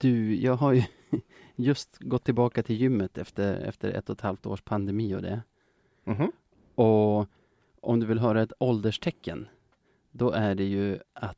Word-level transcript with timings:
Du, 0.00 0.34
jag 0.36 0.54
har 0.54 0.72
ju 0.72 0.82
just 1.56 1.98
gått 1.98 2.24
tillbaka 2.24 2.62
till 2.62 2.76
gymmet 2.76 3.18
efter, 3.18 3.60
efter 3.60 3.90
ett 3.90 4.10
och 4.10 4.16
ett 4.16 4.20
halvt 4.20 4.46
års 4.46 4.62
pandemi 4.62 5.14
och 5.14 5.22
det. 5.22 5.42
Mhm. 6.04 6.32
Och 6.74 7.26
om 7.80 8.00
du 8.00 8.06
vill 8.06 8.18
höra 8.18 8.42
ett 8.42 8.52
ålderstecken, 8.58 9.48
då 10.10 10.30
är 10.30 10.54
det 10.54 10.64
ju 10.64 10.98
att 11.12 11.36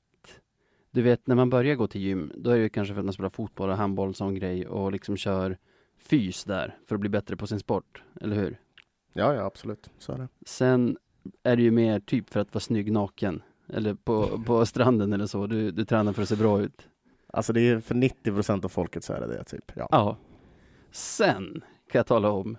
du 0.90 1.02
vet 1.02 1.26
när 1.26 1.34
man 1.34 1.50
börjar 1.50 1.74
gå 1.74 1.86
till 1.86 2.00
gym, 2.00 2.32
då 2.36 2.50
är 2.50 2.56
det 2.56 2.62
ju 2.62 2.68
kanske 2.68 2.94
för 2.94 3.00
att 3.00 3.04
man 3.04 3.12
spelar 3.12 3.30
fotboll 3.30 3.70
och 3.70 3.76
handboll 3.76 4.08
och 4.08 4.16
sån 4.16 4.34
grej 4.34 4.66
och 4.66 4.92
liksom 4.92 5.16
kör 5.16 5.58
fys 5.98 6.44
där 6.44 6.78
för 6.86 6.94
att 6.94 7.00
bli 7.00 7.10
bättre 7.10 7.36
på 7.36 7.46
sin 7.46 7.60
sport, 7.60 8.02
eller 8.20 8.36
hur? 8.36 8.60
Ja, 9.12 9.34
ja, 9.34 9.42
absolut. 9.42 9.90
Så 9.98 10.12
är 10.12 10.18
det. 10.18 10.28
Sen 10.46 10.96
är 11.42 11.56
det 11.56 11.62
ju 11.62 11.70
mer 11.70 12.00
typ 12.00 12.30
för 12.30 12.40
att 12.40 12.54
vara 12.54 12.60
snygg 12.60 12.92
naken, 12.92 13.42
eller 13.68 13.94
på, 13.94 14.42
på 14.46 14.66
stranden 14.66 15.12
eller 15.12 15.26
så, 15.26 15.46
du, 15.46 15.70
du 15.70 15.84
tränar 15.84 16.12
för 16.12 16.22
att 16.22 16.28
se 16.28 16.36
bra 16.36 16.62
ut. 16.62 16.88
Alltså 17.34 17.52
det 17.52 17.60
är 17.60 17.80
för 17.80 17.94
90 17.94 18.32
procent 18.34 18.64
av 18.64 18.68
folket 18.68 19.04
så 19.04 19.12
är 19.12 19.20
det 19.20 19.26
det, 19.26 19.44
typ. 19.44 19.72
Ja. 19.74 19.88
Ja. 19.90 20.16
Sen 20.90 21.62
kan 21.90 21.98
jag 21.98 22.06
tala 22.06 22.30
om, 22.30 22.56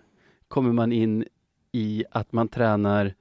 kommer 0.48 0.73
man 0.73 0.91
in 0.91 1.26
i 1.72 2.05
att 2.12 2.31
man 2.31 2.48
tränar 2.48 3.14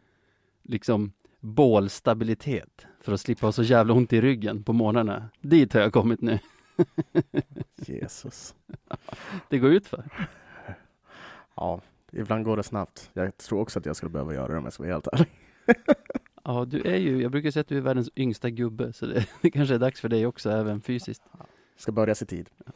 liksom 0.62 1.12
bålstabilitet 1.40 2.86
för 3.00 3.12
att 3.12 3.20
slippa 3.20 3.46
ha 3.46 3.52
så 3.52 3.62
jävla 3.62 3.94
ont 3.94 4.12
i 4.12 4.20
ryggen 4.20 4.64
på 4.64 4.72
morgnarna. 4.72 5.28
Dit 5.40 5.72
har 5.72 5.80
jag 5.80 5.92
kommit 5.92 6.20
nu. 6.20 6.38
Jesus. 7.76 8.54
Det 9.48 9.58
går 9.58 9.70
ut 9.70 9.86
för. 9.86 10.04
Ja, 11.54 11.80
ibland 12.12 12.44
går 12.44 12.56
det 12.56 12.62
snabbt. 12.62 13.10
Jag 13.12 13.36
tror 13.36 13.60
också 13.60 13.78
att 13.78 13.86
jag 13.86 13.96
skulle 13.96 14.10
behöva 14.10 14.34
göra 14.34 14.52
det 14.52 14.58
om 14.58 14.64
jag 14.64 14.72
ska 14.72 14.82
vara 14.82 14.92
helt 14.92 15.06
ärlig. 15.06 15.28
Ja, 16.44 16.64
du 16.64 16.80
är 16.82 16.96
ju, 16.96 17.22
jag 17.22 17.30
brukar 17.30 17.50
säga 17.50 17.60
att 17.60 17.68
du 17.68 17.76
är 17.76 17.80
världens 17.80 18.10
yngsta 18.16 18.50
gubbe, 18.50 18.92
så 18.92 19.06
det, 19.06 19.26
det 19.42 19.50
kanske 19.50 19.74
är 19.74 19.78
dags 19.78 20.00
för 20.00 20.08
dig 20.08 20.26
också, 20.26 20.50
även 20.50 20.80
fysiskt. 20.80 21.22
Ska 21.76 21.92
börja 21.92 22.14
i 22.14 22.26
tid. 22.26 22.50
Ja, 22.66 22.72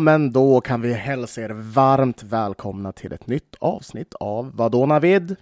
men 0.00 0.32
då 0.32 0.60
kan 0.60 0.80
vi 0.80 0.92
hälsa 0.92 1.40
er 1.42 1.50
varmt 1.50 2.22
välkomna 2.22 2.92
till 2.92 3.12
ett 3.12 3.26
nytt 3.26 3.56
avsnitt 3.60 4.14
av 4.14 4.56
Vadå 4.56 4.86
Navid? 4.86 5.36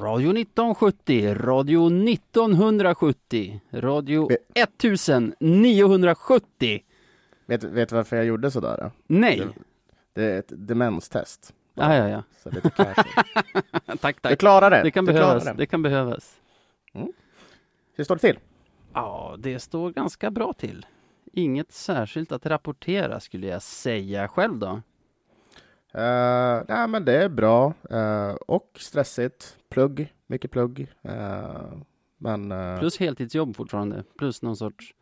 Radio 0.00 0.30
1970, 0.30 1.34
Radio 1.34 1.86
1970, 1.86 3.60
Radio 3.72 4.32
1970. 4.32 6.80
Vet, 7.46 7.64
vet 7.64 7.88
du 7.88 7.96
varför 7.96 8.16
jag 8.16 8.26
gjorde 8.26 8.50
sådär? 8.50 8.90
Nej! 9.06 9.38
Det, 9.38 9.52
det 10.14 10.24
är 10.34 10.38
ett 10.38 10.52
demenstest. 10.68 11.54
Ja, 11.74 11.94
ja, 11.96 12.08
ja. 12.08 12.22
Så 12.42 12.50
lite 12.50 12.70
casual. 12.76 13.06
Tack, 14.00 14.16
Du 14.22 14.28
tack. 14.28 14.38
klarar 14.38 14.70
det. 14.70 14.82
Det 14.82 14.90
kan 14.90 15.04
du 15.04 15.12
behövas. 15.12 15.44
det. 15.44 15.54
Det 15.56 15.66
kan 15.66 15.82
behövas. 15.82 16.34
Hur 17.96 18.04
står 18.04 18.14
det 18.14 18.20
till? 18.20 18.38
Ja, 18.94 19.36
det 19.38 19.58
står 19.58 19.90
ganska 19.90 20.30
bra 20.30 20.52
till. 20.52 20.86
Inget 21.32 21.72
särskilt 21.72 22.32
att 22.32 22.46
rapportera 22.46 23.20
skulle 23.20 23.46
jag 23.46 23.62
säga 23.62 24.28
själv 24.28 24.58
då. 24.58 24.80
Uh, 25.94 26.62
nej, 26.68 26.88
men 26.88 27.04
det 27.04 27.22
är 27.24 27.28
bra 27.28 27.74
eh, 27.90 28.30
och 28.30 28.70
stressigt. 28.78 29.56
Plugg, 29.68 30.14
mycket 30.26 30.50
plugg. 30.50 30.86
Eh, 31.02 31.72
men 32.18 32.52
uh, 32.52 32.78
Plus 32.78 32.98
heltidsjobb 32.98 33.56
fortfarande. 33.56 34.04
Plus 34.18 34.42
någon 34.42 34.56
sorts... 34.56 34.94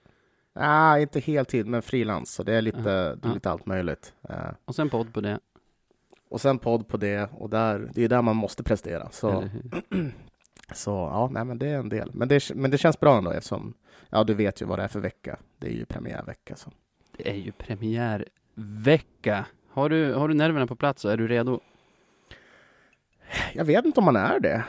nej, 0.54 1.02
inte 1.02 1.20
heltid, 1.20 1.66
men 1.66 1.82
frilans. 1.82 2.34
Så 2.34 2.42
det 2.42 2.54
är 2.54 2.62
lite, 2.62 3.14
det 3.14 3.28
är 3.28 3.34
lite 3.34 3.50
allt 3.50 3.66
möjligt. 3.66 4.14
Och 4.64 4.74
sen 4.74 4.90
podd 4.90 5.14
på 5.14 5.20
det. 5.20 5.38
och 6.28 6.40
sen 6.40 6.58
podd 6.58 6.88
på 6.88 6.96
det 6.96 7.30
och 7.32 7.50
där, 7.50 7.90
det 7.94 8.04
är 8.04 8.08
där 8.08 8.22
man 8.22 8.36
måste 8.36 8.62
prestera. 8.62 9.10
Så, 9.10 9.48
så 10.74 10.90
ja, 10.90 11.28
nej, 11.32 11.44
men 11.44 11.58
det 11.58 11.68
är 11.68 11.78
en 11.78 11.88
del. 11.88 12.10
Men 12.14 12.28
det, 12.28 12.54
men 12.54 12.70
det 12.70 12.78
känns 12.78 13.00
bra 13.00 13.18
ändå 13.18 13.30
eftersom, 13.30 13.74
ja, 14.10 14.24
du 14.24 14.34
vet 14.34 14.62
ju 14.62 14.66
vad 14.66 14.78
det 14.78 14.82
är 14.82 14.88
för 14.88 15.00
vecka. 15.00 15.38
Det 15.58 15.66
är 15.66 15.72
ju 15.72 15.84
premiärvecka. 15.84 16.56
Så. 16.56 16.72
Det 17.16 17.30
är 17.30 17.34
ju 17.34 17.52
premiärvecka. 17.52 19.46
Har 19.70 19.88
du, 19.88 20.14
har 20.14 20.28
du 20.28 20.34
nerverna 20.34 20.66
på 20.66 20.76
plats 20.76 21.04
och 21.04 21.12
är 21.12 21.16
du 21.16 21.28
redo? 21.28 21.60
Jag 23.52 23.64
vet 23.64 23.84
inte 23.84 24.00
om 24.00 24.04
man 24.04 24.16
är 24.16 24.40
det. 24.40 24.64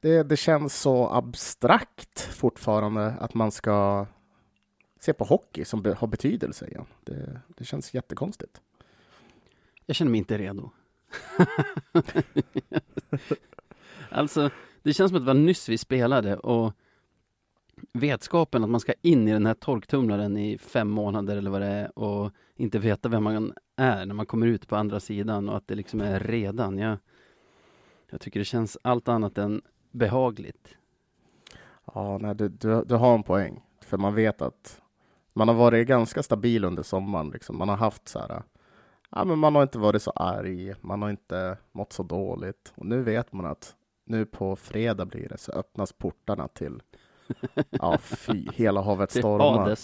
Det, 0.00 0.22
det 0.22 0.36
känns 0.36 0.80
så 0.80 1.08
abstrakt 1.08 2.20
fortfarande 2.20 3.06
att 3.06 3.34
man 3.34 3.50
ska 3.50 4.06
se 5.00 5.12
på 5.12 5.24
hockey 5.24 5.64
som 5.64 5.82
be, 5.82 5.94
har 5.94 6.06
betydelse 6.06 6.66
igen. 6.66 6.86
Det, 7.04 7.40
det 7.56 7.64
känns 7.64 7.94
jättekonstigt. 7.94 8.60
Jag 9.86 9.96
känner 9.96 10.10
mig 10.10 10.18
inte 10.18 10.38
redo. 10.38 10.70
alltså, 14.10 14.50
det 14.82 14.92
känns 14.92 15.10
som 15.10 15.16
att 15.16 15.22
det 15.22 15.26
var 15.26 15.34
nyss 15.34 15.68
vi 15.68 15.78
spelade 15.78 16.36
och 16.36 16.72
vetskapen 17.92 18.64
att 18.64 18.70
man 18.70 18.80
ska 18.80 18.92
in 19.02 19.28
i 19.28 19.32
den 19.32 19.46
här 19.46 19.54
torktumlaren 19.54 20.36
i 20.36 20.58
fem 20.58 20.90
månader 20.90 21.36
eller 21.36 21.50
vad 21.50 21.60
det 21.60 21.66
är 21.66 21.98
och 21.98 22.32
inte 22.56 22.78
veta 22.78 23.08
vem 23.08 23.24
man 23.24 23.52
är 23.76 24.06
när 24.06 24.14
man 24.14 24.26
kommer 24.26 24.46
ut 24.46 24.68
på 24.68 24.76
andra 24.76 25.00
sidan 25.00 25.48
och 25.48 25.56
att 25.56 25.68
det 25.68 25.74
liksom 25.74 26.00
är 26.00 26.20
redan. 26.20 26.78
Jag, 26.78 26.98
jag 28.10 28.20
tycker 28.20 28.40
det 28.40 28.44
känns 28.44 28.78
allt 28.82 29.08
annat 29.08 29.38
än 29.38 29.62
behagligt. 29.90 30.76
Ja, 31.94 32.18
nej, 32.18 32.34
du, 32.34 32.48
du, 32.48 32.84
du 32.84 32.94
har 32.94 33.14
en 33.14 33.22
poäng. 33.22 33.62
För 33.80 33.98
man 33.98 34.14
vet 34.14 34.42
att 34.42 34.80
man 35.32 35.48
har 35.48 35.54
varit 35.54 35.88
ganska 35.88 36.22
stabil 36.22 36.64
under 36.64 36.82
sommaren. 36.82 37.30
Liksom. 37.30 37.58
Man 37.58 37.68
har 37.68 37.76
haft 37.76 38.08
så 38.08 38.18
här, 38.18 38.42
ja, 39.10 39.24
men 39.24 39.38
man 39.38 39.54
har 39.54 39.62
inte 39.62 39.78
varit 39.78 40.02
så 40.02 40.10
arg, 40.10 40.74
man 40.80 41.02
har 41.02 41.10
inte 41.10 41.58
mått 41.72 41.92
så 41.92 42.02
dåligt. 42.02 42.72
Och 42.74 42.86
nu 42.86 43.02
vet 43.02 43.32
man 43.32 43.46
att 43.46 43.76
nu 44.04 44.26
på 44.26 44.56
fredag 44.56 45.06
blir 45.06 45.28
det 45.28 45.38
så 45.38 45.52
öppnas 45.52 45.92
portarna 45.92 46.48
till 46.48 46.82
Ja, 47.70 47.98
fy, 47.98 48.46
hela 48.54 48.80
havet 48.82 49.10
stormar. 49.10 49.78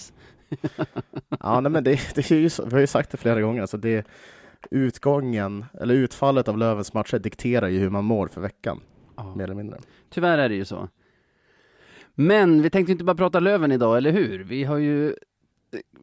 Ja, 1.40 1.60
nej, 1.60 1.72
men 1.72 1.84
det, 1.84 2.14
det 2.14 2.30
är 2.30 2.34
ju 2.34 2.48
vi 2.66 2.72
har 2.72 2.80
ju 2.80 2.86
sagt 2.86 3.10
det 3.10 3.16
flera 3.16 3.40
gånger, 3.40 3.60
alltså 3.60 3.76
det, 3.76 4.06
utgången, 4.70 5.64
eller 5.80 5.94
utfallet 5.94 6.48
av 6.48 6.58
Lövens 6.58 6.94
matcher 6.94 7.18
dikterar 7.18 7.68
ju 7.68 7.78
hur 7.78 7.90
man 7.90 8.04
mår 8.04 8.28
för 8.28 8.40
veckan, 8.40 8.80
Ja. 9.16 9.34
mer 9.34 9.44
eller 9.44 9.54
mindre. 9.54 9.78
Tyvärr 10.10 10.38
är 10.38 10.48
det 10.48 10.54
ju 10.54 10.64
så. 10.64 10.88
Men 12.14 12.62
vi 12.62 12.70
tänkte 12.70 12.92
inte 12.92 13.04
bara 13.04 13.16
prata 13.16 13.40
Löven 13.40 13.72
idag, 13.72 13.96
eller 13.96 14.12
hur? 14.12 14.44
Vi 14.44 14.64
har 14.64 14.76
ju, 14.76 15.14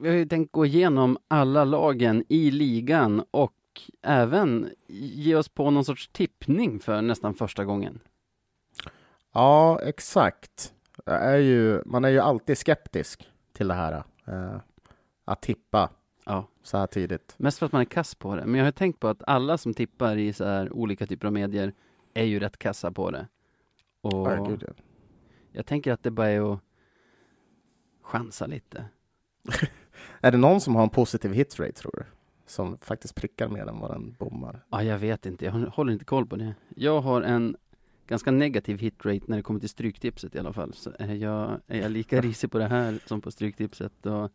vi 0.02 0.09
har 0.09 0.16
ju 0.16 0.25
tänkt 0.25 0.52
gå 0.52 0.66
igenom 0.66 1.17
alla 1.28 1.63
lagen 1.63 2.23
i 2.29 2.52
ligan 2.52 3.23
och 3.31 3.53
även 4.02 4.69
ge 4.88 5.35
oss 5.35 5.50
på 5.50 5.69
någon 5.72 5.85
sorts 5.85 6.07
tippning 6.07 6.79
för 6.79 7.02
nästan 7.02 7.34
första 7.34 7.66
gången. 7.66 8.00
Ja, 9.34 9.79
exakt. 9.84 10.73
Är 11.06 11.38
ju, 11.38 11.82
man 11.86 12.06
är 12.06 12.10
ju 12.10 12.20
alltid 12.20 12.58
skeptisk 12.58 13.30
till 13.54 13.68
det 13.68 13.74
här. 13.74 14.04
Eh, 14.28 14.58
att 15.26 15.42
tippa 15.42 15.90
Ja. 16.26 16.48
så 16.64 16.78
här 16.78 16.88
tidigt. 16.88 17.36
Mest 17.38 17.60
för 17.60 17.66
att 17.66 17.72
man 17.72 17.82
är 17.82 17.86
kass 17.86 18.16
på 18.16 18.36
det. 18.36 18.46
Men 18.46 18.56
jag 18.56 18.66
har 18.66 18.72
tänkt 18.72 19.00
på 19.00 19.08
att 19.08 19.24
alla 19.28 19.58
som 19.58 19.74
tippar 19.74 20.18
i 20.18 20.34
så 20.34 20.46
här 20.46 20.74
olika 20.74 21.08
typer 21.08 21.28
av 21.28 21.34
medier 21.34 21.74
är 22.14 22.24
ju 22.24 22.40
rätt 22.40 22.58
kassa 22.58 22.92
på 22.92 23.12
det. 23.12 23.28
Och 24.02 24.32
Ja, 24.32 24.44
gud, 24.44 24.64
ja. 24.68 24.74
jag 25.52 25.66
tänker 25.66 25.92
att 25.94 26.03
det 26.03 26.12
bara 26.12 26.30
är 26.30 26.53
att 26.53 26.59
chansa 28.02 28.46
lite. 28.46 28.86
Är 30.22 30.32
det 30.32 30.38
någon 30.38 30.62
som 30.62 30.76
har 30.76 30.84
en 30.84 30.90
positiv 30.90 31.34
hitrate, 31.34 31.72
tror 31.72 31.91
du? 31.96 32.03
Som 32.46 32.78
faktiskt 32.78 33.16
prickar 33.16 33.48
mer 33.48 33.66
än 33.68 33.80
vad 33.80 33.91
den 33.91 34.12
bommar? 34.20 34.66
Ja, 34.70 34.84
jag 34.84 34.98
vet 35.00 35.26
inte. 35.26 35.46
Jag 35.46 35.52
håller 35.52 35.94
inte 35.94 36.06
koll 36.06 36.26
på 36.26 36.36
det. 36.36 36.53
Jag 36.76 37.02
har 37.02 37.22
en 37.22 37.58
ganska 38.07 38.31
negativ 38.31 38.79
hitrate 38.79 39.25
när 39.28 39.37
det 39.37 39.43
kommer 39.43 39.59
till 39.59 39.69
stryktipset 39.69 40.35
i 40.35 40.40
alla 40.40 40.53
fall. 40.53 40.73
Så 40.73 40.91
är 40.99 41.13
jag, 41.13 41.61
är 41.67 41.81
jag 41.81 41.91
lika 41.91 42.22
risig 42.22 42.52
på 42.52 42.57
det 42.57 42.67
här 42.67 42.99
som 43.05 43.22
på 43.22 43.31
stryktipset, 43.31 43.91
då, 44.02 44.29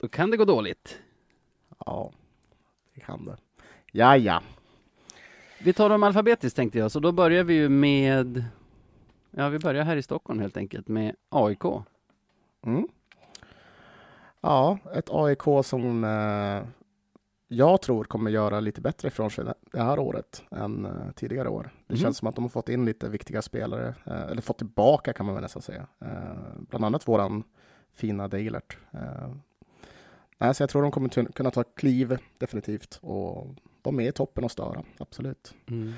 då 0.00 0.08
kan 0.08 0.30
det 0.30 0.36
gå 0.36 0.44
dåligt. 0.44 0.98
Ja, 1.86 2.12
det 2.94 3.00
kan 3.00 3.24
det. 3.24 3.36
Ja, 3.92 4.16
ja. 4.16 4.42
Vi 5.60 5.72
tar 5.72 5.88
dem 5.88 6.02
alfabetiskt 6.02 6.56
tänkte 6.56 6.78
jag, 6.78 6.92
så 6.92 7.00
då 7.00 7.12
börjar 7.12 7.44
vi 7.44 7.54
ju 7.54 7.68
med 7.68 8.44
Ja, 9.38 9.48
vi 9.48 9.58
börjar 9.58 9.84
här 9.84 9.96
i 9.96 10.02
Stockholm 10.02 10.40
helt 10.40 10.56
enkelt 10.56 10.88
med 10.88 11.16
AIK. 11.28 11.64
Mm. 12.62 12.88
Ja, 14.40 14.78
ett 14.94 15.10
AIK 15.10 15.42
som 15.64 16.04
eh, 16.04 16.62
jag 17.48 17.82
tror 17.82 18.04
kommer 18.04 18.30
göra 18.30 18.60
lite 18.60 18.80
bättre 18.80 19.08
ifrån 19.08 19.30
sig 19.30 19.44
det 19.72 19.82
här 19.82 19.98
året 19.98 20.42
än 20.50 20.86
uh, 20.86 21.10
tidigare 21.14 21.48
år. 21.48 21.70
Det 21.86 21.94
mm. 21.94 22.02
känns 22.02 22.18
som 22.18 22.28
att 22.28 22.34
de 22.34 22.44
har 22.44 22.48
fått 22.48 22.68
in 22.68 22.84
lite 22.84 23.08
viktiga 23.08 23.42
spelare, 23.42 23.94
uh, 24.06 24.30
eller 24.30 24.42
fått 24.42 24.58
tillbaka 24.58 25.12
kan 25.12 25.26
man 25.26 25.34
väl 25.34 25.42
nästan 25.42 25.62
säga. 25.62 25.86
Uh, 26.02 26.08
bland 26.70 26.84
annat 26.84 27.08
våran 27.08 27.44
fina 27.94 28.28
Deilert. 28.28 28.76
Uh, 28.94 30.52
så 30.52 30.62
jag 30.62 30.70
tror 30.70 30.82
de 30.82 30.90
kommer 30.90 31.32
kunna 31.32 31.50
ta 31.50 31.64
kliv 31.64 32.18
definitivt 32.38 32.98
och 33.02 33.54
vara 33.82 33.96
med 33.96 34.06
i 34.06 34.12
toppen 34.12 34.44
och 34.44 34.50
störa, 34.50 34.82
absolut. 34.98 35.54
Mm. 35.70 35.92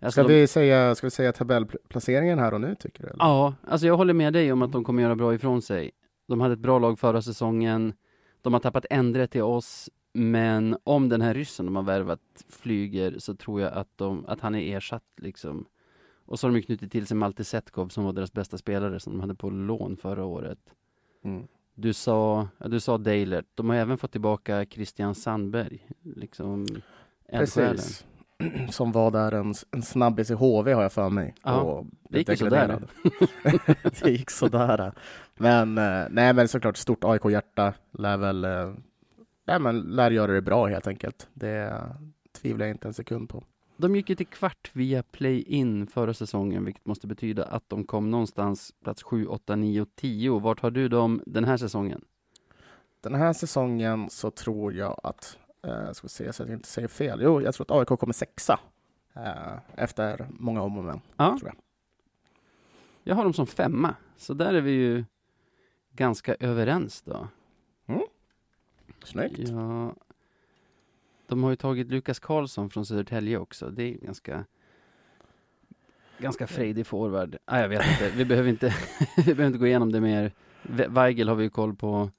Alltså 0.00 0.20
ska, 0.20 0.28
de... 0.28 0.34
vi 0.34 0.46
säga, 0.46 0.94
ska 0.94 1.06
vi 1.06 1.10
säga 1.10 1.32
tabellplaceringen 1.32 2.38
här 2.38 2.54
och 2.54 2.60
nu 2.60 2.74
tycker 2.74 3.02
du? 3.02 3.08
Eller? 3.08 3.24
Ja, 3.24 3.54
alltså 3.68 3.86
jag 3.86 3.96
håller 3.96 4.14
med 4.14 4.32
dig 4.32 4.52
om 4.52 4.62
att 4.62 4.72
de 4.72 4.84
kommer 4.84 5.02
göra 5.02 5.16
bra 5.16 5.34
ifrån 5.34 5.62
sig. 5.62 5.90
De 6.28 6.40
hade 6.40 6.54
ett 6.54 6.60
bra 6.60 6.78
lag 6.78 6.98
förra 6.98 7.22
säsongen. 7.22 7.92
De 8.42 8.52
har 8.52 8.60
tappat 8.60 8.86
Endre 8.90 9.26
till 9.26 9.42
oss, 9.42 9.90
men 10.16 10.76
om 10.84 11.08
den 11.08 11.20
här 11.20 11.34
ryssen 11.34 11.66
de 11.66 11.76
har 11.76 11.82
värvat 11.82 12.20
flyger 12.48 13.18
så 13.18 13.34
tror 13.34 13.60
jag 13.60 13.72
att, 13.72 13.88
de, 13.96 14.26
att 14.26 14.40
han 14.40 14.54
är 14.54 14.76
ersatt 14.76 15.04
liksom. 15.16 15.66
Och 16.24 16.38
så 16.38 16.46
har 16.46 16.54
de 16.54 16.62
knutit 16.62 16.92
till 16.92 17.06
sig 17.06 17.16
Malte 17.16 17.44
Setkov 17.44 17.88
som 17.88 18.04
var 18.04 18.12
deras 18.12 18.32
bästa 18.32 18.58
spelare 18.58 19.00
som 19.00 19.12
de 19.12 19.20
hade 19.20 19.34
på 19.34 19.50
lån 19.50 19.96
förra 19.96 20.24
året. 20.24 20.58
Mm. 21.24 21.46
Du 21.74 21.92
sa, 21.92 22.48
du 22.58 22.80
sa 22.80 22.98
Deilert. 22.98 23.46
De 23.54 23.68
har 23.68 23.76
även 23.76 23.98
fått 23.98 24.12
tillbaka 24.12 24.66
Christian 24.66 25.14
Sandberg, 25.14 25.86
liksom 26.02 26.66
Precis. 27.30 28.06
Som 28.70 28.92
var 28.92 29.10
där 29.10 29.32
en, 29.32 29.54
en 29.70 29.82
snabbis 29.82 30.30
i 30.30 30.34
HV 30.34 30.72
har 30.72 30.82
jag 30.82 30.92
för 30.92 31.08
mig. 31.10 31.34
Ja, 31.42 31.84
det 32.08 32.18
gick 32.18 32.28
ju 32.28 32.36
sådär. 32.36 32.82
det 34.02 34.10
gick 34.10 34.30
sådär. 34.30 34.92
Men, 35.34 35.78
eh, 35.78 36.06
nej 36.10 36.32
men 36.32 36.48
såklart 36.48 36.76
stort 36.76 37.04
AIK-hjärta 37.04 37.74
lär 37.98 38.16
väl, 38.16 38.44
eh, 38.44 38.72
nej 39.46 39.58
men 39.58 39.80
lär 39.80 40.10
göra 40.10 40.32
det 40.32 40.42
bra 40.42 40.66
helt 40.66 40.86
enkelt. 40.86 41.28
Det 41.32 41.82
tvivlar 42.32 42.66
jag 42.66 42.74
inte 42.74 42.88
en 42.88 42.94
sekund 42.94 43.28
på. 43.28 43.44
De 43.76 43.96
gick 43.96 44.10
ju 44.10 44.16
till 44.16 44.26
kvart 44.26 44.70
via 44.72 45.02
play-in 45.02 45.86
förra 45.86 46.14
säsongen, 46.14 46.64
vilket 46.64 46.86
måste 46.86 47.06
betyda 47.06 47.44
att 47.44 47.68
de 47.68 47.84
kom 47.84 48.10
någonstans 48.10 48.72
plats 48.84 49.02
7, 49.02 49.26
8, 49.26 49.56
9, 49.56 49.86
10. 49.94 50.38
Vart 50.38 50.60
har 50.60 50.70
du 50.70 50.88
dem 50.88 51.22
den 51.26 51.44
här 51.44 51.56
säsongen? 51.56 52.04
Den 53.00 53.14
här 53.14 53.32
säsongen 53.32 54.10
så 54.10 54.30
tror 54.30 54.74
jag 54.74 55.00
att, 55.02 55.38
eh, 55.62 55.92
ska 55.92 56.04
vi 56.04 56.08
se 56.08 56.32
så 56.32 56.42
att 56.42 56.48
jag 56.48 56.58
inte 56.58 56.68
säger 56.68 56.88
fel. 56.88 57.20
Jo, 57.22 57.42
jag 57.42 57.54
tror 57.54 57.64
att 57.64 57.90
AIK 57.90 57.98
kommer 57.98 58.12
sexa 58.12 58.60
eh, 59.14 59.58
efter 59.74 60.26
många 60.30 60.62
om 60.62 60.78
och 60.78 60.84
men. 60.84 61.00
Ja. 61.16 61.36
Tror 61.40 61.52
jag. 61.54 61.56
jag 63.02 63.14
har 63.14 63.24
dem 63.24 63.32
som 63.32 63.46
femma, 63.46 63.94
så 64.16 64.34
där 64.34 64.54
är 64.54 64.60
vi 64.60 64.70
ju 64.70 65.04
ganska 65.92 66.34
överens 66.34 67.02
då. 67.02 67.28
Snyggt. 69.06 69.48
Ja, 69.48 69.94
de 71.26 71.42
har 71.42 71.50
ju 71.50 71.56
tagit 71.56 71.90
Lukas 71.90 72.18
Karlsson 72.18 72.70
från 72.70 72.86
Södertälje 72.86 73.38
också. 73.38 73.70
Det 73.70 73.82
är 73.82 73.98
ganska 73.98 74.44
ganska 76.18 76.46
frejdig 76.46 76.86
forward. 76.86 77.36
Ah, 77.44 77.60
jag 77.60 77.68
vet 77.68 77.82
inte, 77.90 78.16
vi 78.16 78.24
behöver 78.24 78.48
inte, 78.48 78.74
vi 79.16 79.22
behöver 79.22 79.46
inte 79.46 79.58
gå 79.58 79.66
igenom 79.66 79.92
det 79.92 80.00
mer. 80.00 80.32
Weigel 80.88 81.28
har 81.28 81.36
vi 81.36 81.44
ju 81.44 81.50
koll 81.50 81.74
på. 81.74 82.10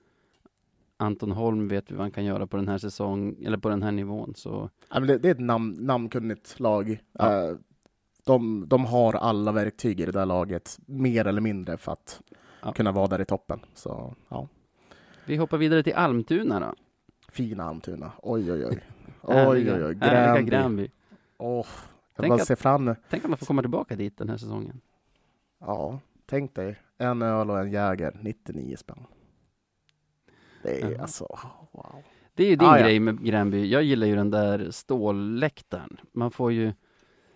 Anton 0.98 1.32
Holm 1.32 1.68
vet 1.68 1.92
vi 1.92 1.96
vad 1.96 2.04
han 2.04 2.12
kan 2.12 2.26
göra 2.26 2.48
på 2.48 2.58
den 2.58 2.68
här 2.68 2.78
säsongen, 2.78 3.46
eller 3.46 3.58
på 3.58 3.70
den 3.70 3.84
här 3.84 3.92
nivån. 3.92 4.34
Så. 4.36 4.70
Ja, 4.90 5.00
men 5.00 5.08
det, 5.08 5.18
det 5.18 5.28
är 5.28 5.32
ett 5.32 5.40
namn, 5.40 5.78
namnkunnigt 5.80 6.60
lag. 6.60 7.00
Ja. 7.12 7.50
Uh, 7.50 7.58
de, 8.26 8.68
de 8.68 8.86
har 8.86 9.14
alla 9.14 9.52
verktyg 9.52 10.00
i 10.00 10.06
det 10.06 10.12
där 10.12 10.26
laget, 10.26 10.80
mer 10.86 11.28
eller 11.28 11.42
mindre, 11.42 11.78
för 11.78 11.92
att 11.92 12.22
ja. 12.62 12.74
kunna 12.74 12.92
vara 12.92 13.08
där 13.08 13.22
i 13.22 13.26
toppen. 13.26 13.60
Så, 13.74 14.16
ja. 14.30 14.48
Vi 15.28 15.38
hoppar 15.38 15.58
vidare 15.58 15.84
till 15.84 15.94
Almtuna 15.94 16.60
då. 16.60 16.74
Fina 17.32 17.64
Almtuna. 17.64 18.12
Oj, 18.24 18.52
oj, 18.52 18.66
oj. 18.66 18.84
Oj, 19.22 19.74
oj, 19.74 19.86
oj. 19.86 19.96
Gränby. 19.96 20.52
Gränby. 20.52 20.92
Oh, 21.38 21.56
jag 21.58 21.66
tänk 22.16 22.30
bara 22.30 22.42
att, 22.42 22.48
ser 22.48 22.56
fram 22.56 22.96
Tänk 23.10 23.26
om 23.26 23.32
man 23.32 23.38
får 23.38 23.46
komma 23.46 23.62
tillbaka 23.62 23.96
dit 23.96 24.18
den 24.18 24.30
här 24.30 24.38
säsongen. 24.38 24.82
Ja, 25.60 26.00
tänk 26.26 26.56
dig. 26.56 26.80
En 26.98 27.22
öl 27.22 27.50
och 27.50 27.60
en 27.60 27.72
Jäger, 27.72 28.18
99 28.22 28.76
spänn. 28.78 29.06
Det 30.64 30.82
är 30.82 30.92
ja. 30.92 31.02
alltså, 31.02 31.40
wow. 31.72 32.04
Det 32.34 32.44
är 32.44 32.50
ju 32.50 32.56
din 32.56 32.68
ah, 32.68 32.78
grej 32.78 33.00
med 33.00 33.24
Gränby. 33.24 33.70
Jag 33.70 33.84
gillar 33.84 34.08
ju 34.08 34.16
den 34.16 34.32
där 34.32 34.72
stålläktaren. 34.72 35.98
Man 36.12 36.32
får 36.32 36.52
ju 36.52 36.74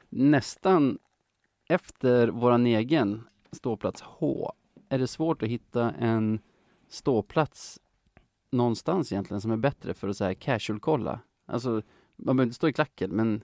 nästan 0.09 0.99
efter 1.69 2.27
våran 2.27 2.65
egen 2.65 3.23
ståplats 3.51 4.01
H 4.01 4.53
är 4.89 4.99
det 4.99 5.07
svårt 5.07 5.44
att 5.44 5.49
hitta 5.49 5.91
en 5.91 6.39
ståplats 6.89 7.79
någonstans 8.51 9.12
egentligen 9.12 9.42
som 9.42 9.51
är 9.51 9.57
bättre 9.57 9.94
för 9.94 10.07
att 10.07 10.18
så 10.18 10.36
casual-kolla. 10.39 11.19
Alltså, 11.45 11.81
man 12.15 12.36
behöver 12.36 12.44
inte 12.44 12.56
stå 12.56 12.68
i 12.68 12.74
klacken, 12.74 13.12
men 13.12 13.44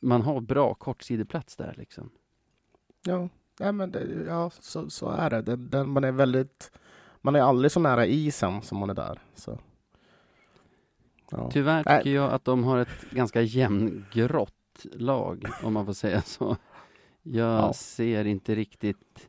man 0.00 0.22
har 0.22 0.40
bra 0.40 0.74
kortsideplats 0.74 1.56
där 1.56 1.74
liksom. 1.78 2.10
Ja, 3.06 3.28
ja 3.58 3.72
men 3.72 3.90
det, 3.90 4.24
ja, 4.26 4.50
så, 4.50 4.90
så 4.90 5.08
är 5.08 5.30
det. 5.30 5.42
Den, 5.42 5.70
den, 5.70 5.90
man 5.90 6.04
är 6.04 6.12
väldigt, 6.12 6.70
man 7.20 7.36
är 7.36 7.40
aldrig 7.40 7.72
så 7.72 7.80
nära 7.80 8.06
isen 8.06 8.62
som 8.62 8.78
man 8.78 8.90
är 8.90 8.94
där. 8.94 9.22
Så. 9.34 9.58
Ja. 11.30 11.50
Tyvärr 11.50 11.98
tycker 11.98 12.14
jag 12.14 12.32
att 12.32 12.44
de 12.44 12.64
har 12.64 12.78
ett 12.78 13.10
ganska 13.10 13.42
jämngrått 13.42 14.86
lag, 14.92 15.44
om 15.62 15.72
man 15.72 15.86
får 15.86 15.92
säga 15.92 16.22
så. 16.22 16.56
Jag 17.22 17.62
ja. 17.62 17.72
ser 17.72 18.24
inte 18.24 18.54
riktigt 18.54 19.28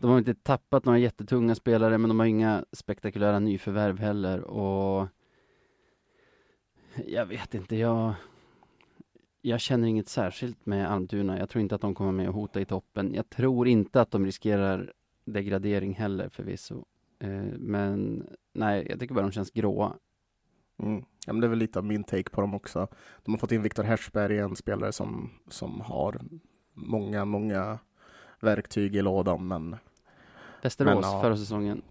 de 0.00 0.10
har 0.10 0.18
inte 0.18 0.34
tappat 0.34 0.84
några 0.84 0.98
jättetunga 0.98 1.54
spelare, 1.54 1.98
men 1.98 2.08
de 2.08 2.18
har 2.18 2.26
inga 2.26 2.64
spektakulära 2.72 3.38
nyförvärv 3.38 3.98
heller 3.98 4.40
och 4.40 5.08
jag 7.06 7.26
vet 7.26 7.54
inte, 7.54 7.76
jag 7.76 8.14
jag 9.46 9.60
känner 9.60 9.88
inget 9.88 10.08
särskilt 10.08 10.66
med 10.66 10.90
Almtuna. 10.90 11.38
Jag 11.38 11.48
tror 11.48 11.62
inte 11.62 11.74
att 11.74 11.80
de 11.80 11.94
kommer 11.94 12.12
med 12.12 12.28
och 12.28 12.34
hota 12.34 12.60
i 12.60 12.64
toppen. 12.64 13.14
Jag 13.14 13.30
tror 13.30 13.68
inte 13.68 14.00
att 14.00 14.10
de 14.10 14.26
riskerar 14.26 14.92
degradering 15.24 15.94
heller 15.94 16.28
förvisso. 16.28 16.84
Eh, 17.18 17.58
men 17.58 18.26
nej, 18.52 18.86
jag 18.90 19.00
tycker 19.00 19.14
bara 19.14 19.22
de 19.22 19.32
känns 19.32 19.50
gråa. 19.50 19.96
Mm. 20.82 21.04
Ja, 21.26 21.32
men 21.32 21.40
det 21.40 21.46
är 21.46 21.48
väl 21.48 21.58
lite 21.58 21.78
av 21.78 21.84
min 21.84 22.04
take 22.04 22.30
på 22.30 22.40
dem 22.40 22.54
också. 22.54 22.88
De 23.24 23.30
har 23.30 23.38
fått 23.38 23.52
in 23.52 23.62
Viktor 23.62 23.82
Hersberg, 23.82 24.38
en 24.38 24.56
spelare 24.56 24.92
som, 24.92 25.30
som 25.48 25.80
har 25.80 26.20
många, 26.74 27.24
många 27.24 27.78
verktyg 28.46 28.96
i 28.96 29.02
lådan, 29.02 29.48
men... 29.48 29.76
Västerås 30.62 30.94
men, 30.94 31.12
ja. 31.12 31.20
förra 31.22 31.36
säsongen. 31.36 31.82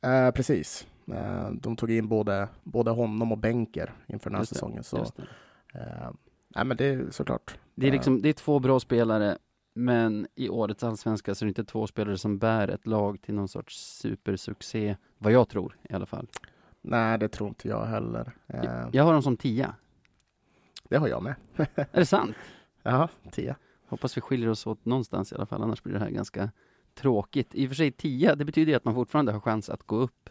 Eh, 0.00 0.30
precis. 0.30 0.86
Eh, 1.12 1.50
de 1.50 1.76
tog 1.76 1.90
in 1.90 2.08
både, 2.08 2.48
både 2.62 2.90
honom 2.90 3.32
och 3.32 3.38
Benker 3.38 3.92
inför 4.06 4.30
den 4.30 4.34
här 4.34 4.42
just 4.42 4.52
säsongen. 4.52 4.84
så, 4.84 4.96
eh, 5.74 6.10
nej, 6.48 6.64
men 6.64 6.76
det 6.76 6.84
är 6.86 7.10
såklart. 7.10 7.58
Det 7.74 7.88
är, 7.88 7.92
liksom, 7.92 8.22
det 8.22 8.28
är 8.28 8.32
två 8.32 8.58
bra 8.58 8.80
spelare, 8.80 9.38
men 9.74 10.26
i 10.34 10.48
årets 10.48 10.84
allsvenska 10.84 11.34
så 11.34 11.44
är 11.44 11.46
det 11.46 11.50
inte 11.50 11.64
två 11.64 11.86
spelare 11.86 12.18
som 12.18 12.38
bär 12.38 12.68
ett 12.68 12.86
lag 12.86 13.20
till 13.20 13.34
någon 13.34 13.48
sorts 13.48 13.98
supersuccé, 13.98 14.96
vad 15.18 15.32
jag 15.32 15.48
tror 15.48 15.76
i 15.88 15.94
alla 15.94 16.06
fall. 16.06 16.26
Nej, 16.82 17.18
det 17.18 17.28
tror 17.28 17.48
inte 17.48 17.68
jag 17.68 17.84
heller. 17.84 18.32
Jag, 18.46 18.94
jag 18.94 19.04
har 19.04 19.12
dem 19.12 19.22
som 19.22 19.36
tia. 19.36 19.74
Det 20.88 20.96
har 20.96 21.08
jag 21.08 21.22
med. 21.22 21.34
är 21.74 21.86
det 21.92 22.06
sant? 22.06 22.36
Ja, 22.82 23.08
tia. 23.30 23.56
Hoppas 23.88 24.16
vi 24.16 24.20
skiljer 24.20 24.48
oss 24.48 24.66
åt 24.66 24.84
någonstans 24.84 25.32
i 25.32 25.34
alla 25.34 25.46
fall, 25.46 25.62
annars 25.62 25.82
blir 25.82 25.94
det 25.94 26.00
här 26.00 26.10
ganska 26.10 26.50
tråkigt. 26.94 27.54
I 27.54 27.66
och 27.66 27.68
för 27.68 27.74
sig 27.74 27.90
tia, 27.90 28.34
det 28.34 28.44
betyder 28.44 28.72
ju 28.72 28.76
att 28.76 28.84
man 28.84 28.94
fortfarande 28.94 29.32
har 29.32 29.40
chans 29.40 29.70
att 29.70 29.82
gå 29.82 29.96
upp 29.96 30.30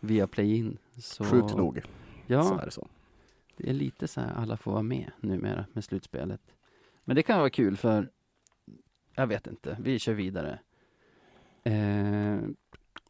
via 0.00 0.26
play-in. 0.26 0.78
Så... 0.96 1.24
Sjukt 1.24 1.56
nog. 1.56 1.82
Ja, 2.26 2.42
så 2.42 2.58
är 2.58 2.64
det, 2.64 2.70
så. 2.70 2.88
det 3.56 3.70
är 3.70 3.74
lite 3.74 4.08
så 4.08 4.20
här, 4.20 4.32
alla 4.32 4.56
får 4.56 4.72
vara 4.72 4.82
med 4.82 5.10
numera 5.20 5.66
med 5.72 5.84
slutspelet. 5.84 6.40
Men 7.04 7.16
det 7.16 7.22
kan 7.22 7.38
vara 7.38 7.50
kul 7.50 7.76
för, 7.76 8.10
jag 9.14 9.26
vet 9.26 9.46
inte, 9.46 9.76
vi 9.80 9.98
kör 9.98 10.14
vidare. 10.14 10.58
Eh, 11.64 12.38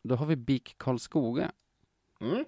då 0.03 0.15
har 0.15 0.27
vi 0.27 0.37
BIK 0.37 0.75
Karlskoga. 0.79 1.53
Mm. 2.21 2.45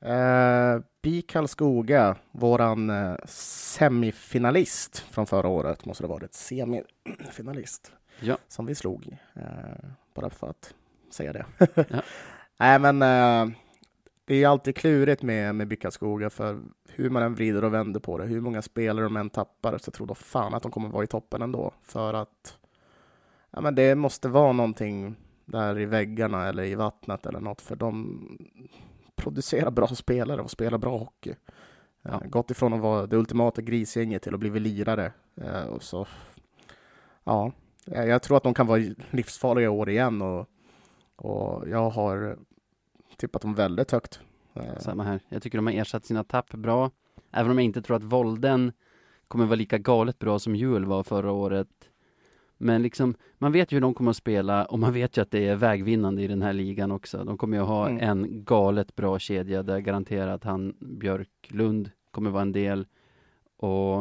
Eh, 0.00 0.82
BIK 1.02 1.26
Karlskoga, 1.26 2.16
våran 2.32 2.90
eh, 2.90 3.16
semifinalist 3.26 4.98
från 4.98 5.26
förra 5.26 5.48
året, 5.48 5.84
måste 5.84 6.02
det 6.02 6.06
ha 6.06 6.14
varit, 6.14 6.34
semifinalist, 6.34 7.92
ja. 8.20 8.38
som 8.48 8.66
vi 8.66 8.74
slog, 8.74 9.16
eh, 9.34 9.42
bara 10.14 10.30
för 10.30 10.50
att 10.50 10.74
säga 11.10 11.32
det. 11.32 11.46
ja. 11.74 12.02
Nej, 12.58 12.78
men 12.78 13.02
eh, 13.02 13.56
det 14.24 14.42
är 14.42 14.48
alltid 14.48 14.76
klurigt 14.76 15.22
med, 15.22 15.54
med 15.54 15.68
BIK 15.68 15.82
Karlskoga, 15.82 16.30
för 16.30 16.60
hur 16.88 17.10
man 17.10 17.22
än 17.22 17.34
vrider 17.34 17.64
och 17.64 17.74
vänder 17.74 18.00
på 18.00 18.18
det, 18.18 18.24
hur 18.24 18.40
många 18.40 18.62
spelare 18.62 19.04
de 19.04 19.16
än 19.16 19.30
tappar, 19.30 19.78
så 19.78 19.90
tror 19.90 20.06
de 20.06 20.16
fan 20.16 20.54
att 20.54 20.62
de 20.62 20.72
kommer 20.72 20.88
vara 20.88 21.04
i 21.04 21.06
toppen 21.06 21.42
ändå, 21.42 21.72
för 21.82 22.14
att 22.14 22.58
ja, 23.50 23.60
men 23.60 23.74
det 23.74 23.94
måste 23.94 24.28
vara 24.28 24.52
någonting 24.52 25.16
där 25.44 25.78
i 25.78 25.84
väggarna 25.84 26.48
eller 26.48 26.62
i 26.62 26.74
vattnet 26.74 27.26
eller 27.26 27.40
något, 27.40 27.60
för 27.60 27.76
de 27.76 28.18
producera 29.18 29.70
bra 29.70 29.86
spelare 29.88 30.40
och 30.42 30.50
spela 30.50 30.78
bra 30.78 30.98
hockey. 30.98 31.34
Ja. 32.02 32.22
Gått 32.26 32.50
ifrån 32.50 32.72
att 32.72 32.80
vara 32.80 33.06
det 33.06 33.16
ultimata 33.16 33.62
grisgänget 33.62 34.22
till 34.22 34.34
att 34.34 34.40
bli 34.40 34.60
lirare. 34.60 35.12
Eh, 35.36 35.64
och 35.64 35.82
så, 35.82 36.06
ja, 37.24 37.52
jag 37.84 38.22
tror 38.22 38.36
att 38.36 38.42
de 38.42 38.54
kan 38.54 38.66
vara 38.66 38.82
livsfarliga 39.10 39.70
år 39.70 39.90
igen 39.90 40.22
och, 40.22 40.48
och 41.16 41.68
jag 41.68 41.90
har 41.90 42.38
tippat 43.16 43.42
dem 43.42 43.54
väldigt 43.54 43.90
högt 43.90 44.20
Eh, 44.58 44.78
Samma 44.78 45.02
här. 45.02 45.20
Jag 45.28 45.42
tycker 45.42 45.58
de 45.58 45.66
har 45.66 45.74
ersatt 45.74 46.04
sina 46.04 46.24
tapp 46.24 46.50
bra. 46.50 46.90
Även 47.30 47.50
om 47.50 47.58
jag 47.58 47.64
inte 47.64 47.82
tror 47.82 47.96
att 47.96 48.02
Volden 48.02 48.72
kommer 49.28 49.46
vara 49.46 49.56
lika 49.56 49.78
galet 49.78 50.18
bra 50.18 50.38
som 50.38 50.56
Juel 50.56 50.84
var 50.84 51.02
förra 51.02 51.32
året. 51.32 51.68
Men 52.58 52.82
liksom, 52.82 53.14
man 53.38 53.52
vet 53.52 53.72
ju 53.72 53.76
hur 53.76 53.80
de 53.80 53.94
kommer 53.94 54.10
att 54.10 54.16
spela 54.16 54.64
och 54.64 54.78
man 54.78 54.92
vet 54.92 55.16
ju 55.16 55.22
att 55.22 55.30
det 55.30 55.48
är 55.48 55.56
vägvinnande 55.56 56.22
i 56.22 56.26
den 56.26 56.42
här 56.42 56.52
ligan 56.52 56.90
också. 56.92 57.24
De 57.24 57.38
kommer 57.38 57.56
ju 57.56 57.62
att 57.62 57.68
ha 57.68 57.88
Mm. 57.88 58.00
en 58.10 58.44
galet 58.44 58.96
bra 58.96 59.18
kedja 59.18 59.62
där 59.62 59.78
garanterat 59.78 60.44
han 60.44 60.74
Björklund 60.80 61.90
kommer 62.10 62.30
vara 62.30 62.42
en 62.42 62.52
del. 62.52 62.86
Och, 63.56 63.98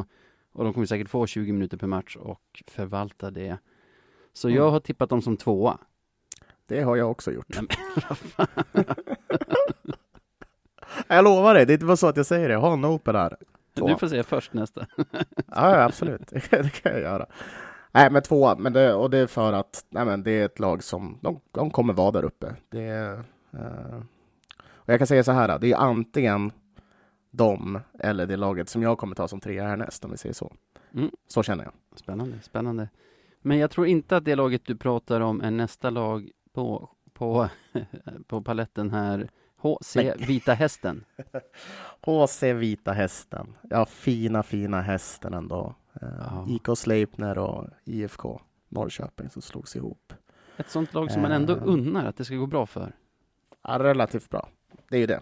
och 0.52 0.64
de 0.64 0.74
kommer 0.74 0.86
säkert 0.88 1.10
få 1.10 1.28
20 1.28 1.52
minuter 1.52 1.78
per 1.78 1.88
match 1.88 2.16
och 2.16 2.64
förvalta 2.68 3.32
det. 3.32 3.58
Så 4.34 4.48
Mm. 4.48 4.58
jag 4.58 4.72
har 4.72 4.80
tippat 4.80 5.10
dem 5.10 5.22
som 5.22 5.38
tvåa. 5.38 5.78
Det 6.66 6.82
har 6.82 6.96
jag 6.96 7.12
också 7.12 7.32
gjort. 7.32 7.48
Nej, 7.50 7.64
men. 8.38 8.48
Jag 11.08 11.24
lovar 11.24 11.54
dig, 11.54 11.66
det 11.66 11.72
är 11.72 11.76
inte 11.76 11.86
bara 11.86 11.98
så 11.98 12.08
att 12.08 12.18
jag 12.18 12.26
säger 12.26 12.48
det. 12.48 12.54
Jag 12.54 12.62
har 12.62 12.74
en 12.74 12.86
open 12.86 13.16
här. 13.16 13.38
Du 13.74 13.96
får 13.98 14.08
säga 14.08 14.24
först 14.24 14.54
nästa. 14.54 14.88
Ja, 15.48 15.84
absolut. 15.84 16.28
Det 16.50 16.70
kan 16.82 16.92
jag 16.92 17.02
göra. 17.02 17.26
Nej, 17.92 18.12
men 18.12 18.22
två, 18.22 18.56
men 18.58 18.74
det, 18.74 18.94
och 18.94 19.10
det 19.10 19.18
är 19.18 19.28
för 19.28 19.54
att 19.54 19.86
nej, 19.90 20.06
men 20.06 20.24
det 20.24 20.32
är 20.32 20.46
ett 20.46 20.60
lag 20.60 20.84
som 20.84 21.18
de, 21.22 21.40
de 21.52 21.72
kommer 21.72 21.94
vara 21.94 22.12
där 22.12 22.26
uppe. 22.26 22.56
Det 22.70 22.88
eh, 23.54 24.00
och 24.88 24.94
jag 24.94 25.00
kan 25.00 25.08
säga 25.08 25.24
så 25.24 25.32
här, 25.32 25.60
det 25.60 25.72
är 25.72 25.78
antingen 25.78 26.52
de 27.32 27.80
eller 28.00 28.26
det 28.26 28.36
laget 28.36 28.70
som 28.70 28.82
jag 28.84 28.98
kommer 28.98 29.16
ta 29.16 29.28
som 29.28 29.40
trea 29.40 29.68
härnäst, 29.68 30.06
om 30.06 30.12
vi 30.12 30.18
säger 30.18 30.34
så. 30.34 30.54
Mm. 30.94 31.12
Så 31.28 31.44
känner 31.44 31.64
jag. 31.64 31.74
Spännande, 31.96 32.42
spännande. 32.42 32.90
Men 33.42 33.58
jag 33.58 33.72
tror 33.72 33.88
inte 33.88 34.18
att 34.18 34.26
det 34.26 34.36
laget 34.36 34.66
du 34.66 34.76
pratar 34.78 35.22
om 35.22 35.42
är 35.42 35.52
nästa 35.52 35.90
lag 35.90 36.32
på, 36.54 36.90
på, 37.14 37.50
på 38.28 38.42
paletten 38.42 38.92
här. 38.92 39.30
HC 39.58 39.98
Vita 40.18 40.54
Hästen. 40.54 41.06
HC 42.02 42.44
Vita 42.44 42.92
Hästen. 42.92 43.56
Ja, 43.70 43.86
fina, 43.86 44.44
fina 44.44 44.82
hästen 44.82 45.34
ändå. 45.34 45.76
Eh, 46.02 46.08
Ja. 46.20 46.46
IK 46.50 46.78
Sleipner 46.78 47.38
och 47.38 47.66
IFK 47.86 48.42
Norrköping 48.70 49.30
som 49.30 49.42
slogs 49.42 49.76
ihop. 49.76 50.14
Ett 50.58 50.70
sånt 50.70 50.94
lag 50.94 51.12
som 51.12 51.22
man 51.22 51.32
ändå 51.32 51.54
Eh. 51.54 51.62
unnar 51.66 52.06
att 52.06 52.18
det 52.18 52.26
ska 52.26 52.36
gå 52.36 52.46
bra 52.48 52.66
för. 52.66 52.96
Ja, 53.64 53.80
relativt 53.80 54.30
bra. 54.30 54.50
Det 54.90 54.96
är 54.96 55.00
ju 55.00 55.06
det. 55.08 55.20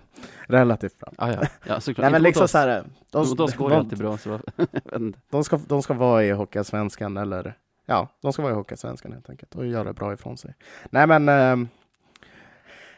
Relativt 0.48 1.00
bra. 1.00 1.14
Ah, 1.18 1.32
ja, 1.32 1.42
ja 1.68 1.80
såklart. 1.80 2.04
Nej, 2.04 2.12
men 2.12 2.22
liksom 2.24 2.44
oss. 2.44 2.52
så 2.52 2.58
här, 2.58 2.84
de, 3.12 3.30
Mot 3.30 3.40
oss 3.40 3.56
går 3.56 3.70
de, 3.70 3.76
alltid 3.76 3.98
bra. 4.00 4.18
Så, 4.18 4.40
de, 5.30 5.44
ska, 5.44 5.58
de 5.58 5.82
ska 5.84 5.94
vara 5.94 6.24
i 6.24 6.32
Hockeyallsvenskan 6.32 7.18
eller 7.18 7.58
ja, 7.86 8.08
de 8.22 8.34
ska 8.34 8.42
vara 8.42 8.54
i 8.54 8.56
Hockeyallsvenskan 8.56 9.12
helt 9.14 9.30
enkelt 9.30 9.56
och 9.56 9.66
göra 9.68 9.94
bra 9.94 10.14
ifrån 10.14 10.38
sig. 10.38 10.54
Nej, 10.90 11.08
men 11.08 11.30
eh, 11.30 11.68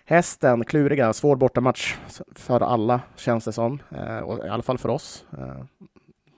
hästen, 0.06 0.66
kluriga, 0.66 1.14
svår 1.14 1.36
bortamatch 1.36 1.96
för 2.36 2.60
alla 2.62 3.02
känns 3.16 3.46
det 3.46 3.52
som, 3.54 3.80
eh, 3.92 4.18
och 4.18 4.46
i 4.46 4.50
alla 4.50 4.64
fall 4.64 4.78
för 4.78 4.90
oss. 4.90 5.26
Eh, 5.38 5.64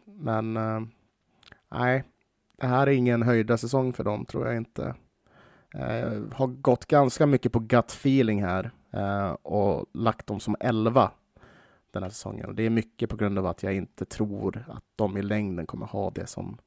men 0.06 0.58
eh, 0.58 0.82
nej, 1.72 2.04
det 2.58 2.68
här 2.68 2.88
är 2.88 2.92
ingen 2.92 3.22
höjda 3.22 3.58
säsong 3.58 3.94
för 3.94 4.04
dem 4.04 4.26
tror 4.26 4.48
jag 4.48 4.58
inte. 4.58 4.96
Eh, 5.74 6.22
har 6.34 6.48
gått 6.48 6.86
ganska 6.86 7.26
mycket 7.26 7.52
på 7.52 7.60
gut 7.60 7.92
feeling 7.92 8.44
här 8.44 8.72
eh, 8.92 9.30
och 9.32 9.86
lagt 9.94 10.28
dem 10.28 10.40
som 10.40 10.56
11 10.60 11.12
den 11.92 12.04
här 12.04 12.10
säsongen. 12.10 12.46
Och 12.46 12.56
det 12.56 12.64
är 12.64 12.70
mycket 12.70 13.10
på 13.10 13.16
grund 13.16 13.40
av 13.40 13.46
att 13.46 13.64
jag 13.64 13.74
inte 13.76 14.06
tror 14.06 14.66
att 14.68 14.84
de 14.96 15.18
i 15.18 15.22
längden 15.22 15.66
kommer 15.68 15.86
ha 15.86 16.10
det 16.10 16.28
som, 16.28 16.58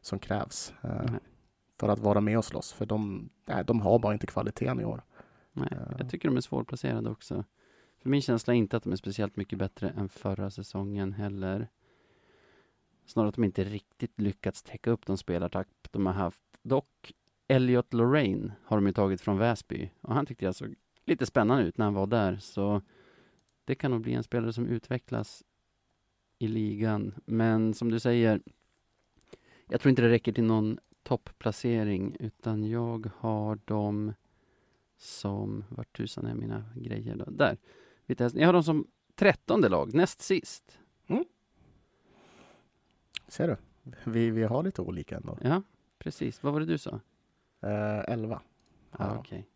som 0.00 0.18
krävs 0.18 0.72
eh, 0.82 1.10
för 1.80 1.88
att 1.88 1.98
vara 1.98 2.20
med 2.20 2.38
och 2.38 2.44
slåss. 2.44 2.72
För 2.72 2.86
de, 2.86 3.28
nej, 3.46 3.64
de 3.64 3.80
har 3.80 3.98
bara 3.98 4.12
inte 4.12 4.26
kvaliteten 4.26 4.80
i 4.80 4.84
år. 4.84 5.02
Nej, 5.52 5.68
Ja. 5.70 5.94
jag 5.98 6.10
tycker 6.10 6.28
de 6.28 6.36
är 6.36 6.40
svårplacerade 6.40 7.10
också. 7.10 7.44
För 8.02 8.08
min 8.08 8.22
känsla 8.22 8.54
är 8.54 8.58
inte 8.58 8.76
att 8.76 8.82
de 8.82 8.92
är 8.92 8.96
speciellt 8.96 9.36
mycket 9.36 9.58
bättre 9.58 9.88
än 9.88 10.08
förra 10.08 10.50
säsongen 10.50 11.12
heller. 11.12 11.68
Snarare 13.06 13.28
att 13.28 13.34
de 13.34 13.44
inte 13.44 13.64
riktigt 13.64 14.20
lyckats 14.20 14.62
täcka 14.62 14.90
upp 14.90 15.06
de 15.06 15.18
spelartapp 15.18 15.68
de 15.90 16.06
har 16.06 16.12
haft. 16.12 16.42
Dock, 16.62 17.12
Elliot 17.48 17.94
Lorraine 17.94 18.52
har 18.64 18.76
de 18.76 18.86
ju 18.86 18.92
tagit 18.92 19.20
från 19.20 19.38
Väsby. 19.38 19.90
Och 20.00 20.14
han 20.14 20.26
tyckte 20.26 20.44
jag 20.44 20.54
såg 20.54 20.74
lite 21.04 21.26
spännande 21.26 21.64
ut 21.64 21.78
när 21.78 21.84
han 21.84 21.94
var 21.94 22.06
där. 22.06 22.36
Så 22.36 22.82
det 23.64 23.74
kan 23.74 23.90
nog 23.90 24.00
bli 24.00 24.14
en 24.14 24.22
spelare 24.22 24.52
som 24.52 24.66
utvecklas 24.66 25.44
i 26.38 26.48
ligan. 26.48 27.14
Men 27.24 27.74
som 27.74 27.90
du 27.90 28.00
säger, 28.00 28.40
jag 29.68 29.80
tror 29.80 29.90
inte 29.90 30.02
det 30.02 30.08
räcker 30.08 30.32
till 30.32 30.44
någon 30.44 30.78
topplacering. 31.02 32.16
Utan 32.20 32.64
jag 32.64 33.10
har 33.16 33.58
dem 33.64 34.12
som, 34.96 35.64
vart 35.68 35.96
tusan 35.96 36.26
är 36.26 36.34
mina 36.34 36.64
grejer 36.74 37.16
då? 37.16 37.24
Där. 37.30 37.58
Jag 38.06 38.46
har 38.46 38.52
dem 38.52 38.64
som 38.64 38.86
trettonde 39.14 39.68
lag, 39.68 39.94
näst 39.94 40.20
sist. 40.20 40.78
Ser 43.28 43.48
du? 43.48 43.56
Vi, 44.04 44.30
vi 44.30 44.42
har 44.42 44.62
lite 44.62 44.82
olika 44.82 45.16
ändå. 45.16 45.38
Ja, 45.42 45.62
precis. 45.98 46.42
Vad 46.42 46.52
var 46.52 46.60
det 46.60 46.66
du 46.66 46.78
sa? 46.78 47.00
Eh, 47.62 48.12
11. 48.12 48.40
Ja, 48.90 48.98
Ja. 48.98 49.18
okej. 49.18 49.46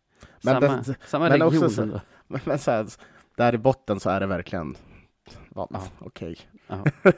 Men 0.43 0.61
Samma, 0.61 0.77
det- 0.81 0.95
samma 1.05 1.29
men 1.29 1.41
också 1.41 1.55
region 1.55 1.69
så- 1.69 1.81
ändå. 1.81 2.01
Men, 2.27 2.41
men 2.45 2.59
så 2.59 2.71
här, 2.71 2.87
där 3.35 3.55
i 3.55 3.57
botten 3.57 3.99
så 3.99 4.09
är 4.09 4.19
det 4.19 4.27
verkligen 4.27 4.77
ja, 5.55 5.67
Ja. 5.71 5.83
okej. 5.99 6.37
Ja. 6.67 6.83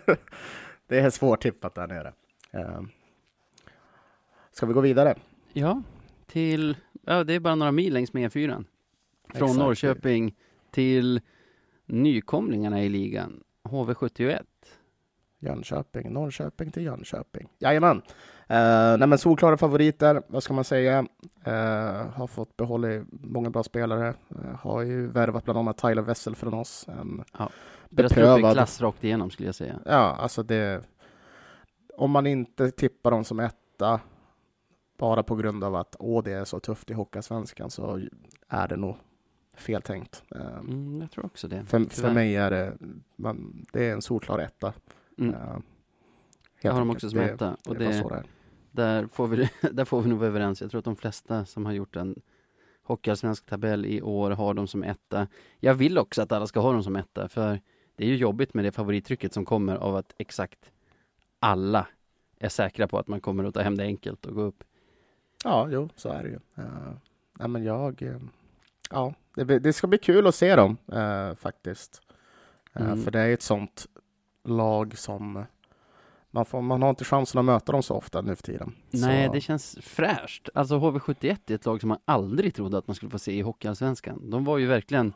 det 0.88 1.00
är 1.00 1.10
svårtippat 1.10 1.76
där 1.76 1.88
nere. 1.88 2.14
Eh, 2.52 2.82
ska 4.52 4.66
vi 4.66 4.74
gå 4.74 4.82
vidare? 4.82 5.16
ja, 5.54 5.82
till, 6.26 6.78
ja 7.02 7.24
det 7.24 7.34
är 7.34 7.40
bara 7.40 7.56
några 7.56 7.72
mil 7.72 7.94
längs 7.94 8.14
med 8.14 8.32
E4. 8.32 8.66
Från 9.34 9.48
Exakt. 9.50 9.60
Norrköping 9.60 10.36
till 10.72 11.22
nykomlingarna 11.86 12.84
i 12.84 12.90
ligan, 12.90 13.44
HV71. 13.64 14.44
Jönköping, 15.44 16.14
Norrköping 16.14 16.72
till 16.72 16.84
Jönköping. 16.84 17.48
Jajamän. 17.60 18.02
Eh, 18.48 18.98
nej 18.98 19.08
men 19.08 19.18
solklara 19.18 19.58
favoriter, 19.58 20.22
vad 20.28 20.44
ska 20.44 20.54
man 20.54 20.64
säga? 20.64 21.06
Eh, 21.44 22.08
har 22.10 22.28
fått 22.28 22.58
behålla 22.58 22.88
många 23.10 23.50
bra 23.50 23.64
spelare. 23.64 24.08
Eh, 24.08 24.56
har 24.60 24.82
ju 24.82 25.08
värvat 25.08 25.44
bland 25.46 25.60
annat 25.60 25.78
Tyler 25.78 26.02
Wessel 26.02 26.36
från 26.36 26.54
oss. 26.54 26.88
En 26.88 27.24
Deras 27.90 28.12
trupp 28.12 28.28
är 28.28 28.54
klass 28.54 28.82
rakt 28.82 29.04
igenom 29.04 29.30
skulle 29.30 29.48
jag 29.48 29.56
säga. 29.56 29.80
Ja, 29.86 30.16
alltså 30.20 30.44
det... 30.44 30.82
Om 31.98 32.12
man 32.12 32.28
inte 32.28 32.72
tippar 32.72 33.12
dem 33.12 33.24
som 33.24 33.40
etta 33.40 34.00
bara 34.98 35.24
på 35.24 35.36
grund 35.36 35.64
av 35.64 35.76
att 35.76 35.96
åh, 36.00 36.24
det 36.24 36.32
är 36.32 36.46
så 36.46 36.60
tufft 36.60 36.90
i 36.90 36.94
Hockeyallsvenskan 36.94 37.70
så 37.70 38.00
är 38.50 38.68
det 38.68 38.76
nog 38.76 38.96
fel 39.58 39.82
tänkt. 39.82 40.24
Eh, 40.36 40.42
Mm, 40.60 41.02
jag 41.02 41.12
tror 41.12 41.26
också 41.26 41.48
det. 41.48 41.66
för, 41.66 41.80
för 41.80 42.12
mig 42.12 42.36
är 42.36 42.52
det, 42.52 42.74
man, 43.16 43.66
det 43.74 43.90
är 43.90 43.94
en 43.94 44.02
solklar 44.02 44.40
etta. 44.40 44.74
Mm. 45.18 45.34
Eh, 45.34 45.40
helt 45.42 45.64
Jag 46.62 46.72
har 46.72 46.80
dem 46.80 46.90
också 46.90 47.10
som 47.10 47.20
etta. 47.20 47.58
Och 47.66 47.76
det 47.76 47.86
det, 47.86 47.92
det 47.92 48.16
är. 48.16 48.26
Där 48.72 49.08
får, 49.08 49.28
vi, 49.28 49.50
där 49.72 49.86
får 49.86 50.02
vi 50.02 50.10
nog 50.10 50.20
vara 50.20 50.28
överens. 50.28 50.62
Jag 50.62 50.72
tror 50.72 50.80
att 50.80 50.86
de 50.86 50.96
flesta 50.96 51.46
som 51.46 51.66
har 51.66 51.74
gjort 51.74 51.96
en 51.96 52.22
hockeyallsvensk 52.84 53.46
tabell 53.46 53.86
i 53.86 54.02
år 54.02 54.32
har 54.32 54.54
dem 54.54 54.68
som 54.68 54.84
etta. 54.84 55.28
Jag 55.60 55.74
vill 55.74 55.98
också 55.98 56.22
att 56.22 56.32
alla 56.32 56.48
ska 56.48 56.60
ha 56.60 56.72
dem 56.72 56.84
som 56.84 56.96
etta, 56.96 57.28
för 57.28 57.60
det 57.96 58.04
är 58.04 58.08
ju 58.08 58.16
jobbigt 58.16 58.54
med 58.54 58.66
det 58.66 58.72
favorittrycket 58.72 59.34
som 59.34 59.46
kommer 59.46 59.76
av 59.76 59.96
att 59.96 60.14
exakt 60.18 60.72
alla 61.40 61.88
är 62.40 62.50
säkra 62.50 62.88
på 62.88 62.98
att 63.00 63.08
man 63.08 63.22
kommer 63.22 63.44
att 63.44 63.54
ta 63.54 63.62
hem 63.62 63.78
det 63.78 63.84
enkelt 63.84 64.26
och 64.26 64.36
gå 64.36 64.42
upp. 64.42 64.64
Ja, 65.44 65.68
jo, 65.72 65.90
så 65.96 66.10
är 66.10 66.24
det 66.24 66.30
ju. 66.30 66.36
Uh, 66.64 66.94
nej, 67.34 67.48
men 67.48 67.64
jag... 67.64 68.02
eh, 68.02 68.18
ja, 68.90 69.14
det, 69.36 69.60
det 69.60 69.74
ska 69.74 69.88
bli 69.88 69.98
kul 69.98 70.28
att 70.28 70.36
se 70.36 70.56
dem 70.56 70.78
eh, 70.92 71.36
faktiskt. 71.36 72.02
Eh, 72.74 72.86
Mm. 72.86 73.04
För 73.04 73.12
det 73.12 73.20
är 73.20 73.34
ett 73.34 73.42
sånt 73.42 73.88
lag 74.44 74.98
som... 74.98 75.46
Man, 76.32 76.46
får, 76.46 76.62
man 76.62 76.82
har 76.82 76.90
inte 76.90 77.06
chansen 77.06 77.40
att 77.40 77.46
möta 77.46 77.72
dem 77.72 77.84
så 77.84 77.96
ofta 77.96 78.22
nu 78.22 78.36
för 78.36 78.44
tiden. 78.44 78.76
Nej, 78.92 79.28
så, 79.28 79.34
det 79.34 79.42
känns 79.42 79.78
fräscht. 79.82 80.50
Alltså 80.54 80.76
HV71 80.76 81.38
är 81.48 81.56
ett 81.56 81.66
lag 81.66 81.80
som 81.80 81.90
man 81.90 81.98
aldrig 82.06 82.56
trodde 82.56 82.78
att 82.78 82.88
man 82.88 82.96
skulle 82.96 83.10
få 83.10 83.20
se 83.20 83.32
i 83.32 83.42
hockeyallsvenskan. 83.42 84.30
De 84.30 84.44
var 84.44 84.58
ju 84.58 84.68
verkligen, 84.68 85.14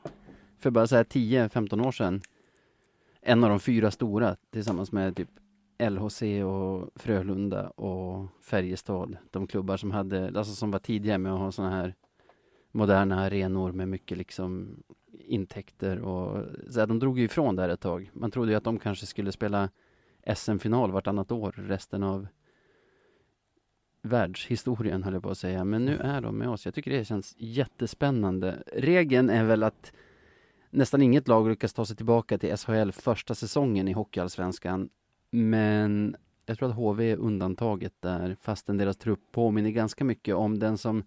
för 0.59 0.69
bara 0.69 0.87
säga 0.87 1.03
10-15 1.03 1.87
år 1.87 1.91
sedan, 1.91 2.21
en 3.21 3.43
av 3.43 3.49
de 3.49 3.59
fyra 3.59 3.91
stora 3.91 4.35
tillsammans 4.51 4.91
med 4.91 5.15
typ 5.15 5.29
LHC 5.79 6.21
och 6.43 6.89
Frölunda 6.95 7.69
och 7.69 8.27
Färjestad. 8.41 9.17
De 9.31 9.47
klubbar 9.47 9.77
som 9.77 9.91
hade, 9.91 10.25
alltså 10.25 10.55
som 10.55 10.71
var 10.71 10.79
tidiga 10.79 11.17
med 11.17 11.33
att 11.33 11.39
ha 11.39 11.51
sådana 11.51 11.75
här 11.75 11.95
moderna 12.71 13.19
arenor 13.19 13.71
med 13.71 13.87
mycket 13.87 14.17
liksom 14.17 14.75
intäkter 15.25 15.99
och 15.99 16.45
så 16.69 16.79
här, 16.79 16.87
de 16.87 16.99
drog 16.99 17.19
ju 17.19 17.25
ifrån 17.25 17.55
där 17.55 17.69
ett 17.69 17.81
tag. 17.81 18.09
Man 18.13 18.31
trodde 18.31 18.51
ju 18.51 18.57
att 18.57 18.63
de 18.63 18.79
kanske 18.79 19.05
skulle 19.05 19.31
spela 19.31 19.69
SM-final 20.35 20.91
vartannat 20.91 21.31
år 21.31 21.53
resten 21.57 22.03
av 22.03 22.27
världshistorien 24.01 25.03
höll 25.03 25.13
jag 25.13 25.23
på 25.23 25.29
att 25.29 25.37
säga. 25.37 25.63
Men 25.63 25.85
nu 25.85 25.97
är 25.97 26.21
de 26.21 26.37
med 26.37 26.49
oss. 26.49 26.65
Jag 26.65 26.73
tycker 26.73 26.91
det 26.91 27.05
känns 27.05 27.35
jättespännande. 27.37 28.63
Regeln 28.73 29.29
är 29.29 29.43
väl 29.43 29.63
att 29.63 29.93
nästan 30.69 31.01
inget 31.01 31.27
lag 31.27 31.49
lyckas 31.49 31.73
ta 31.73 31.85
sig 31.85 31.95
tillbaka 31.95 32.37
till 32.37 32.57
SHL 32.57 32.91
första 32.91 33.35
säsongen 33.35 33.87
i 33.87 33.93
Hockeyallsvenskan. 33.93 34.89
Men 35.31 36.15
jag 36.45 36.57
tror 36.57 36.69
att 36.69 36.75
HV 36.75 37.11
är 37.11 37.17
undantaget 37.17 37.93
där, 37.99 38.35
fastän 38.41 38.77
deras 38.77 38.97
trupp 38.97 39.31
påminner 39.31 39.69
ganska 39.69 40.03
mycket 40.03 40.35
om 40.35 40.59
den 40.59 40.77
som 40.77 41.03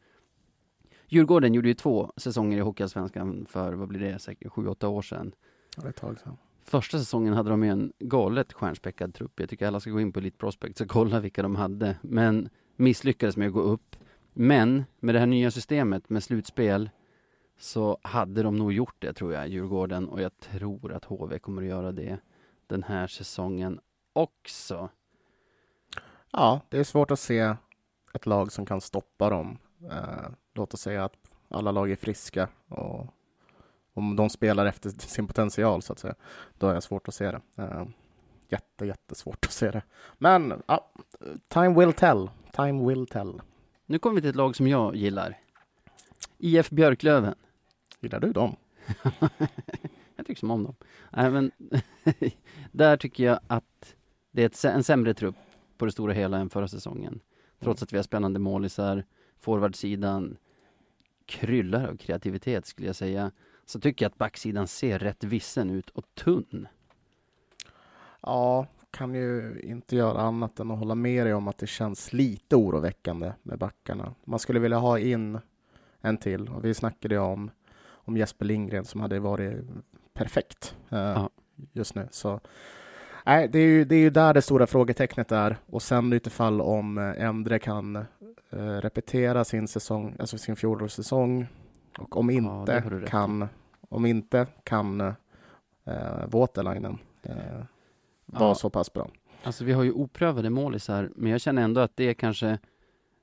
Djurgården 1.12 1.54
gjorde 1.54 1.68
ju 1.68 1.74
två 1.74 2.12
säsonger 2.16 2.58
i 2.58 2.60
Hockeyallsvenskan 2.60 3.46
för, 3.48 3.72
vad 3.72 3.88
blir 3.88 4.00
det, 4.00 4.18
säkert 4.18 4.52
sju, 4.52 4.66
åtta 4.66 4.88
år 4.88 5.02
sedan. 5.02 5.32
Det 5.76 5.86
är 5.86 5.90
ett 5.90 5.96
tag 5.96 6.18
sedan. 6.20 6.36
Första 6.64 6.98
säsongen 6.98 7.34
hade 7.34 7.50
de 7.50 7.64
ju 7.64 7.70
en 7.70 7.92
galet 7.98 8.52
stjärnspäckad 8.52 9.14
trupp. 9.14 9.40
Jag 9.40 9.48
tycker 9.48 9.66
alla 9.66 9.80
ska 9.80 9.90
gå 9.90 10.00
in 10.00 10.12
på 10.12 10.18
Elite 10.18 10.38
Prospects 10.38 10.80
och 10.80 10.88
kolla 10.88 11.20
vilka 11.20 11.42
de 11.42 11.56
hade. 11.56 11.96
Men 12.02 12.48
misslyckades 12.76 13.36
med 13.36 13.46
att 13.46 13.54
gå 13.54 13.60
upp. 13.60 13.96
Men 14.32 14.84
med 15.00 15.14
det 15.14 15.18
här 15.18 15.26
nya 15.26 15.50
systemet 15.50 16.10
med 16.10 16.22
slutspel 16.22 16.90
så 17.58 17.98
hade 18.02 18.42
de 18.42 18.56
nog 18.56 18.72
gjort 18.72 18.96
det 18.98 19.12
tror 19.12 19.32
jag, 19.32 19.48
Djurgården. 19.48 20.08
Och 20.08 20.20
jag 20.20 20.40
tror 20.40 20.92
att 20.92 21.04
HV 21.04 21.38
kommer 21.38 21.62
att 21.62 21.68
göra 21.68 21.92
det 21.92 22.18
den 22.66 22.82
här 22.82 23.06
säsongen 23.06 23.80
också. 24.12 24.88
Ja, 26.32 26.60
det 26.68 26.78
är 26.78 26.84
svårt 26.84 27.10
att 27.10 27.20
se 27.20 27.54
ett 28.12 28.26
lag 28.26 28.52
som 28.52 28.66
kan 28.66 28.80
stoppa 28.80 29.30
dem. 29.30 29.58
Eh, 29.90 30.30
låt 30.54 30.74
oss 30.74 30.80
säga 30.80 31.04
att 31.04 31.16
alla 31.48 31.72
lag 31.72 31.90
är 31.90 31.96
friska 31.96 32.48
och 32.68 33.06
om 33.94 34.16
de 34.16 34.30
spelar 34.30 34.66
efter 34.66 34.90
sin 34.98 35.26
potential 35.26 35.82
så 35.82 35.92
att 35.92 35.98
säga, 35.98 36.14
då 36.58 36.68
är 36.68 36.74
det 36.74 36.80
svårt 36.80 37.08
att 37.08 37.14
se 37.14 37.30
det. 37.30 37.40
Eh, 37.56 37.84
jätte, 38.48 38.86
jättesvårt 38.86 39.44
att 39.46 39.52
se 39.52 39.70
det. 39.70 39.82
Men 40.18 40.62
ja, 40.66 40.90
time 41.48 41.80
will 41.80 41.92
tell. 41.92 42.30
Time 42.52 42.88
will 42.88 43.06
tell. 43.06 43.42
Nu 43.86 43.98
kommer 43.98 44.14
vi 44.14 44.20
till 44.20 44.30
ett 44.30 44.36
lag 44.36 44.56
som 44.56 44.68
jag 44.68 44.96
gillar. 44.96 45.38
IF 46.38 46.70
Björklöven. 46.70 47.34
Gillar 48.00 48.20
du 48.20 48.32
dem? 48.32 48.56
jag 50.16 50.26
tycker 50.26 50.40
som 50.40 50.50
om 50.50 50.64
dem. 50.64 50.76
Nej, 51.10 51.30
men 51.30 51.50
där 52.72 52.96
tycker 52.96 53.24
jag 53.24 53.40
att 53.46 53.94
det 54.30 54.64
är 54.64 54.70
en 54.70 54.84
sämre 54.84 55.14
trupp 55.14 55.36
på 55.78 55.84
det 55.84 55.92
stora 55.92 56.12
hela 56.12 56.38
än 56.38 56.50
förra 56.50 56.68
säsongen. 56.68 57.20
Trots 57.60 57.82
att 57.82 57.92
vi 57.92 57.96
har 57.96 58.02
spännande 58.02 58.38
målisar, 58.38 59.04
forwardsidan 59.40 60.36
kryllar 61.26 61.88
av 61.88 61.96
kreativitet 61.96 62.66
skulle 62.66 62.86
jag 62.86 62.96
säga. 62.96 63.30
Så 63.66 63.80
tycker 63.80 64.04
jag 64.04 64.10
att 64.10 64.18
backsidan 64.18 64.68
ser 64.68 64.98
rätt 64.98 65.24
vissen 65.24 65.70
ut 65.70 65.90
och 65.90 66.14
tunn. 66.14 66.68
Ja, 68.20 68.66
kan 68.90 69.14
ju 69.14 69.60
inte 69.62 69.96
göra 69.96 70.20
annat 70.20 70.60
än 70.60 70.70
att 70.70 70.78
hålla 70.78 70.94
med 70.94 71.26
dig 71.26 71.34
om 71.34 71.48
att 71.48 71.58
det 71.58 71.66
känns 71.66 72.12
lite 72.12 72.56
oroväckande 72.56 73.32
med 73.42 73.58
backarna. 73.58 74.14
Man 74.24 74.38
skulle 74.38 74.60
vilja 74.60 74.78
ha 74.78 74.98
in 74.98 75.38
en 76.00 76.16
till 76.16 76.48
och 76.48 76.64
vi 76.64 76.74
snackade 76.74 77.18
om, 77.18 77.50
om 77.88 78.16
Jesper 78.16 78.44
Lindgren 78.44 78.84
som 78.84 79.00
hade 79.00 79.20
varit 79.20 79.56
perfekt 80.12 80.76
eh, 80.88 80.98
ja. 80.98 81.30
just 81.72 81.94
nu. 81.94 82.08
Så 82.10 82.40
nej, 83.26 83.48
det 83.48 83.58
är, 83.58 83.66
ju, 83.66 83.84
det 83.84 83.94
är 83.94 84.00
ju 84.00 84.10
där 84.10 84.34
det 84.34 84.42
stora 84.42 84.66
frågetecknet 84.66 85.32
är 85.32 85.56
och 85.66 85.82
sen 85.82 86.12
utifall 86.12 86.60
om 86.60 86.98
eh, 86.98 87.24
Endre 87.24 87.58
kan 87.58 88.04
repetera 88.56 89.44
sin 89.44 89.68
säsong, 89.68 90.16
alltså 90.18 90.38
sin 90.38 90.56
fjolårssäsong 90.56 91.46
och 91.98 92.16
om 92.16 92.30
inte 92.30 92.82
ja, 92.90 93.06
kan, 93.06 93.48
om 93.88 94.06
inte 94.06 94.46
kan 94.64 95.00
eh, 95.00 96.26
Waterlinen 96.26 96.98
eh, 97.22 97.34
var 98.26 98.48
ja. 98.48 98.54
så 98.54 98.70
pass 98.70 98.92
bra. 98.92 99.10
Alltså 99.42 99.64
vi 99.64 99.72
har 99.72 99.82
ju 99.82 99.92
oprövade 99.92 100.50
målisar, 100.50 101.10
men 101.16 101.32
jag 101.32 101.40
känner 101.40 101.62
ändå 101.62 101.80
att 101.80 101.96
det 101.96 102.04
är 102.04 102.14
kanske 102.14 102.58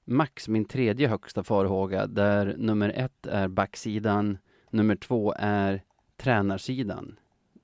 max 0.06 0.48
min 0.48 0.66
tredje 0.66 1.08
högsta 1.08 1.44
farhåga, 1.44 2.08
där 2.08 2.56
nummer 2.58 2.90
ett 2.90 3.26
är 3.26 3.48
backsidan, 3.48 4.38
nummer 4.70 4.96
två 4.96 5.34
är 5.38 5.82
tränarsidan 6.18 7.20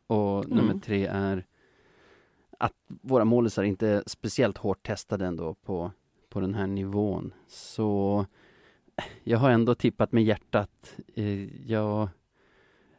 och 0.08 0.46
mm. 0.46 0.58
nummer 0.58 0.79
tre 0.79 1.05
är 1.05 1.46
att 2.60 2.74
våra 2.88 3.25
målisar 3.25 3.63
inte 3.63 3.88
är 3.88 4.03
speciellt 4.08 4.58
hårt 4.58 4.86
testade 4.86 5.25
ändå 5.25 5.53
på, 5.53 5.91
på 6.34 6.40
den 6.40 6.54
här 6.54 6.68
nivån. 6.68 7.34
Så 7.48 8.25
jag 9.24 9.38
har 9.38 9.50
ändå 9.50 9.75
tippat 9.75 10.12
med 10.12 10.24
hjärtat. 10.24 10.96
Eh, 11.16 11.70
jag, 11.72 12.10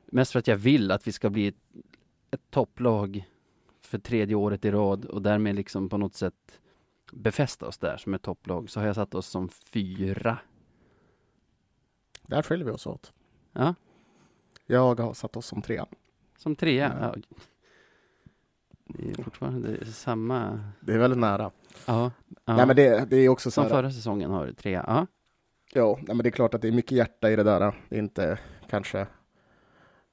mest 0.07 0.33
för 0.33 0.39
att 0.39 0.47
jag 0.47 0.57
vill 0.57 0.91
att 0.91 1.07
vi 1.07 1.13
ska 1.13 1.31
bli 1.31 1.47
ett, 1.47 1.63
ett 2.31 2.51
topplag 2.51 3.25
för 3.81 3.99
tredje 3.99 4.37
året 4.37 4.65
i 4.65 4.71
rad 4.71 5.05
och 5.05 5.23
därmed 5.23 5.55
liksom 5.55 5.89
på 5.89 5.97
något 5.97 6.15
sätt 6.15 6.61
befästa 7.13 7.67
oss 7.67 7.79
där 7.79 7.97
som 7.97 8.15
ett 8.15 8.23
topplag 8.23 8.71
så 8.71 8.81
har 8.81 8.87
jag 8.87 8.95
satt 8.95 9.15
oss 9.15 9.27
som 9.27 9.49
fyra. 9.49 10.39
Där 12.23 12.43
skiljer 12.43 12.67
vi 12.67 12.73
oss 12.73 12.87
åt. 12.87 13.13
Ja. 13.53 13.75
Jag 14.67 15.01
har 15.01 15.15
satt 15.15 15.37
oss 15.37 15.47
som 15.47 15.63
trea. 15.63 15.87
Som 16.39 16.57
trea? 16.57 16.97
Ja. 17.01 17.37
Det 18.85 19.11
är 19.11 19.23
fortfarande 19.23 19.87
samma... 19.87 20.61
Det 20.81 20.93
är 20.93 20.99
väldigt 20.99 21.21
nära. 21.21 21.51
Ja. 21.87 22.11
ja. 22.45 22.57
Nej, 22.57 22.67
men 22.67 22.77
det, 22.77 23.11
det 23.11 23.17
är 23.17 23.29
också 23.29 23.51
så 23.51 23.63
Som 23.63 23.71
förra 23.71 23.91
säsongen 23.91 24.31
har 24.31 24.47
du 24.47 24.53
trea. 24.53 24.85
Ja. 24.87 25.07
Ja, 25.73 25.97
nej, 25.97 26.17
men 26.17 26.19
det 26.19 26.29
är 26.29 26.31
klart 26.31 26.55
att 26.55 26.63
det 26.63 26.69
är 26.69 26.73
mycket 26.73 26.93
hjärta 26.93 27.31
i 27.31 27.37
det 27.37 27.43
där. 27.43 27.75
Det 27.89 27.97
är 27.97 27.99
inte 27.99 28.39
kanske 28.71 29.07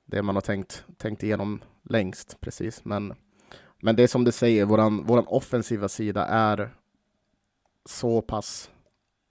det 0.06 0.22
man 0.22 0.36
har 0.36 0.42
tänkt, 0.42 0.86
tänkt 0.98 1.24
igenom 1.24 1.62
längst 1.84 2.38
precis, 2.42 2.86
men 2.86 3.14
men 3.82 3.96
det 3.96 4.04
är 4.04 4.08
som 4.08 4.24
du 4.24 4.32
säger, 4.32 4.66
våran, 4.66 5.04
våran 5.04 5.28
offensiva 5.28 5.90
sida 5.90 6.26
är 6.26 6.76
så 7.86 8.22
pass... 8.22 8.72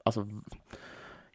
Alltså, 0.05 0.29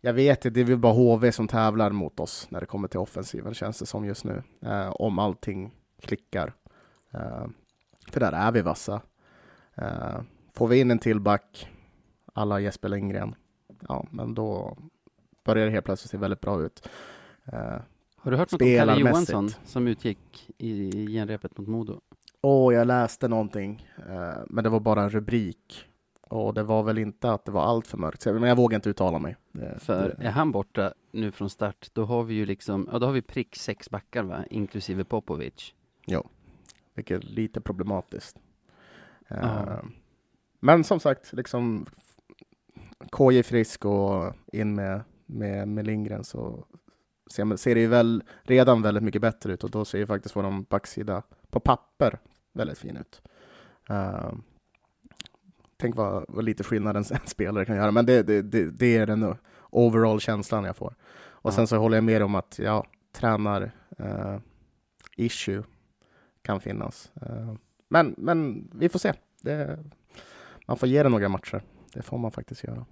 jag 0.01 0.13
vet 0.13 0.45
inte, 0.45 0.49
det 0.49 0.61
är 0.61 0.65
väl 0.65 0.77
bara 0.77 0.93
HV 0.93 1.31
som 1.31 1.47
tävlar 1.47 1.91
mot 1.91 2.19
oss 2.19 2.47
när 2.49 2.59
det 2.59 2.65
kommer 2.65 2.87
till 2.87 2.99
offensiven, 2.99 3.53
känns 3.53 3.79
det 3.79 3.85
som 3.85 4.05
just 4.05 4.23
nu. 4.23 4.43
Eh, 4.61 4.89
om 4.89 5.19
allting 5.19 5.75
klickar. 6.01 6.53
Eh, 7.13 7.45
för 8.15 8.19
där 8.19 8.31
är 8.31 8.51
vi 8.51 8.61
vassa. 8.61 9.01
Eh, 9.75 10.21
får 10.53 10.67
vi 10.67 10.79
in 10.79 10.91
en 10.91 10.99
till 10.99 11.19
back, 11.19 11.69
alla 12.33 12.59
Jesper 12.59 12.89
Lindgren, 12.89 13.35
ja, 13.87 14.07
men 14.11 14.35
då 14.35 14.77
börjar 15.45 15.65
det 15.65 15.71
helt 15.71 15.85
plötsligt 15.85 16.11
se 16.11 16.17
väldigt 16.17 16.41
bra 16.41 16.61
ut. 16.61 16.89
Eh, 17.45 17.77
Har 18.17 18.31
du 18.31 18.37
hört 18.37 18.51
något 18.51 18.61
om 18.61 18.75
Kalle 18.77 18.99
Johansson 18.99 19.49
som 19.49 19.87
utgick 19.87 20.49
i 20.57 21.07
genrepet 21.07 21.57
mot 21.57 21.67
Modo? 21.67 22.01
Åh, 22.41 22.69
oh, 22.69 22.73
jag 22.73 22.87
läste 22.87 23.27
någonting, 23.27 23.89
eh, 24.09 24.43
men 24.47 24.63
det 24.63 24.69
var 24.69 24.79
bara 24.79 25.03
en 25.03 25.09
rubrik. 25.09 25.85
Och 26.21 26.53
det 26.53 26.63
var 26.63 26.83
väl 26.83 26.97
inte 26.97 27.31
att 27.31 27.45
det 27.45 27.51
var 27.51 27.63
allt 27.63 27.87
för 27.87 27.97
mörkt, 27.97 28.25
men 28.25 28.43
jag 28.43 28.55
vågar 28.55 28.75
inte 28.75 28.89
uttala 28.89 29.19
mig. 29.19 29.35
Det, 29.51 29.79
för 29.79 30.15
är 30.19 30.31
han 30.31 30.51
borta 30.51 30.93
nu 31.11 31.31
från 31.31 31.49
start, 31.49 31.89
då 31.93 32.05
har 32.05 32.23
vi 32.23 32.33
ju 32.33 32.45
liksom, 32.45 32.89
ja 32.91 32.99
då 32.99 33.05
har 33.05 33.13
vi 33.13 33.21
prick 33.21 33.55
sex 33.55 33.89
backar 33.89 34.23
va, 34.23 34.43
inklusive 34.49 35.03
Popovic. 35.03 35.73
Ja, 36.05 36.23
vilket 36.95 37.23
är 37.23 37.27
lite 37.27 37.61
problematiskt. 37.61 38.37
Uh, 39.31 39.83
men 40.59 40.83
som 40.83 40.99
sagt, 40.99 41.33
liksom 41.33 41.85
KJ 43.11 43.43
frisk 43.43 43.85
och 43.85 44.33
in 44.51 44.75
med, 44.75 45.01
med, 45.25 45.67
med 45.67 45.85
Lindgren 45.85 46.23
så 46.23 46.65
ser, 47.31 47.55
ser 47.55 47.75
det 47.75 47.81
ju 47.81 47.87
väl 47.87 48.23
redan 48.43 48.81
väldigt 48.81 49.03
mycket 49.03 49.21
bättre 49.21 49.53
ut 49.53 49.63
och 49.63 49.71
då 49.71 49.85
ser 49.85 49.97
ju 49.97 50.07
faktiskt 50.07 50.35
vår 50.35 50.61
backsida 50.69 51.23
på 51.49 51.59
papper 51.59 52.19
väldigt 52.53 52.77
fin 52.77 52.97
ut. 52.97 53.21
Uh, 53.89 54.33
tänk 55.77 55.95
vad, 55.95 56.25
vad 56.27 56.43
lite 56.43 56.63
skillnad 56.63 56.97
en, 56.97 57.03
en, 57.11 57.27
spelare 57.27 57.65
kan 57.65 57.75
göra, 57.75 57.91
men 57.91 58.05
det, 58.05 58.23
det, 58.23 58.41
det, 58.41 58.69
det 58.69 58.97
är 58.97 59.05
den 59.05 59.35
overall-känslan 59.69 60.63
jag 60.63 60.77
får. 60.77 60.95
Och 61.17 61.53
sen 61.53 61.67
så 61.67 61.77
håller 61.77 61.97
jag 61.97 62.03
med 62.03 62.23
om 62.23 62.35
att 62.35 62.59
ja, 62.59 62.85
tränar 63.11 63.71
uh, 63.99 64.37
issue 65.15 65.63
kan 66.45 66.61
finnas. 66.61 67.11
Uh, 67.21 67.53
men, 67.87 68.15
men 68.17 68.69
vi 68.73 68.89
får 68.89 68.99
se. 68.99 69.13
Det, 69.41 69.79
man 70.67 70.77
får 70.77 70.89
ge 70.89 71.03
det 71.03 71.09
några 71.09 71.29
matcher. 71.29 71.61
Det 71.93 72.01
får 72.01 72.17
man 72.17 72.31
faktiskt 72.31 72.63
göra. 72.63 72.85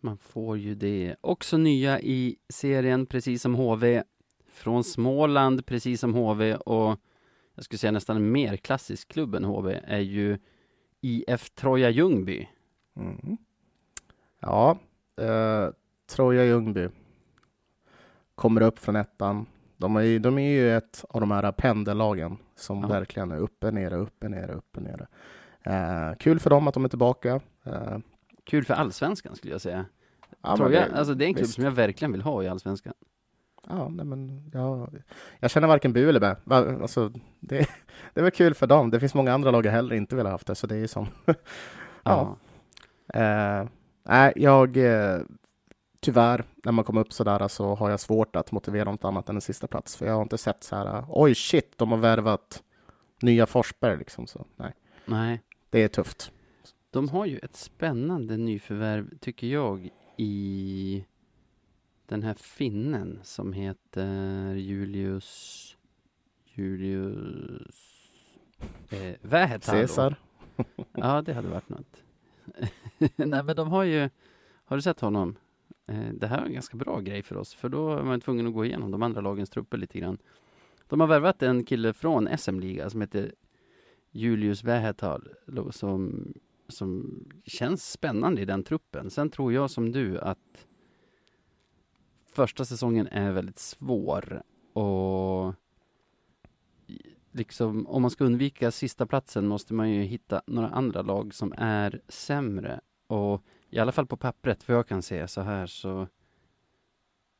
Man 0.00 0.18
får 0.18 0.58
ju 0.58 0.74
det. 0.74 1.16
Också 1.20 1.56
nya 1.56 2.00
i 2.00 2.36
serien, 2.48 3.06
precis 3.06 3.42
som 3.42 3.54
HV. 3.54 4.02
Från 4.52 4.84
Småland, 4.84 5.66
precis 5.66 6.00
som 6.00 6.14
HV 6.14 6.54
och 6.54 7.00
jag 7.54 7.64
skulle 7.64 7.78
säga 7.78 7.90
nästan 7.90 8.32
mer 8.32 8.56
klassisk 8.56 9.08
klubb 9.08 9.34
än 9.34 9.44
HV, 9.44 9.80
är 9.84 9.98
ju 9.98 10.38
IF 11.00 11.50
Troja 11.50 11.90
Ljungby. 11.90 12.48
Mm. 12.96 13.36
Ja, 14.40 14.78
eh, 15.16 15.68
Troja 16.06 16.44
Ljungby 16.44 16.88
kommer 18.34 18.60
upp 18.60 18.78
från 18.78 18.96
ettan. 18.96 19.46
De 19.80 19.96
är, 19.96 20.18
de 20.18 20.38
är 20.38 20.50
ju 20.50 20.76
ett 20.76 21.04
av 21.08 21.20
de 21.20 21.30
här 21.30 21.52
pendellagen 21.52 22.36
som 22.56 22.80
ja. 22.80 22.88
verkligen 22.88 23.30
är 23.30 23.38
uppe, 23.38 23.70
nere, 23.70 23.96
uppe, 23.96 24.28
nere, 24.28 24.52
uppe, 24.52 24.80
nere. 24.80 25.06
Eh, 25.62 26.16
kul 26.18 26.40
för 26.40 26.50
dem 26.50 26.68
att 26.68 26.74
de 26.74 26.84
är 26.84 26.88
tillbaka. 26.88 27.40
Eh, 27.64 27.98
kul 28.44 28.64
för 28.64 28.74
allsvenskan 28.74 29.36
skulle 29.36 29.54
jag 29.54 29.60
säga. 29.60 29.84
Ja, 30.42 30.56
Troja, 30.56 30.88
det, 30.88 30.98
alltså 30.98 31.14
det 31.14 31.24
är 31.24 31.26
en 31.26 31.34
klubb 31.34 31.46
visst. 31.46 31.54
som 31.54 31.64
jag 31.64 31.70
verkligen 31.70 32.12
vill 32.12 32.22
ha 32.22 32.42
i 32.42 32.48
allsvenskan. 32.48 32.94
Ja, 33.68 33.88
nej 33.88 34.06
men 34.06 34.50
jag, 34.52 35.02
jag 35.38 35.50
känner 35.50 35.68
varken 35.68 35.92
bu 35.92 36.08
eller 36.08 36.20
bä. 36.20 36.36
Alltså, 36.82 37.12
det, 37.40 37.68
det 38.14 38.22
var 38.22 38.30
kul 38.30 38.54
för 38.54 38.66
dem. 38.66 38.90
Det 38.90 39.00
finns 39.00 39.14
många 39.14 39.32
andra 39.32 39.50
lag 39.50 39.66
jag 39.66 39.72
hellre 39.72 39.96
inte 39.96 40.16
vill 40.16 40.26
ha 40.26 40.32
haft 40.32 40.46
det, 40.46 40.54
så 40.54 40.66
det 40.66 40.74
är 40.74 40.80
ju 40.80 40.88
som... 40.88 41.06
ja. 42.02 42.36
Nej, 44.04 44.32
uh, 44.36 44.42
jag... 44.42 44.76
Tyvärr, 46.00 46.44
när 46.64 46.72
man 46.72 46.84
kommer 46.84 47.00
upp 47.00 47.12
sådär 47.12 47.48
så 47.48 47.74
har 47.74 47.90
jag 47.90 48.00
svårt 48.00 48.36
att 48.36 48.52
motivera 48.52 48.90
något 48.90 49.04
annat 49.04 49.28
än 49.28 49.34
en 49.34 49.40
sista 49.40 49.66
plats. 49.66 49.96
För 49.96 50.06
jag 50.06 50.14
har 50.14 50.22
inte 50.22 50.38
sett 50.38 50.64
så 50.64 50.76
här, 50.76 51.04
oj 51.08 51.34
shit, 51.34 51.78
de 51.78 51.90
har 51.90 51.98
värvat 51.98 52.62
nya 53.22 53.46
Forsberg 53.46 53.98
liksom. 53.98 54.26
Så, 54.26 54.46
nej. 54.56 54.72
nej. 55.04 55.42
Det 55.70 55.82
är 55.82 55.88
tufft. 55.88 56.32
De 56.90 57.08
har 57.08 57.26
ju 57.26 57.38
ett 57.38 57.56
spännande 57.56 58.36
nyförvärv, 58.36 59.18
tycker 59.18 59.46
jag, 59.46 59.90
i 60.16 61.04
den 62.06 62.22
här 62.22 62.34
finnen 62.34 63.20
som 63.22 63.52
heter 63.52 64.54
Julius 64.54 65.76
Julius 66.44 67.74
eh, 68.90 69.14
Vähätalo. 69.22 69.78
Caesar. 69.78 70.16
Ja, 70.92 71.22
det 71.22 71.34
hade 71.34 71.48
varit 71.48 71.68
något. 71.68 72.02
Nej, 73.16 73.42
men 73.42 73.56
de 73.56 73.68
har 73.68 73.84
ju, 73.84 74.10
har 74.64 74.76
du 74.76 74.82
sett 74.82 75.00
honom? 75.00 75.36
Eh, 75.90 76.12
det 76.12 76.26
här 76.26 76.38
är 76.38 76.46
en 76.46 76.52
ganska 76.52 76.76
bra 76.76 77.00
grej 77.00 77.22
för 77.22 77.36
oss, 77.36 77.54
för 77.54 77.68
då 77.68 77.96
är 77.96 78.02
man 78.02 78.20
tvungen 78.20 78.46
att 78.46 78.54
gå 78.54 78.64
igenom 78.64 78.90
de 78.90 79.02
andra 79.02 79.20
lagens 79.20 79.50
trupper 79.50 79.78
lite 79.78 79.98
grann. 79.98 80.18
De 80.88 81.00
har 81.00 81.06
värvat 81.06 81.42
en 81.42 81.64
kille 81.64 81.92
från 81.92 82.38
SM-liga 82.38 82.90
som 82.90 83.00
heter 83.00 83.34
Julius 84.10 84.64
Vähätalo 84.64 85.72
som, 85.72 86.32
som 86.68 87.20
känns 87.44 87.92
spännande 87.92 88.42
i 88.42 88.44
den 88.44 88.62
truppen. 88.62 89.10
Sen 89.10 89.30
tror 89.30 89.52
jag 89.52 89.70
som 89.70 89.92
du 89.92 90.18
att 90.18 90.66
första 92.32 92.64
säsongen 92.64 93.06
är 93.06 93.32
väldigt 93.32 93.58
svår 93.58 94.42
och 94.72 95.54
liksom, 97.32 97.86
om 97.86 98.02
man 98.02 98.10
ska 98.10 98.24
undvika 98.24 98.70
sista 98.70 99.06
platsen 99.06 99.46
måste 99.46 99.74
man 99.74 99.90
ju 99.90 100.02
hitta 100.02 100.42
några 100.46 100.68
andra 100.68 101.02
lag 101.02 101.34
som 101.34 101.54
är 101.56 102.00
sämre. 102.08 102.80
Och 103.06 103.44
i 103.70 103.78
alla 103.78 103.92
fall 103.92 104.06
på 104.06 104.16
pappret, 104.16 104.62
för 104.62 104.72
jag 104.72 104.86
kan 104.88 105.02
se 105.02 105.28
så 105.28 105.40
här 105.40 105.66
så 105.66 106.06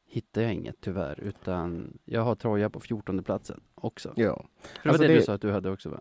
hittar 0.07 0.43
jag 0.43 0.53
inget 0.55 0.77
tyvärr, 0.81 1.21
utan 1.21 1.99
jag 2.05 2.23
har 2.23 2.35
Troja 2.35 2.71
på 2.71 2.81
14 2.81 3.23
platsen 3.23 3.61
också. 3.75 4.13
Ja, 4.17 4.45
För 4.63 4.69
det 4.83 4.89
var 4.89 4.91
Alltså, 4.91 5.03
det, 5.03 5.09
det- 5.09 5.15
du 5.15 5.23
sa 5.23 5.33
att 5.35 5.41
du 5.41 5.53
hade 5.53 5.71
också 5.71 5.89
va? 5.89 6.01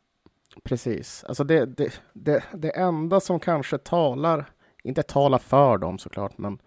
precis. 0.63 1.23
Alltså 1.23 1.43
det, 1.43 1.65
det, 1.65 2.01
det, 2.13 2.43
det 2.53 2.69
enda 2.77 3.19
som 3.19 3.39
kanske 3.39 3.77
talar, 3.77 4.45
inte 4.83 5.03
talar 5.03 5.37
för 5.37 5.77
dem 5.77 5.97
såklart, 5.99 6.37
men, 6.37 6.61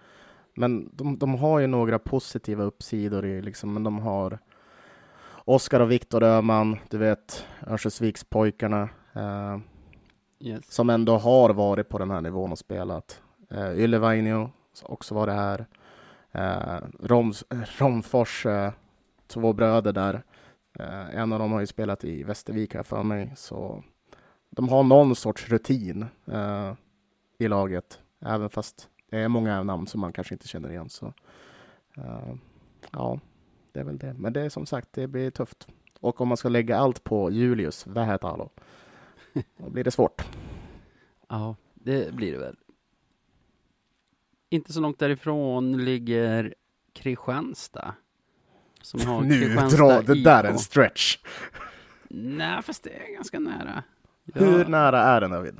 men 0.54 0.90
de, 0.96 1.18
de 1.18 1.34
har 1.34 1.58
ju 1.58 1.66
några 1.66 1.98
positiva 1.98 2.64
uppsidor 2.64 3.26
i 3.26 3.42
liksom, 3.42 3.72
men 3.74 3.84
de 3.84 3.98
har 3.98 4.38
Oskar 5.44 5.80
och 5.80 5.90
Viktor 5.90 6.22
Öhman, 6.22 6.78
du 6.90 6.98
vet 6.98 7.46
Örnsköldsvikspojkarna, 7.66 8.88
eh, 9.12 9.58
Yes. 10.44 10.72
som 10.74 10.90
ändå 10.90 11.16
har 11.16 11.50
varit 11.50 11.88
på 11.88 11.98
den 11.98 12.10
här 12.10 12.20
nivån 12.20 12.52
och 12.52 12.58
spelat. 12.58 13.22
Eh, 13.54 13.72
Yle 13.72 13.98
Vainio, 13.98 14.50
som 14.72 14.92
också 14.92 15.14
var 15.14 15.26
det 15.26 15.32
här. 15.32 15.66
Eh, 16.32 16.88
Roms, 17.00 17.44
Romfors, 17.78 18.46
eh, 18.46 18.72
två 19.26 19.52
bröder 19.52 19.92
där. 19.92 20.22
Eh, 20.78 21.16
en 21.16 21.32
av 21.32 21.38
dem 21.38 21.52
har 21.52 21.60
ju 21.60 21.66
spelat 21.66 22.04
i 22.04 22.22
Västervik 22.22 22.74
här 22.74 22.82
för 22.82 23.02
mig, 23.02 23.32
så 23.36 23.84
de 24.50 24.68
har 24.68 24.82
någon 24.82 25.16
sorts 25.16 25.48
rutin 25.48 26.06
eh, 26.26 26.72
i 27.38 27.48
laget, 27.48 28.00
även 28.20 28.50
fast 28.50 28.88
det 29.10 29.18
är 29.18 29.28
många 29.28 29.62
namn 29.62 29.86
som 29.86 30.00
man 30.00 30.12
kanske 30.12 30.34
inte 30.34 30.48
känner 30.48 30.70
igen. 30.70 30.88
Så, 30.88 31.06
eh, 31.96 32.34
ja, 32.90 33.20
det 33.72 33.80
är 33.80 33.84
väl 33.84 33.98
det. 33.98 34.14
Men 34.14 34.32
det 34.32 34.40
är 34.40 34.48
som 34.48 34.66
sagt, 34.66 34.88
det 34.92 35.06
blir 35.06 35.30
tufft. 35.30 35.68
Och 36.00 36.20
om 36.20 36.28
man 36.28 36.36
ska 36.36 36.48
lägga 36.48 36.76
allt 36.76 37.04
på 37.04 37.30
Julius 37.30 37.86
Vähätalo, 37.86 38.50
då 39.56 39.70
blir 39.70 39.84
det 39.84 39.90
svårt. 39.90 40.22
Ja, 41.28 41.56
det 41.74 42.14
blir 42.14 42.32
det 42.32 42.38
väl. 42.38 42.56
Inte 44.52 44.72
så 44.72 44.80
långt 44.80 44.98
därifrån 44.98 45.84
ligger 45.84 46.54
Kristianstad. 46.92 47.94
Som 48.82 49.00
har 49.06 49.20
Nu 49.22 49.40
Kristianstad 49.40 49.76
drar 49.76 50.02
det 50.02 50.22
där 50.24 50.44
en 50.44 50.58
stretch. 50.58 51.18
Nej, 52.08 52.62
fast 52.62 52.82
det 52.84 52.90
är 52.90 53.14
ganska 53.14 53.38
nära. 53.40 53.82
Hur 54.34 54.58
Jag 54.58 54.68
nära 54.68 55.02
är 55.02 55.20
den 55.20 55.30
David? 55.30 55.54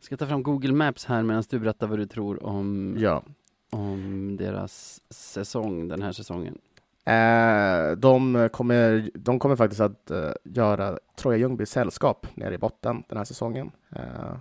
ska 0.00 0.16
ta 0.16 0.26
fram 0.26 0.42
Google 0.42 0.72
Maps 0.72 1.04
här 1.04 1.22
medan 1.22 1.42
du 1.50 1.58
berättar 1.58 1.86
vad 1.86 1.98
du 1.98 2.06
tror 2.06 2.46
om, 2.46 2.96
Ja. 2.98 3.22
om 3.70 4.36
deras 4.36 5.00
säsong 5.10 5.88
den 5.88 6.02
här 6.02 6.12
säsongen. 6.12 6.58
Eh, 7.04 7.96
de, 7.96 8.48
kommer, 8.52 9.10
de 9.14 9.38
kommer 9.38 9.56
faktiskt 9.56 9.80
att 9.80 10.10
eh, 10.10 10.30
göra 10.44 10.98
Troja 11.16 11.38
Ljungby 11.38 11.66
sällskap 11.66 12.26
nere 12.34 12.54
i 12.54 12.58
botten 12.58 13.02
den 13.08 13.18
här 13.18 13.24
säsongen. 13.24 13.70
Eh, 13.96 14.36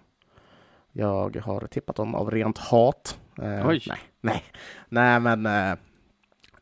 jag 0.92 1.36
har 1.38 1.68
tippat 1.68 1.96
dem 1.96 2.16
av 2.16 2.32
rent 2.32 2.58
hat. 2.58 3.20
Eh, 3.42 3.68
Oj. 3.68 3.84
Nej, 3.88 4.00
nej, 4.22 4.44
nej 4.90 5.20
men 5.20 5.46
eh, 5.46 5.78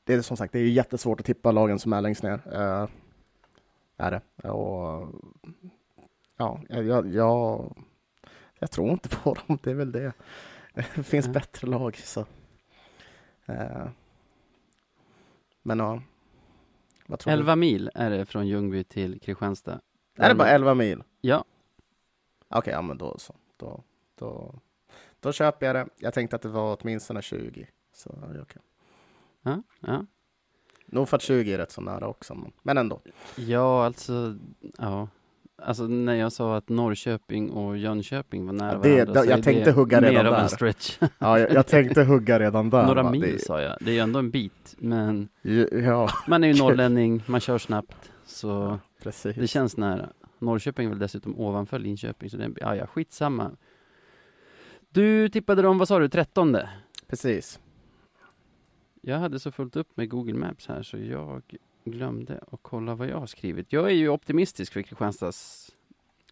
det 0.03 0.13
är 0.13 0.21
som 0.21 0.37
sagt, 0.37 0.53
det 0.53 0.59
är 0.59 0.63
jättesvårt 0.69 1.19
att 1.19 1.25
tippa 1.25 1.51
lagen 1.51 1.79
som 1.79 1.93
är 1.93 2.01
längst 2.01 2.23
ner. 2.23 2.41
Eh, 2.53 2.87
är 3.97 4.11
det. 4.11 4.47
Och, 4.49 5.07
ja, 6.37 6.59
jag, 6.69 7.07
jag, 7.13 7.75
jag 8.59 8.71
tror 8.71 8.89
inte 8.89 9.09
på 9.09 9.33
dem, 9.47 9.57
det 9.63 9.71
är 9.71 9.75
väl 9.75 9.91
det. 9.91 10.13
Det 10.73 11.03
finns 11.03 11.25
Ja. 11.25 11.31
bättre 11.31 11.67
lag. 11.67 11.95
Så. 11.97 12.25
Eh, 13.45 13.87
men 15.61 15.79
ja. 15.79 16.01
Vad 17.07 17.19
tror 17.19 17.33
11 17.33 17.55
mil 17.55 17.91
är 17.95 18.09
det 18.09 18.25
från 18.25 18.47
Ljungby 18.47 18.83
till 18.83 19.19
Kristianstad. 19.19 19.79
du? 20.15 20.23
Är 20.23 20.29
det 20.29 20.35
bara 20.35 20.49
11 20.49 20.73
mil? 20.73 21.03
Ja, 21.21 21.43
Okej, 22.49 22.73
ja 22.73 22.81
men 22.81 22.97
då 22.97 23.17
så. 23.17 23.35
Då, 23.57 23.83
då, 24.19 24.55
då 25.19 25.31
köper 25.31 25.65
jag 25.65 25.75
det. 25.75 25.87
Jag 25.97 26.13
tänkte 26.13 26.35
att 26.35 26.41
det 26.41 26.49
var 26.49 26.77
åtminstone 26.81 27.21
20. 27.21 27.67
Så 27.93 28.15
ja, 28.21 28.41
okej. 28.41 28.61
ja, 29.43 29.63
ja. 29.79 30.05
Nog 30.85 31.09
för 31.09 31.17
att 31.17 31.21
20 31.23 31.53
är 31.53 31.57
rätt 31.57 31.71
så 31.71 31.81
nära 31.81 32.07
också, 32.07 32.37
men, 32.63 32.77
ändå. 32.77 33.01
Ja, 33.35 33.85
alltså, 33.85 34.35
ja. 34.77 35.07
Alltså 35.61 35.83
när 35.87 36.15
jag 36.15 36.31
sa 36.31 36.55
att 36.57 36.69
Norrköping 36.69 37.49
och 37.49 37.77
Jönköping 37.77 38.45
var 38.45 38.53
nära 38.53 38.71
Ja, 38.73 38.79
det- 38.79 38.95
varandra 38.95 39.21
så 39.23 39.29
jag 39.29 39.39
är 39.39 39.43
tänkte 39.43 39.63
det 39.65 39.71
hugga 39.71 40.01
redan 40.01 40.13
mer 40.13 40.25
av 40.25 40.33
där. 40.33 40.41
en 40.43 40.49
stretch. 40.49 40.97
Ja, 41.19 41.39
jag, 41.39 41.51
jag 41.53 41.67
tänkte 41.67 42.03
hugga 42.03 42.39
redan 42.39 42.69
där. 42.69 42.85
Några 42.85 43.03
va? 43.03 43.11
mil 43.11 43.21
Det- 43.21 43.39
sa 43.39 43.61
jag. 43.61 43.77
Det 43.81 43.91
är 43.91 43.93
ju 43.93 43.99
ändå 43.99 44.19
en 44.19 44.31
bit, 44.31 44.75
men 44.77 45.29
Ja, 45.71 46.09
man 46.27 46.43
är 46.43 46.47
ju 46.47 46.53
norrlänning, 46.63 47.23
man 47.27 47.39
kör 47.39 47.57
snabbt, 47.57 48.11
så 48.25 48.79
precis. 49.03 49.35
det 49.35 49.47
känns 49.47 49.77
nära. 49.77 50.09
Norrköping 50.39 50.85
är 50.85 50.89
väl 50.89 50.99
dessutom 50.99 51.39
ovanför 51.39 51.79
Linköping, 51.79 52.29
så 52.29 52.37
det 52.37 52.43
är, 52.43 52.51
ja, 52.55 52.75
ja, 52.75 52.87
skitsamma. 52.87 53.51
Du 54.91 55.29
tippade 55.29 55.61
dem, 55.61 55.77
vad 55.77 55.87
sa 55.87 55.99
du, 55.99 56.09
trettonde? 56.09 56.69
Precis. 57.07 57.59
Jag 59.01 59.17
hade 59.19 59.39
så 59.39 59.51
fullt 59.51 59.75
upp 59.75 59.97
med 59.97 60.09
Google 60.09 60.33
Maps 60.33 60.67
här 60.67 60.83
så 60.83 60.97
jag 60.97 61.41
glömde 61.83 62.43
att 62.51 62.59
kolla 62.61 62.95
vad 62.95 63.07
jag 63.07 63.19
har 63.19 63.27
skrivit. 63.27 63.73
Jag 63.73 63.85
är 63.85 63.93
ju 63.93 64.09
optimistisk 64.09 64.73
för 64.73 64.81
Kristianstads 64.81 65.71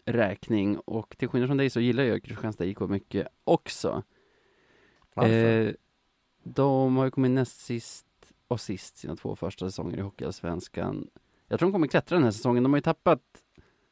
räkning 0.04 0.78
och 0.78 1.18
till 1.18 1.28
skillnad 1.28 1.48
från 1.48 1.56
dig 1.56 1.70
så 1.70 1.80
gillar 1.80 2.02
jag 2.02 2.22
Kristianstad 2.22 2.64
IK 2.64 2.80
mycket 2.80 3.28
också. 3.44 4.02
Varför? 5.14 5.66
Eh, 5.66 5.72
de 6.42 6.96
har 6.96 7.04
ju 7.04 7.10
kommit 7.10 7.30
näst 7.30 7.60
sist 7.60 8.06
och 8.48 8.60
sist 8.60 8.96
sina 8.96 9.16
två 9.16 9.36
första 9.36 9.66
säsonger 9.66 9.96
i 9.98 10.00
Hockeyallsvenskan. 10.00 11.08
Jag 11.48 11.58
tror 11.58 11.68
de 11.68 11.72
kommer 11.72 11.86
klättra 11.86 12.16
den 12.16 12.24
här 12.24 12.30
säsongen. 12.30 12.62
De 12.62 12.72
har 12.72 12.78
ju 12.78 12.82
tappat 12.82 13.22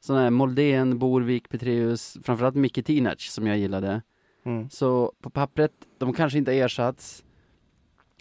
sådana 0.01 0.23
här 0.23 0.31
Moldén, 0.31 0.99
Borvik, 0.99 1.49
Petreus, 1.49 2.19
framförallt 2.23 2.55
Micke 2.55 2.85
Tinac 2.85 3.21
som 3.21 3.47
jag 3.47 3.59
gillade. 3.59 4.03
Mm. 4.47 4.71
Så 4.71 5.13
på 5.21 5.31
pappret, 5.31 5.73
de 5.99 6.13
kanske 6.13 6.39
inte 6.39 6.51
har 6.51 6.57
ersatts. 6.59 7.25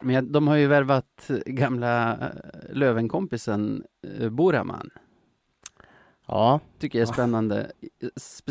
Men 0.02 0.32
de 0.32 0.48
har 0.48 0.56
ju 0.56 0.68
värvat 0.68 1.30
gamla 1.46 2.12
eh, 2.14 2.30
Lövenkompisen 2.70 3.84
eh, 4.20 4.30
Boraman. 4.30 4.90
Ja, 6.28 6.60
Tycker 6.80 7.00
jag 7.00 7.04
är 7.06 7.10
Ja. 7.10 7.14
spännande. 7.14 7.72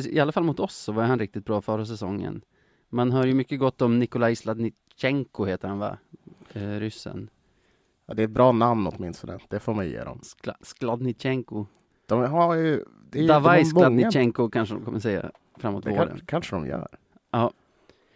I- 0.06 0.20
alla 0.20 0.32
fall 0.32 0.44
mot 0.44 0.60
oss 0.60 0.76
så 0.76 0.92
var 0.92 1.02
han 1.02 1.18
riktigt 1.18 1.44
bra 1.44 1.60
förra 1.60 1.86
säsongen. 1.86 2.42
Man 2.88 3.10
hör 3.12 3.26
ju 3.26 3.34
mycket 3.34 3.58
gott 3.58 3.82
om 3.82 3.98
Nikolaj 3.98 4.36
Sladnichenko 4.36 5.44
heter 5.44 5.68
han 5.68 5.78
va? 5.78 5.98
Eh, 6.52 6.68
ryssen. 6.70 7.30
ja, 8.06 8.14
det 8.14 8.22
är 8.22 8.24
ett 8.24 8.30
bra 8.30 8.52
namn 8.52 8.86
åtminstone. 8.86 9.38
Det 9.48 9.60
får 9.60 9.74
man 9.74 9.88
ge 9.88 10.04
dem. 10.04 10.20
Skla- 10.22 10.56
Skladnichenko. 10.60 11.66
De 12.06 12.22
har 12.22 12.54
ju... 12.54 12.84
Det 13.10 13.24
är, 13.24 13.28
Davaj 13.28 13.64
har 13.64 13.90
många- 13.90 14.50
kanske 14.50 14.74
de 14.74 14.84
kommer 14.84 14.98
säga 14.98 15.30
framåt 15.56 15.84
Det 15.84 15.90
våren. 15.90 16.08
kan, 16.08 16.20
kanske 16.26 16.56
de 16.56 16.66
gör. 16.66 16.88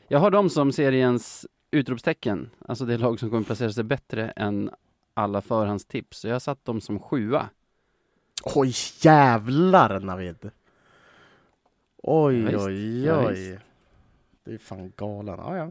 Jag 0.09 0.19
har 0.19 0.31
dem 0.31 0.51
som 0.51 0.73
seriens 0.73 1.47
utropstecken. 1.71 2.51
Alltså 2.69 2.85
det 2.85 2.99
lag 2.99 3.21
som 3.21 3.31
kommer 3.31 3.45
placera 3.45 3.73
sig 3.73 3.85
bättre 3.85 4.31
än 4.31 4.71
alla 5.15 5.43
förhandstips. 5.43 6.19
Så 6.19 6.29
jag 6.29 6.35
har 6.35 6.41
satt 6.41 6.65
dem 6.65 6.81
som 6.81 6.99
sjua. 6.99 7.49
Oj, 8.55 8.73
jävlar 9.01 10.01
Navid! 10.01 10.51
Oj, 12.03 12.41
Ja, 12.41 12.47
visst. 12.51 12.67
oj, 12.67 13.05
Ja, 13.05 13.29
oj. 13.29 13.59
Det 14.45 14.55
är 14.55 14.59
fan 14.59 14.93
galen. 14.97 15.39
Ja, 15.39 15.57
ja. 15.57 15.71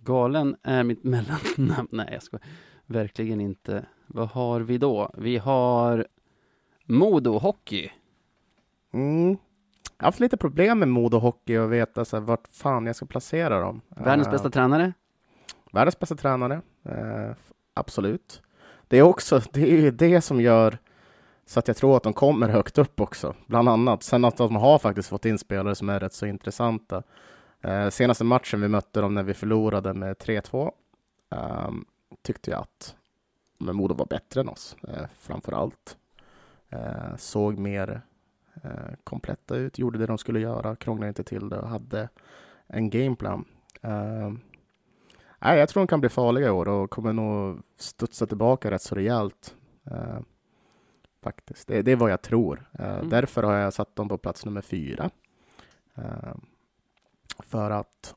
Galen 0.00 0.56
är 0.62 0.84
mitt 0.84 1.04
mellannamn. 1.04 1.88
Nej, 1.90 2.08
jag 2.12 2.22
ska 2.22 2.38
verkligen 2.86 3.40
inte. 3.40 3.86
Vad 4.06 4.28
har 4.28 4.60
vi 4.60 4.78
då? 4.78 5.10
Vi 5.18 5.36
har 5.38 6.06
Modo 6.84 7.38
Hockey. 7.38 7.90
Mm. 8.92 9.36
Jag 9.98 10.04
har 10.04 10.08
haft 10.08 10.20
lite 10.20 10.36
problem 10.36 10.78
med 10.78 10.88
Modo 10.88 11.18
Hockey 11.18 11.56
och 11.56 11.72
veta 11.72 12.04
så 12.04 12.16
här, 12.16 12.24
vart 12.24 12.48
fan 12.50 12.86
jag 12.86 12.96
ska 12.96 13.06
placera 13.06 13.60
dem. 13.60 13.80
Världens 13.88 14.26
Eh, 14.26 14.32
bästa 14.32 14.50
tränare. 14.50 14.92
Världens 15.72 15.98
bästa 15.98 16.16
tränare, 16.16 16.60
eh, 16.84 17.30
absolut. 17.74 18.42
Det 18.88 18.98
är 18.98 19.02
också 19.02 19.40
det, 19.52 19.86
är 19.86 19.90
det 19.90 20.20
som 20.20 20.40
gör 20.40 20.78
så 21.46 21.58
att 21.58 21.68
jag 21.68 21.76
tror 21.76 21.96
att 21.96 22.02
de 22.02 22.12
kommer 22.12 22.48
högt 22.48 22.78
upp 22.78 23.00
också, 23.00 23.34
bland 23.46 23.68
annat. 23.68 24.02
Sen 24.02 24.24
att 24.24 24.36
de 24.36 24.56
har 24.56 24.78
faktiskt 24.78 25.08
fått 25.08 25.24
in 25.24 25.38
spelare 25.38 25.74
som 25.74 25.88
är 25.88 26.00
rätt 26.00 26.12
så 26.12 26.26
intressanta. 26.26 27.02
Eh, 27.60 27.88
senaste 27.88 28.24
matchen 28.24 28.60
vi 28.60 28.68
mötte 28.68 29.00
dem 29.00 29.14
när 29.14 29.22
vi 29.22 29.34
förlorade 29.34 29.94
med 29.94 30.16
3-2 30.16 30.72
ehm, 31.30 31.84
tyckte 32.22 32.50
jag 32.50 32.60
att 32.60 32.94
men 33.58 33.76
Modo 33.76 33.94
var 33.94 34.06
bättre 34.06 34.40
än 34.40 34.48
oss, 34.48 34.76
eh, 34.88 35.06
framför 35.18 35.52
allt. 35.52 35.96
Eh, 36.68 37.16
såg 37.16 37.58
mer 37.58 38.02
eh, 38.62 38.94
kompletta 39.04 39.56
ut, 39.56 39.78
gjorde 39.78 39.98
det 39.98 40.06
de 40.06 40.18
skulle 40.18 40.40
göra, 40.40 40.76
krånglade 40.76 41.08
inte 41.08 41.24
till 41.24 41.48
det 41.48 41.58
och 41.58 41.68
hade 41.68 42.08
en 42.66 42.90
gameplan. 42.90 43.44
Eh, 43.82 44.32
nej, 45.38 45.58
jag 45.58 45.68
tror 45.68 45.80
de 45.80 45.86
kan 45.86 46.00
bli 46.00 46.08
farliga 46.08 46.46
i 46.46 46.50
år 46.50 46.68
och 46.68 46.90
kommer 46.90 47.12
nog 47.12 47.62
studsa 47.76 48.26
tillbaka 48.26 48.70
rätt 48.70 48.82
så 48.82 48.94
rejält. 48.94 49.54
Eh, 49.90 50.18
faktiskt. 51.22 51.68
Det, 51.68 51.82
det 51.82 51.92
är 51.92 51.96
vad 51.96 52.10
jag 52.10 52.22
tror. 52.22 52.68
Eh, 52.78 52.94
Mm. 52.94 53.08
Därför 53.08 53.42
har 53.42 53.54
jag 53.54 53.72
satt 53.72 53.96
dem 53.96 54.08
på 54.08 54.18
plats 54.18 54.44
nummer 54.44 54.60
fyra. 54.60 55.10
Eh, 55.94 56.34
för 57.38 57.70
att 57.70 58.14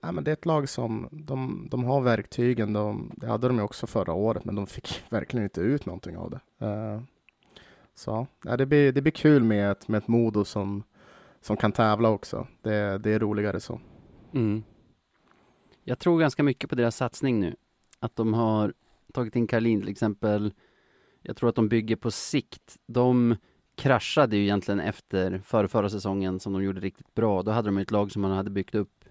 Nej, 0.00 0.12
men 0.12 0.24
det 0.24 0.30
är 0.30 0.32
ett 0.32 0.46
lag 0.46 0.68
som 0.68 1.08
de, 1.10 1.68
de 1.70 1.84
har 1.84 2.00
verktygen. 2.00 2.72
De, 2.72 3.12
det 3.16 3.26
hade 3.26 3.48
de 3.48 3.60
också 3.60 3.86
förra 3.86 4.12
året, 4.12 4.44
men 4.44 4.54
de 4.54 4.66
fick 4.66 5.02
verkligen 5.10 5.44
inte 5.44 5.60
ut 5.60 5.86
någonting 5.86 6.16
av 6.16 6.30
det. 6.30 6.66
Eh, 6.66 7.00
så 7.98 8.26
ja, 8.44 8.56
det, 8.56 8.66
blir, 8.66 8.92
det 8.92 9.02
blir 9.02 9.12
kul 9.12 9.44
med 9.44 9.70
ett, 9.70 9.88
med 9.88 9.98
ett 9.98 10.08
Modo 10.08 10.44
som, 10.44 10.82
som 11.40 11.56
kan 11.56 11.72
tävla 11.72 12.08
också. 12.08 12.46
Det, 12.62 12.98
det 12.98 13.10
är 13.10 13.18
roligare 13.18 13.60
så. 13.60 13.80
Mm. 14.34 14.62
Jag 15.84 15.98
tror 15.98 16.20
ganska 16.20 16.42
mycket 16.42 16.70
på 16.70 16.76
deras 16.76 16.96
satsning 16.96 17.40
nu. 17.40 17.56
Att 18.00 18.16
de 18.16 18.34
har 18.34 18.74
tagit 19.12 19.36
in 19.36 19.46
Karlin 19.46 19.80
till 19.80 19.90
exempel. 19.90 20.52
Jag 21.22 21.36
tror 21.36 21.48
att 21.48 21.54
de 21.54 21.68
bygger 21.68 21.96
på 21.96 22.10
sikt. 22.10 22.76
De 22.86 23.36
kraschade 23.74 24.36
ju 24.36 24.42
egentligen 24.42 24.80
efter 24.80 25.38
förra, 25.44 25.68
förra 25.68 25.90
säsongen 25.90 26.40
som 26.40 26.52
de 26.52 26.62
gjorde 26.62 26.80
riktigt 26.80 27.14
bra. 27.14 27.42
Då 27.42 27.50
hade 27.50 27.68
de 27.68 27.78
ett 27.78 27.90
lag 27.90 28.12
som 28.12 28.22
man 28.22 28.30
hade 28.30 28.50
byggt 28.50 28.74
upp 28.74 29.04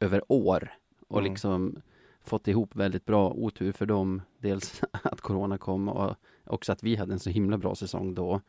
över 0.00 0.22
år 0.28 0.72
och 1.08 1.18
Mm. 1.18 1.30
liksom 1.32 1.76
fått 2.24 2.48
ihop 2.48 2.76
väldigt 2.76 3.04
bra. 3.04 3.30
Otur 3.30 3.72
för 3.72 3.86
dem. 3.86 4.22
Dels 4.38 4.80
att 4.92 5.20
corona 5.20 5.58
kom 5.58 5.88
och 5.88 6.16
också 6.50 6.72
att 6.72 6.82
vi 6.82 6.96
hade 6.96 7.12
en 7.12 7.18
så 7.18 7.30
himla 7.30 7.58
bra 7.58 7.74
säsong 7.74 8.14
då. 8.14 8.40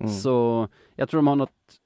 Mm. 0.00 0.12
Så 0.12 0.68
jag 0.94 1.08
tror 1.08 1.18
de 1.18 1.26
har 1.26 1.36
något 1.36 1.80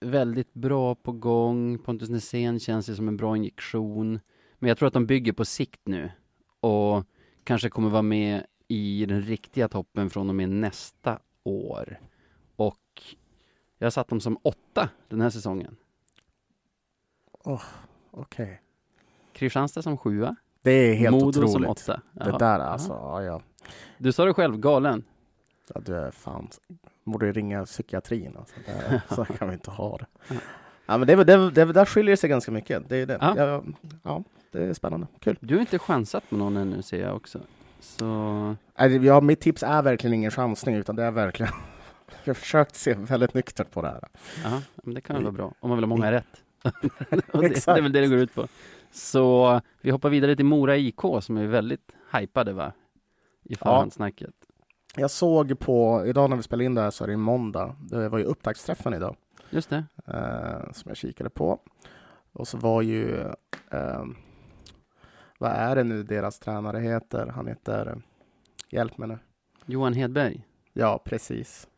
väldigt 0.00 0.54
bra 0.54 0.94
på 0.94 1.12
gång. 1.12 1.78
Pontus 1.78 2.08
Nässén 2.08 2.60
känns 2.60 2.88
ju 2.90 2.94
som 2.94 3.08
en 3.08 3.16
bra 3.16 3.36
injektion. 3.36 4.20
Men 4.58 4.68
jag 4.68 4.78
tror 4.78 4.86
att 4.86 4.94
de 4.94 5.06
bygger 5.06 5.32
på 5.32 5.44
sikt 5.44 5.80
nu 5.84 6.10
och 6.60 7.04
kanske 7.44 7.70
kommer 7.70 7.88
vara 7.88 8.02
med 8.02 8.46
i 8.68 9.06
den 9.06 9.22
riktiga 9.22 9.68
toppen 9.68 10.10
från 10.10 10.28
och 10.28 10.34
med 10.34 10.48
nästa 10.48 11.18
år. 11.44 12.00
Och 12.56 13.02
jag 13.78 13.86
har 13.86 13.90
satt 13.90 14.08
dem 14.08 14.20
som 14.20 14.38
åtta 14.42 14.88
den 15.08 15.20
här 15.20 15.30
säsongen. 15.30 15.76
Okej. 18.10 18.62
Kristianstad 19.32 19.82
som 19.82 19.96
sjua, 19.96 20.36
Det 20.62 20.70
är 20.70 20.94
helt 20.94 21.12
Modo 21.12 21.26
otroligt. 21.28 21.52
som 21.52 21.66
åtta. 21.66 22.00
Det 22.12 22.28
Jaha. 22.28 22.38
där 22.38 22.58
alltså, 22.58 22.92
ja, 22.92 23.22
ja. 23.22 23.42
Du 23.98 24.12
sa 24.12 24.24
det 24.24 24.34
själv, 24.34 24.58
galen. 24.58 25.04
ja 25.74 25.80
du 25.80 25.96
är 25.96 26.10
fan, 26.10 26.48
borde 27.04 27.32
ringa 27.32 27.64
psykiatrin 27.64 28.36
alltså. 28.38 28.54
Det, 28.66 29.02
så 29.14 29.24
kan 29.24 29.48
vi 29.48 29.54
inte 29.54 29.70
ha 29.70 29.96
det. 29.96 30.06
Ja. 30.86 30.98
Men 30.98 31.06
det, 31.06 31.24
det, 31.24 31.50
det, 31.50 31.64
där 31.64 31.84
skiljer 31.84 32.16
sig 32.16 32.30
ganska 32.30 32.52
mycket. 32.52 32.88
Det 32.88 32.96
är 32.96 33.06
det. 33.06 33.18
Ja. 33.20 33.34
Ja. 33.36 33.62
Ja, 34.02 34.24
det 34.52 34.64
är 34.64 34.72
spännande. 34.74 35.06
Kul. 35.20 35.38
Du 35.40 35.54
har 35.54 35.60
inte 35.60 35.78
chansat 35.78 36.30
på 36.30 36.36
någon 36.36 36.56
ännu 36.56 36.82
ser 36.82 37.00
jag 37.00 37.16
också. 37.16 37.40
Så, 37.80 38.56
Ja, 39.02 39.20
mitt 39.20 39.40
tips 39.40 39.62
är 39.62 39.82
verkligen 39.82 40.14
ingen 40.14 40.30
chansning, 40.30 40.74
utan 40.74 40.96
det 40.96 41.02
är 41.02 41.10
verkligen... 41.10 41.52
Jag 42.24 42.30
har 42.30 42.34
försökt 42.34 42.74
se 42.74 42.94
väldigt 42.94 43.34
nyktert 43.34 43.70
på 43.70 43.82
det 43.82 43.88
här. 43.88 44.08
ja, 44.44 44.62
men 44.84 44.94
det 44.94 45.00
kan 45.00 45.16
väl 45.16 45.24
vara 45.24 45.32
bra. 45.32 45.54
Om 45.60 45.68
man 45.68 45.78
vill 45.78 45.84
ha 45.84 45.88
många 45.88 46.12
rätt. 46.12 46.42
Och 47.32 47.42
det, 47.42 47.48
det 47.48 47.68
är 47.68 47.82
väl 47.82 47.92
det 47.92 48.00
det 48.00 48.06
går 48.06 48.18
ut 48.18 48.34
på. 48.34 48.48
Så 48.92 49.60
vi 49.80 49.90
hoppar 49.90 50.08
vidare 50.08 50.36
till 50.36 50.44
Mora 50.44 50.76
IK 50.76 51.00
som 51.20 51.36
är 51.36 51.46
väldigt 51.46 51.92
hypade 52.12 52.52
va? 52.52 52.72
I 53.48 53.54
förhandssnacket. 53.56 54.34
Jag 54.96 55.10
såg 55.10 55.58
på, 55.58 56.02
idag 56.06 56.30
när 56.30 56.36
vi 56.36 56.42
spelade 56.42 56.64
in 56.64 56.74
det 56.74 56.80
här 56.80 56.90
så 56.90 57.04
är 57.04 57.08
det 57.08 57.16
måndag. 57.16 57.76
Det 57.80 58.08
var 58.08 58.18
ju 58.18 58.24
upptaktsträffen 58.24 58.94
idag. 58.94 59.16
Just 59.50 59.70
det. 59.70 59.84
eh, 60.06 60.72
som 60.72 60.88
jag 60.88 60.96
kikade 60.96 61.30
på. 61.30 61.58
Och 62.32 62.48
så 62.48 62.58
var 62.58 62.82
ju, 62.82 63.20
eh, 63.70 64.04
vad 65.38 65.50
är 65.50 65.76
det 65.76 65.84
nu 65.84 66.02
deras 66.02 66.38
tränare 66.38 66.78
heter? 66.78 67.26
Han 67.26 67.46
heter, 67.46 68.02
hjälp 68.70 68.98
mig 68.98 69.08
nu. 69.08 69.18
Johan 69.66 69.92
Hedberg. 69.92 70.46
Ja, 70.72 71.02
precis. 71.04 71.68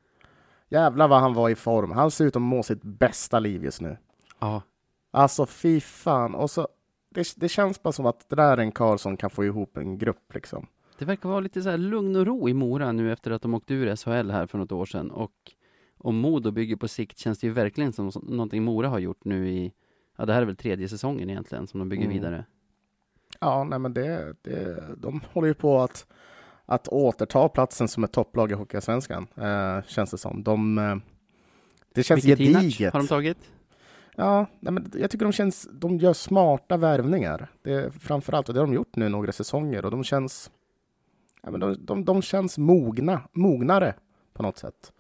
Jävlar 0.69 1.09
vad 1.09 1.21
han 1.21 1.35
var 1.35 1.49
i 1.49 1.55
form. 1.55 1.91
Han 1.91 2.11
ser 2.11 2.25
ut 2.25 2.37
att 2.37 2.43
må 2.43 2.63
sitt 2.63 2.83
bästa 2.83 3.39
liv 3.39 3.65
just 3.65 3.81
nu. 3.81 3.97
Ja, 4.39 4.63
Alltså 5.11 5.47
fy 5.47 5.81
fan. 5.81 6.35
Och 6.35 6.51
så, 6.51 6.69
det, 7.11 7.33
det 7.37 7.49
känns 7.49 7.83
bara 7.83 7.93
som 7.93 8.07
att 8.07 8.29
det 8.29 8.37
där 8.37 8.53
är 8.53 8.57
en 8.61 8.73
karl 8.73 8.97
som 8.97 9.17
kan 9.17 9.31
få 9.31 9.45
ihop 9.45 9.77
en 9.77 9.99
grupp 9.99 10.35
liksom. 10.35 10.67
Det 10.99 11.05
verkar 11.05 11.29
vara 11.29 11.41
lite 11.41 11.63
så 11.63 11.71
här 11.71 11.79
lugn 11.79 12.17
och 12.17 12.27
ro 12.27 12.49
i 12.49 12.55
Mora 12.55 12.93
nu 12.93 13.13
efter 13.13 13.31
att 13.31 13.43
de 13.43 13.55
åkte 13.55 13.75
ur 13.75 13.97
SHL 13.97 14.31
här 14.31 14.47
för 14.47 14.59
något 14.59 14.73
år 14.73 14.87
sedan. 14.87 15.11
Och 15.11 15.33
om 15.99 16.17
Modo 16.17 16.51
bygger 16.51 16.77
på 16.77 16.89
sikt 16.89 17.19
känns 17.19 17.39
det 17.39 17.47
ju 17.47 17.53
verkligen 17.53 17.93
som 17.93 18.11
någonting 18.23 18.63
Mora 18.65 18.89
har 18.89 18.99
gjort 18.99 19.25
nu 19.25 19.49
i, 19.51 19.73
ja 20.17 20.25
det 20.27 20.33
här 20.33 20.43
är 20.43 20.47
väl 20.47 20.57
tredje 20.57 20.89
säsongen 20.89 21.31
egentligen 21.31 21.67
som 21.67 21.79
de 21.81 21.89
bygger 21.89 22.05
Mm. 22.05 22.15
vidare. 22.17 22.45
Ja, 23.41 23.65
nej 23.65 23.79
men 23.79 23.95
det, 23.95 24.35
det, 24.43 24.85
de 24.97 25.21
håller 25.33 25.49
ju 25.49 25.55
på 25.55 25.81
att, 25.81 26.07
att 26.67 26.89
återta 26.89 27.49
platsen 27.49 27.89
som 27.89 28.05
ett 28.05 28.13
topplag 28.13 28.51
i 28.51 28.55
Hockeyallsvenskan, 28.55 29.27
eh, 29.37 29.83
känns 29.87 30.11
det 30.11 30.19
som. 30.19 30.43
De, 30.43 30.79
eh, 30.79 30.97
det 31.95 32.03
känns 32.03 32.25
Mikitinac 32.25 32.63
gediget. 32.63 32.93
har 32.93 33.01
de 33.01 33.07
tagit. 33.09 33.39
Ja, 34.17 34.47
nej 34.61 34.73
men 34.73 34.93
jag 34.95 35.11
tycker 35.11 35.25
de 35.25 35.33
känns, 35.33 35.69
de 35.73 35.99
gör 35.99 36.13
smarta 36.13 36.77
värvningar. 36.77 37.49
Det 37.63 37.95
framförallt, 38.01 38.49
och 38.49 38.55
det 38.55 38.61
har 38.61 38.67
de 38.67 38.75
gjort 38.75 38.97
nu 38.97 39.09
några 39.09 39.33
säsonger, 39.33 39.85
och 39.85 39.91
de 39.91 40.05
känns, 40.05 40.51
ja 41.49 41.53
men 41.53 41.61
de, 41.61 41.77
de, 41.87 42.05
de 42.05 42.23
känns 42.23 42.59
mogna, 42.59 43.21
mognare 43.33 43.95
på 44.33 44.43
något 44.43 44.59
sätt. 44.59 44.93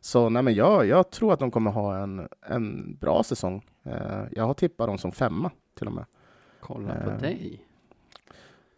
Så 0.00 0.28
nej 0.28 0.42
men 0.42 0.54
jag, 0.54 0.86
jag 0.86 1.10
tror 1.10 1.32
att 1.32 1.38
de 1.38 1.50
kommer 1.50 1.70
ha 1.70 1.96
en, 1.96 2.28
en 2.46 2.96
bra 2.96 3.22
säsong. 3.22 3.66
Eh, 3.82 4.22
jag 4.32 4.46
har 4.46 4.54
tippat 4.54 4.86
dem 4.86 4.98
som 4.98 5.12
femma 5.12 5.50
till 5.78 5.86
och 5.86 5.92
med. 5.92 6.04
Kolla 6.60 6.94
på 6.94 7.10
Eh, 7.10 7.18
dig. 7.18 7.64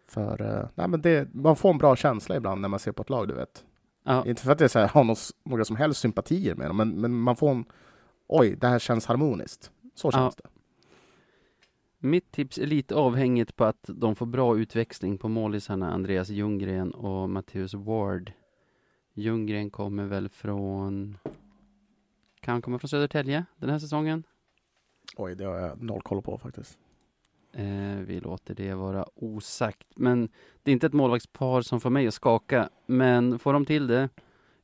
För 0.07 0.41
eh, 0.41 0.69
nej, 0.75 0.87
men 0.87 1.01
det, 1.01 1.33
man 1.33 1.55
får 1.55 1.69
en 1.69 1.77
bra 1.77 1.95
känsla 1.95 2.35
ibland 2.35 2.61
när 2.61 2.69
man 2.69 2.79
ser 2.79 2.91
på 2.91 3.01
ett 3.01 3.09
lag, 3.09 3.27
du 3.27 3.33
vet. 3.33 3.65
Ja, 4.03 4.25
Inte 4.25 4.41
för 4.41 4.51
att 4.51 4.59
jag 4.59 4.71
så 4.71 4.79
här, 4.79 4.87
har 4.87 5.03
några, 5.03 5.19
några 5.43 5.65
som 5.65 5.75
helst 5.75 6.01
sympatier 6.01 6.55
med 6.55 6.69
dem, 6.69 6.77
men, 6.77 6.89
men 7.01 7.13
man 7.13 7.35
får 7.35 7.51
en 7.51 7.65
oj, 8.27 8.55
det 8.55 8.67
här 8.67 8.79
känns 8.79 9.05
harmoniskt. 9.05 9.71
Så 9.95 10.11
känns 10.11 10.35
det. 10.35 10.43
Mitt 12.05 12.31
tips 12.31 12.57
är 12.57 12.65
lite 12.65 12.95
avhängigt 12.95 13.55
på 13.55 13.63
att 13.63 13.83
de 13.87 14.15
får 14.15 14.25
bra 14.25 14.57
utväxling 14.57 15.17
på 15.17 15.29
målisarna 15.29 15.93
Andreas 15.93 16.29
Ljunggren 16.29 16.91
och 16.91 17.29
Matteus 17.29 17.73
Ward. 17.73 18.31
Ljunggren 19.13 19.69
kommer 19.69 20.05
väl 20.05 20.29
från... 20.29 21.17
Kan 22.39 22.61
komma 22.61 22.79
från 22.79 22.89
Södertälje 22.89 23.45
den 23.55 23.69
här 23.69 23.79
säsongen. 23.79 24.23
Oj, 25.17 25.35
det 25.35 25.43
har 25.43 25.55
jag 25.55 25.81
noll 25.83 26.01
koll 26.01 26.21
på 26.21 26.37
faktiskt. 26.37 26.77
Eh, 27.51 27.97
vi 28.07 28.19
låter 28.19 28.55
det 28.55 28.73
vara 28.73 29.05
osagt. 29.15 29.87
Men 29.95 30.29
det 30.63 30.71
är 30.71 30.73
inte 30.73 30.87
ett 30.87 30.93
målvaktspar 30.93 31.61
som 31.61 31.81
får 31.81 31.89
mig 31.89 32.07
att 32.07 32.13
skaka. 32.13 32.69
Men 32.85 33.39
får 33.39 33.53
de 33.53 33.65
till 33.65 33.87
det, 33.87 34.09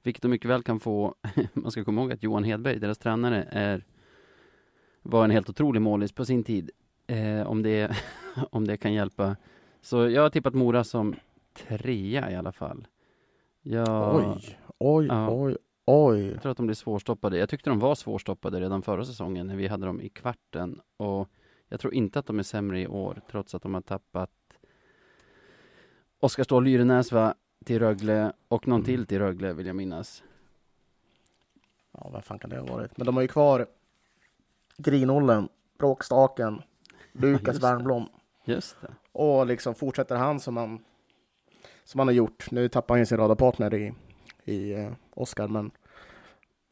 vilket 0.04 0.22
de 0.22 0.28
mycket 0.28 0.50
väl 0.50 0.64
kan 0.64 0.80
få. 0.80 1.16
Man 1.54 1.72
ska 1.72 1.84
komma 1.84 2.02
ihåg 2.02 2.12
att 2.12 2.24
Johan 2.24 2.44
Hedberg, 2.44 2.80
deras 2.80 2.98
tränare, 2.98 3.48
är, 3.52 3.86
var 5.02 5.24
en 5.24 5.32
helt 5.32 5.50
otrolig 5.50 5.82
målis 5.82 6.12
på 6.12 6.26
sin 6.26 6.44
tid. 6.44 6.72
Eh, 7.10 7.48
om, 7.48 7.62
det, 7.64 7.92
om 8.52 8.68
det 8.68 8.78
kan 8.78 8.94
hjälpa. 8.94 9.36
Så 9.82 10.10
jag 10.10 10.22
har 10.22 10.30
tippat 10.30 10.54
Mora 10.54 10.84
som 10.84 11.16
trea 11.68 12.32
i 12.32 12.36
alla 12.36 12.52
fall. 12.52 12.88
Jag, 13.62 14.16
Oj, 14.16 14.58
oj, 14.78 15.06
Ja. 15.08 15.30
oj, 15.32 15.58
oj. 15.86 16.28
jag 16.32 16.42
tror 16.42 16.52
att 16.52 16.58
de 16.58 16.66
blir 16.66 16.76
svårstoppade. 16.76 17.38
Jag 17.38 17.50
tyckte 17.50 17.70
de 17.70 17.80
var 17.80 17.96
svårstoppade 17.96 18.60
redan 18.60 18.82
förra 18.82 19.06
säsongen 19.06 19.48
när 19.48 19.56
vi 19.56 19.68
hade 19.68 19.86
dem 19.86 20.02
i 20.02 20.10
kvarten. 20.10 20.82
Och 20.98 21.30
jag 21.70 21.80
tror 21.80 21.94
inte 21.94 22.20
att 22.20 22.26
de 22.26 22.40
är 22.40 22.44
sämre 22.44 22.82
i 22.82 22.88
år, 22.88 23.22
trots 23.32 23.56
att 23.56 23.62
de 23.62 23.74
har 23.74 23.82
tappat 23.82 24.32
Oskar 26.20 26.44
Ståhl 26.44 26.64
Lyrenäs 26.64 27.12
va, 27.12 27.34
till 27.66 27.80
Rögle 27.80 28.34
och 28.48 28.68
någon 28.68 28.80
Mm. 28.80 28.86
till 28.86 29.06
till 29.06 29.20
Rögle 29.20 29.54
vill 29.54 29.68
jag 29.68 29.76
minnas. 29.76 30.24
Ja, 31.92 32.10
vad 32.14 32.24
fan 32.24 32.40
kan 32.40 32.50
det 32.50 32.60
ha 32.60 32.66
varit? 32.66 32.98
Men 32.98 33.06
de 33.06 33.16
har 33.16 33.22
ju 33.22 33.28
kvar 33.28 33.68
Grinollen, 34.78 35.50
Bråkstaken, 35.78 36.62
Lukas. 37.12 37.64
Wernbloom. 37.64 38.10
Just 38.46 38.82
det. 38.82 38.94
Och 39.12 39.48
liksom 39.48 39.76
fortsätter 39.76 40.16
han 40.16 40.40
som 40.40 40.58
han, 40.58 40.84
som 41.84 42.00
han 42.00 42.08
har 42.08 42.14
gjort. 42.14 42.52
Nu 42.52 42.70
tappar 42.70 42.96
han 42.96 43.00
ju 43.00 43.06
sin 43.06 43.18
radarpartner 43.18 43.74
i, 43.74 43.94
i 44.44 44.74
eh, 44.74 44.92
Oskar, 45.14 45.48
men 45.48 45.72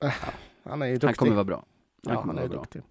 eh, 0.03 0.13
han 0.63 0.81
är 0.81 0.85
ju 0.85 0.93
duktig. 0.93 1.07
Han 1.07 1.15
kommer 1.15 1.33
vara 1.33 1.43
bra. 1.43 1.65
Han 2.05 2.13
ja, 2.13 2.21
kommer 2.21 2.33
han 2.33 2.37
är 2.43 2.47
vara 2.47 2.49
bra. 2.49 2.59
duktig. 2.59 2.81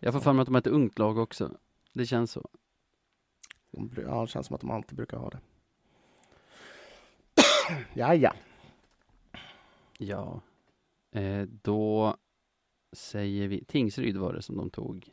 Jag 0.00 0.12
får 0.12 0.20
för 0.20 0.32
mig 0.32 0.42
att 0.42 0.46
de 0.46 0.54
är 0.54 0.58
ett 0.58 0.66
ungt 0.66 0.98
lag 0.98 1.18
också. 1.18 1.50
Det 1.92 2.06
känns 2.06 2.32
så. 2.32 2.48
Ja, 3.96 4.20
det 4.20 4.26
känns 4.26 4.46
som 4.46 4.54
att 4.54 4.60
de 4.60 4.70
alltid 4.70 4.96
brukar 4.96 5.16
ha 5.16 5.30
det. 5.30 5.40
ja, 7.94 8.14
ja. 8.14 8.32
Ja. 9.98 10.40
Eh, 11.10 11.42
då 11.42 12.16
säger 12.92 13.48
vi, 13.48 13.64
Tingsryd 13.64 14.16
var 14.16 14.32
det 14.32 14.42
som 14.42 14.56
de 14.56 14.70
tog 14.70 15.10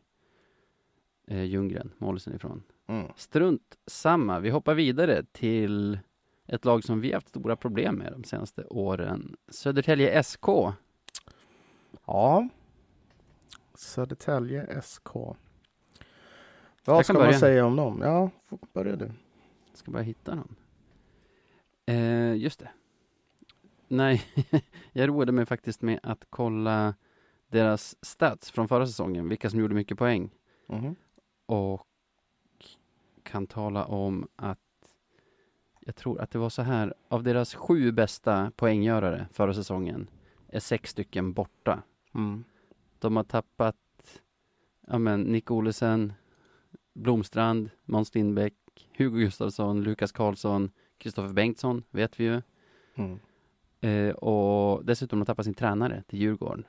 eh, 1.27 1.43
Ljunggren, 1.43 1.91
målisen 1.97 2.35
ifrån. 2.35 2.63
Mm. 2.87 3.07
Strunt 3.15 3.77
samma. 3.87 4.39
Vi 4.39 4.49
hoppar 4.49 4.73
vidare 4.75 5.23
till 5.31 5.99
ett 6.47 6.65
lag 6.65 6.83
som 6.83 7.01
vi 7.01 7.13
haft 7.13 7.27
stora 7.29 7.55
problem 7.55 7.95
med 7.95 8.11
de 8.11 8.23
senaste 8.23 8.63
åren. 8.65 9.35
Södertälje 9.47 10.23
SK. 10.23 10.45
Ja. 12.05 12.49
Södertälje 13.73 14.81
SK. 14.81 15.15
Vad 15.15 15.37
Jag 16.97 17.03
ska 17.05 17.13
man 17.13 17.21
börja. 17.21 17.39
säga 17.39 17.65
om 17.65 17.75
dem? 17.75 18.01
Ja, 18.03 18.29
börja 18.73 18.95
du. 18.95 19.11
Ska 19.73 19.91
bara 19.91 20.03
hitta 20.03 20.35
någon. 20.35 20.55
Eh, 21.85 22.33
just 22.35 22.59
det. 22.59 22.69
Nej, 23.87 24.21
jag 24.93 25.09
roade 25.09 25.31
mig 25.31 25.45
faktiskt 25.45 25.81
med 25.81 25.99
att 26.03 26.25
kolla 26.29 26.93
deras 27.47 27.95
stats 28.05 28.51
från 28.51 28.67
förra 28.67 28.87
säsongen, 28.87 29.29
vilka 29.29 29.49
som 29.49 29.59
gjorde 29.59 29.75
mycket 29.75 29.97
poäng. 29.97 30.29
Mhm. 30.67 30.95
Och 31.45 31.87
kan 33.23 33.47
tala 33.47 33.85
om 33.85 34.27
att 34.35 34.59
jag 35.79 35.95
tror 35.95 36.21
att 36.21 36.31
det 36.31 36.39
var 36.39 36.49
så 36.49 36.61
här, 36.61 36.93
av 37.07 37.23
deras 37.23 37.55
sju 37.55 37.91
bästa 37.91 38.51
poänggörare 38.55 39.27
förra 39.31 39.53
säsongen 39.53 40.07
är 40.47 40.59
sex 40.59 40.89
stycken 40.89 41.33
borta. 41.33 41.83
Mm. 42.13 42.43
De 42.99 43.15
har 43.15 43.23
tappat 43.23 43.75
ja 44.87 44.97
men, 44.97 45.21
Nick 45.21 45.51
Olesen, 45.51 46.13
Blomstrand, 46.93 47.69
Måns 47.85 48.15
Lindbäck, 48.15 48.53
Hugo 48.97 49.17
Gustafsson, 49.17 49.83
Lukas 49.83 50.11
Karlsson, 50.11 50.71
Kristoffer 50.97 51.33
Bengtsson, 51.33 51.83
vet 51.91 52.19
vi 52.19 52.23
ju. 52.23 52.41
Mm. 52.95 53.19
Eh, 53.81 54.15
och 54.15 54.85
dessutom 54.85 55.19
har 55.19 55.25
de 55.25 55.27
tappat 55.27 55.45
sin 55.45 55.53
tränare 55.53 56.03
till 56.07 56.19
Djurgården. 56.19 56.65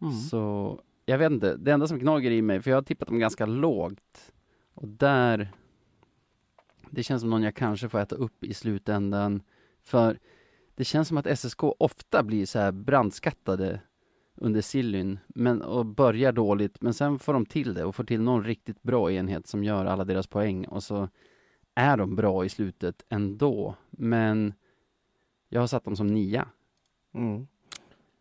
Mm. 0.00 0.12
Så 0.12 0.80
jag 1.12 1.18
vet 1.18 1.32
inte, 1.32 1.56
det 1.56 1.72
enda 1.72 1.86
som 1.86 1.98
gnager 1.98 2.30
i 2.30 2.42
mig, 2.42 2.62
för 2.62 2.70
jag 2.70 2.76
har 2.76 2.82
tippat 2.82 3.08
dem 3.08 3.18
ganska 3.18 3.46
lågt. 3.46 4.32
Och 4.74 4.88
där, 4.88 5.52
det 6.90 7.02
känns 7.02 7.20
som 7.20 7.30
någon 7.30 7.42
jag 7.42 7.56
kanske 7.56 7.88
får 7.88 7.98
äta 7.98 8.16
upp 8.16 8.44
i 8.44 8.54
slutändan. 8.54 9.42
För 9.82 10.18
det 10.74 10.84
känns 10.84 11.08
som 11.08 11.16
att 11.16 11.38
SSK 11.38 11.62
ofta 11.62 12.22
blir 12.22 12.46
så 12.46 12.58
här 12.58 12.72
brandskattade 12.72 13.80
under 14.34 14.60
sillyn, 14.60 15.18
men 15.28 15.62
och 15.62 15.86
börjar 15.86 16.32
dåligt, 16.32 16.82
men 16.82 16.94
sen 16.94 17.18
får 17.18 17.32
de 17.32 17.46
till 17.46 17.74
det 17.74 17.84
och 17.84 17.94
får 17.94 18.04
till 18.04 18.20
någon 18.20 18.44
riktigt 18.44 18.82
bra 18.82 19.12
enhet 19.12 19.46
som 19.46 19.64
gör 19.64 19.84
alla 19.84 20.04
deras 20.04 20.26
poäng 20.26 20.66
och 20.66 20.82
så 20.82 21.08
är 21.74 21.96
de 21.96 22.16
bra 22.16 22.44
i 22.44 22.48
slutet 22.48 23.04
ändå. 23.08 23.74
Men 23.90 24.54
jag 25.48 25.60
har 25.60 25.66
satt 25.66 25.84
dem 25.84 25.96
som 25.96 26.06
nia. 26.06 26.48
Mm. 27.14 27.46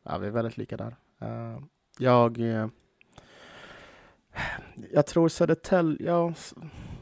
Ja, 0.03 0.17
vi 0.17 0.27
är 0.27 0.31
väldigt 0.31 0.57
lika 0.57 0.77
där. 0.77 0.95
Uh, 1.21 1.63
jag, 1.97 2.37
uh, 2.37 2.67
jag 4.91 5.05
tror 5.05 5.29
Södertälje, 5.29 6.07
ja, 6.07 6.33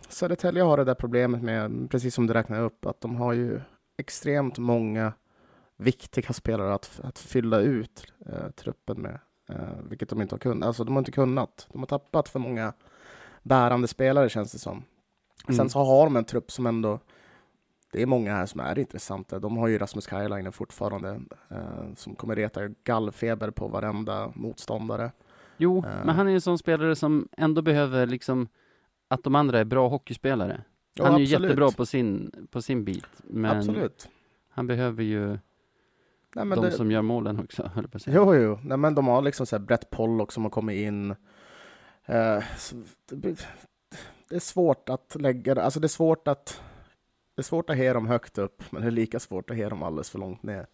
Södertälje 0.10 0.64
har 0.64 0.78
det 0.78 0.84
där 0.84 0.94
problemet 0.94 1.42
med, 1.42 1.88
precis 1.92 2.16
som 2.16 2.28
du 2.28 2.34
räknar 2.34 2.62
upp, 2.62 2.86
att 2.86 3.02
de 3.02 3.16
har 3.16 3.34
ju 3.34 3.62
extremt 3.98 4.58
många 4.58 5.14
viktiga 5.78 6.34
spelare 6.34 6.74
att, 6.74 7.00
att 7.04 7.20
fylla 7.20 7.60
ut 7.60 8.14
eh, 8.26 8.50
truppen 8.50 9.02
med, 9.02 9.20
eh, 9.50 9.80
vilket 9.90 10.10
de 10.10 10.22
inte 10.22 10.36
har 10.36 10.40
kunnat. 10.40 10.68
Alltså 10.68 10.84
de 10.84 10.96
har 10.96 11.02
inte 11.02 11.12
kunnat. 11.12 11.68
De 11.72 11.80
har 11.80 11.88
tappat 11.88 12.30
för 12.30 12.40
många 12.40 12.74
bärande 13.44 13.88
spelare 13.88 14.30
känns 14.30 14.52
det 14.52 14.60
som. 14.60 14.84
Mm. 15.48 15.58
Sen 15.58 15.70
så 15.70 15.80
har 15.80 16.06
de 16.06 16.16
en 16.16 16.26
trupp 16.26 16.52
som 16.52 16.66
ändå 16.66 17.00
det 17.92 18.02
är 18.02 18.06
många 18.06 18.36
här 18.36 18.46
som 18.46 18.60
är 18.60 18.80
intressanta. 18.80 19.40
De 19.40 19.58
har 19.58 19.68
ju 19.68 19.78
Rasmus 19.78 20.08
Kajlainen 20.08 20.52
fortfarande 20.52 21.22
eh, 21.50 21.94
som 21.96 22.16
kommer 22.16 22.36
reta 22.36 22.68
gallfeber 22.68 23.52
på 23.52 23.68
varenda 23.68 24.32
motståndare. 24.36 25.12
Jo, 25.60 25.78
Eh. 25.86 26.06
men 26.06 26.16
han 26.16 26.28
är 26.28 26.34
en 26.34 26.42
sån 26.42 26.58
spelare 26.58 26.96
som 26.96 27.28
ändå 27.38 27.62
behöver 27.62 28.08
liksom 28.08 28.48
att 29.08 29.24
de 29.24 29.36
andra 29.36 29.60
är 29.60 29.66
bra 29.66 29.88
hockeyspelare. 29.88 30.62
Ja, 30.94 31.06
han 31.06 31.14
är 31.14 31.20
ju 31.20 31.24
absolut. 31.26 31.42
jättebra 31.50 31.72
på 31.72 31.86
sin, 31.86 32.32
på 32.52 32.62
sin 32.62 32.84
bit, 32.86 33.06
men 33.24 33.58
Absolut. 33.58 34.10
han 34.50 34.68
behöver 34.68 35.04
ju 35.04 35.28
Nej, 36.36 36.46
de 36.46 36.62
det, 36.62 36.72
som 36.72 36.92
gör 36.92 37.02
målen 37.02 37.40
också, 37.40 37.72
höll 37.76 37.88
på 37.88 37.98
att 37.98 38.02
säga. 38.02 38.16
Jo, 38.18 38.36
jo. 38.36 38.60
Nej, 38.64 38.78
men 38.78 38.96
de 38.96 39.08
har 39.08 39.22
liksom 39.22 39.46
så 39.46 39.56
här 39.58 39.64
Brett 39.64 39.90
Pollock 39.90 40.32
som 40.32 40.44
har 40.44 40.50
kommit 40.50 40.76
in. 40.78 41.12
Eh, 42.06 42.44
det, 43.12 43.46
är 44.30 44.40
svårt 44.40 44.90
att 44.90 45.16
lägga 45.20 45.56
det. 45.56 45.64
Alltså 45.64 45.80
det 45.80 45.86
är 45.86 45.90
svårt 45.90 46.28
att 46.28 46.62
det 47.36 47.42
är 47.42 47.44
svårt 47.44 47.70
att 47.70 47.78
he 47.78 47.94
dem 47.94 48.08
högt 48.08 48.38
upp, 48.38 48.64
men 48.72 48.82
det 48.82 48.88
är 48.88 48.92
lika 48.92 49.20
svårt 49.20 49.50
att 49.50 49.58
he 49.58 49.70
dem 49.70 49.84
alldeles 49.84 50.10
för 50.10 50.20
långt 50.20 50.44
ner. 50.44 50.68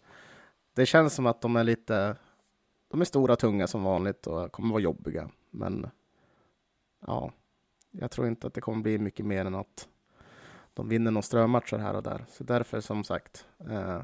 Det 0.74 0.86
känns 0.86 1.14
som 1.14 1.26
att 1.26 1.40
de 1.40 1.56
är 1.56 1.64
lite 1.64 2.16
de 2.88 3.00
är 3.00 3.04
stora 3.04 3.36
tunga 3.36 3.66
som 3.66 3.82
vanligt 3.82 4.26
och 4.26 4.52
kommer 4.52 4.70
vara 4.70 4.82
jobbiga. 4.82 5.30
Men 5.50 5.90
ja, 7.06 7.32
jag 7.90 8.10
tror 8.10 8.26
inte 8.28 8.46
att 8.46 8.54
det 8.54 8.60
kommer 8.60 8.82
bli 8.82 8.98
mycket 8.98 9.26
mer 9.26 9.44
än 9.44 9.54
att 9.54 9.88
de 10.74 10.88
vinner 10.88 11.10
några 11.10 11.22
strömmatcher 11.22 11.78
här 11.78 11.94
och 11.94 12.02
där. 12.02 12.24
Så 12.28 12.44
därför 12.44 12.80
som 12.80 13.04
sagt 13.04 13.46
eh, 13.70 14.02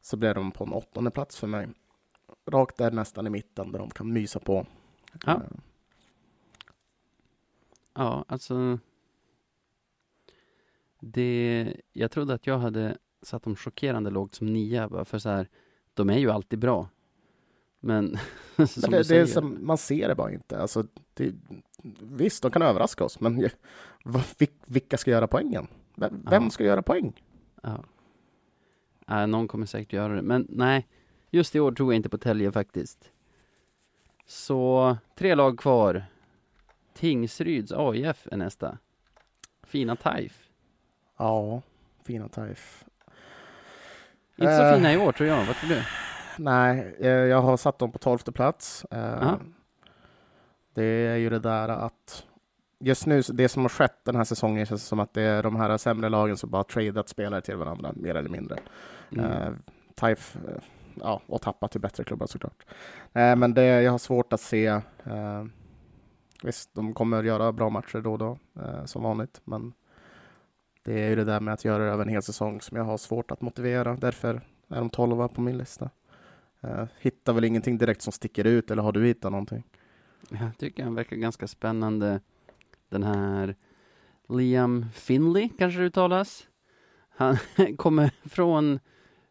så 0.00 0.16
blev 0.16 0.34
de 0.34 0.50
på 0.50 0.64
en 0.64 0.72
åttonde 0.72 1.10
plats 1.10 1.38
för 1.38 1.46
mig. 1.46 1.68
Rakt 2.46 2.76
där 2.76 2.90
nästan 2.90 3.26
i 3.26 3.30
mitten 3.30 3.72
där 3.72 3.78
de 3.78 3.90
kan 3.90 4.12
mysa 4.12 4.40
på. 4.40 4.66
Ja. 5.26 5.32
Eh, 5.32 5.40
Ja, 7.94 8.24
alltså 8.28 8.78
det, 11.00 11.74
jag 11.92 12.10
trodde 12.10 12.34
att 12.34 12.46
jag 12.46 12.58
hade 12.58 12.98
satt 13.22 13.42
dem 13.42 13.56
chockerande 13.56 14.10
lågt 14.10 14.34
som 14.34 14.46
nia, 14.46 14.88
bara 14.88 15.04
för 15.04 15.18
så 15.18 15.28
här, 15.28 15.48
de 15.94 16.10
är 16.10 16.18
ju 16.18 16.30
alltid 16.30 16.58
bra. 16.58 16.88
Men, 17.80 18.18
Men 18.56 18.66
som 18.68 18.90
det, 18.90 18.98
du 18.98 19.04
säger, 19.04 19.26
som, 19.26 19.58
man 19.66 19.78
ser 19.78 20.08
det 20.08 20.14
bara 20.14 20.32
inte. 20.32 20.58
Alltså, 20.60 20.84
det, 21.14 21.34
visst, 22.00 22.42
de 22.42 22.50
kan 22.52 22.62
överraska 22.62 23.04
oss, 23.04 23.20
men 23.20 23.48
vad- 24.04 24.22
vil- 24.38 24.48
vilka 24.66 24.98
ska 24.98 25.10
göra 25.10 25.26
poängen? 25.28 25.66
Vem, 25.96 26.24
vem 26.30 26.50
ska 26.50 26.64
göra 26.64 26.82
poäng? 26.82 27.22
Ja. 27.62 27.84
Nej, 29.06 29.26
någon 29.26 29.48
kommer 29.48 29.66
säkert 29.66 29.92
göra 29.92 30.14
det, 30.14 30.22
men 30.22 30.46
nej, 30.48 30.86
just 31.30 31.56
i 31.56 31.60
år 31.60 31.72
tror 31.72 31.92
jag 31.92 31.96
inte 31.96 32.08
på 32.08 32.18
Tälje 32.18 32.52
faktiskt. 32.52 33.10
Så, 34.26 34.96
tre 35.14 35.34
lag 35.34 35.58
kvar. 35.58 36.04
Tingsryds 36.94 37.72
AIF 37.72 38.26
är 38.30 38.36
nästa. 38.36 38.78
Fina 39.62 39.96
TAIF. 39.96 40.48
Ja, 41.16 41.62
fina 42.04 42.28
TAIF. 42.28 42.84
Inte 44.36 44.56
så 44.56 44.62
Eh. 44.62 44.74
fina 44.74 44.92
i 44.92 44.96
år 44.96 45.12
tror 45.12 45.28
jag, 45.28 45.44
vad 45.44 45.56
tror 45.56 45.68
du? 45.70 45.82
Nej, 46.38 46.96
eh, 47.00 47.08
jag 47.10 47.42
har 47.42 47.56
satt 47.56 47.78
dem 47.78 47.92
på 47.92 47.98
tolfte 47.98 48.32
plats. 48.32 48.86
Eh, 48.90 48.98
Ja. 49.00 49.38
Det 50.74 50.84
är 50.84 51.16
ju 51.16 51.30
det 51.30 51.38
där 51.38 51.68
att 51.68 52.24
just 52.78 53.06
nu, 53.06 53.20
det 53.32 53.48
som 53.48 53.62
har 53.62 53.68
skett 53.68 54.04
den 54.04 54.16
här 54.16 54.24
säsongen 54.24 54.66
känns 54.66 54.84
som 54.86 55.00
att 55.00 55.14
det 55.14 55.22
är 55.22 55.42
de 55.42 55.56
här 55.56 55.76
sämre 55.78 56.08
lagen 56.08 56.36
som 56.36 56.50
bara 56.50 56.64
tradat 56.64 57.08
spelare 57.08 57.40
till 57.40 57.56
varandra, 57.56 57.92
mer 57.96 58.14
eller 58.14 58.28
mindre. 58.28 58.58
Mm. 59.16 59.58
Taif, 59.94 60.36
ja, 61.00 61.20
och 61.26 61.42
tappat 61.42 61.70
till 61.72 61.80
bättre 61.80 62.04
klubbar 62.04 62.26
såklart. 62.26 62.64
Men 63.12 63.54
det, 63.54 63.64
jag 63.64 63.90
har 63.90 63.98
svårt 63.98 64.32
att 64.32 64.40
se. 64.40 64.80
Visst, 66.42 66.74
de 66.74 66.94
kommer 66.94 67.18
att 67.18 67.24
göra 67.24 67.52
bra 67.52 67.70
matcher 67.70 68.00
då 68.00 68.12
och 68.12 68.18
då, 68.18 68.38
som 68.84 69.02
vanligt, 69.02 69.40
men 69.44 69.72
det 70.82 71.00
är 71.00 71.08
ju 71.08 71.16
det 71.16 71.24
där 71.24 71.40
med 71.40 71.54
att 71.54 71.64
göra 71.64 71.84
det 71.84 71.90
över 71.90 72.04
en 72.04 72.10
hel 72.10 72.22
säsong 72.22 72.60
som 72.60 72.76
jag 72.76 72.84
har 72.84 72.96
svårt 72.96 73.30
att 73.30 73.40
motivera. 73.40 73.96
Därför 73.96 74.40
är 74.68 74.76
de 74.78 74.90
tolva 74.90 75.28
på 75.28 75.40
min 75.40 75.58
lista. 75.58 75.90
Eh, 76.60 76.84
hittar 77.00 77.32
väl 77.32 77.44
ingenting 77.44 77.78
direkt 77.78 78.02
som 78.02 78.12
sticker 78.12 78.44
ut, 78.44 78.70
eller 78.70 78.82
har 78.82 78.92
du 78.92 79.06
hittat 79.06 79.32
någonting? 79.32 79.62
Jag 80.30 80.58
tycker 80.58 80.84
han 80.84 80.94
verkar 80.94 81.16
ganska 81.16 81.46
spännande. 81.46 82.20
Den 82.88 83.02
här 83.02 83.56
Liam 84.28 84.86
Finley, 84.94 85.48
kanske 85.58 85.80
det 85.80 85.86
uttalas. 85.86 86.48
Han 87.08 87.36
kommer 87.76 88.10
från, 88.28 88.80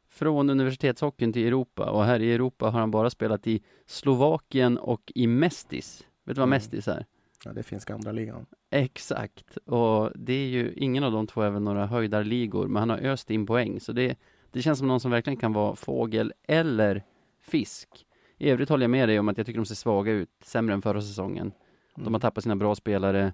från 0.10 0.50
universitetshockeyn 0.50 1.34
till 1.34 1.48
Europa 1.48 1.92
och 1.92 2.04
här 2.04 2.20
i 2.20 2.34
Europa 2.34 2.70
har 2.70 2.80
han 2.80 2.92
bara 2.92 3.10
spelat 3.10 3.48
i 3.48 3.64
Slovakien 3.86 4.78
och 4.78 5.12
i 5.16 5.28
Mestis. 5.28 6.08
Vet 6.26 6.36
du 6.36 6.40
vad 6.40 6.48
Mm. 6.48 6.50
Mestis 6.50 6.88
är? 6.88 7.06
Ja, 7.46 7.54
det 7.54 7.64
finns 7.64 7.90
andra 7.90 8.12
ligan. 8.12 8.46
Exakt, 8.70 9.58
och 9.58 10.12
det 10.16 10.34
är 10.34 10.48
ju, 10.48 10.74
ingen 10.74 11.04
av 11.04 11.12
de 11.12 11.28
två 11.28 11.42
är 11.42 11.50
väl 11.50 11.62
några 11.62 11.86
höjdarligor, 11.86 12.68
men 12.68 12.80
han 12.80 12.90
har 12.90 12.98
öst 12.98 13.32
in 13.32 13.46
poäng, 13.46 13.80
så 13.80 13.92
det, 13.92 14.18
det 14.52 14.62
känns 14.62 14.80
som 14.80 14.88
någon 14.88 15.00
som 15.00 15.12
verkligen 15.12 15.38
kan 15.38 15.54
vara 15.54 15.76
fågel 15.76 16.34
eller 16.48 17.04
fisk. 17.42 18.06
I 18.38 18.50
övrigt 18.50 18.70
håller 18.70 18.84
jag 18.84 18.92
med 18.92 19.10
dig 19.10 19.20
om 19.20 19.30
att 19.30 19.38
jag 19.38 19.46
tycker 19.46 19.60
de 19.60 19.66
ser 19.66 19.76
svaga 19.76 20.12
ut, 20.12 20.30
sämre 20.44 20.74
än 20.74 20.82
förra 20.82 21.02
säsongen. 21.02 21.52
De 21.96 22.14
har 22.14 22.22
tappat 22.22 22.44
sina 22.44 22.56
bra 22.56 22.76
spelare. 22.76 23.34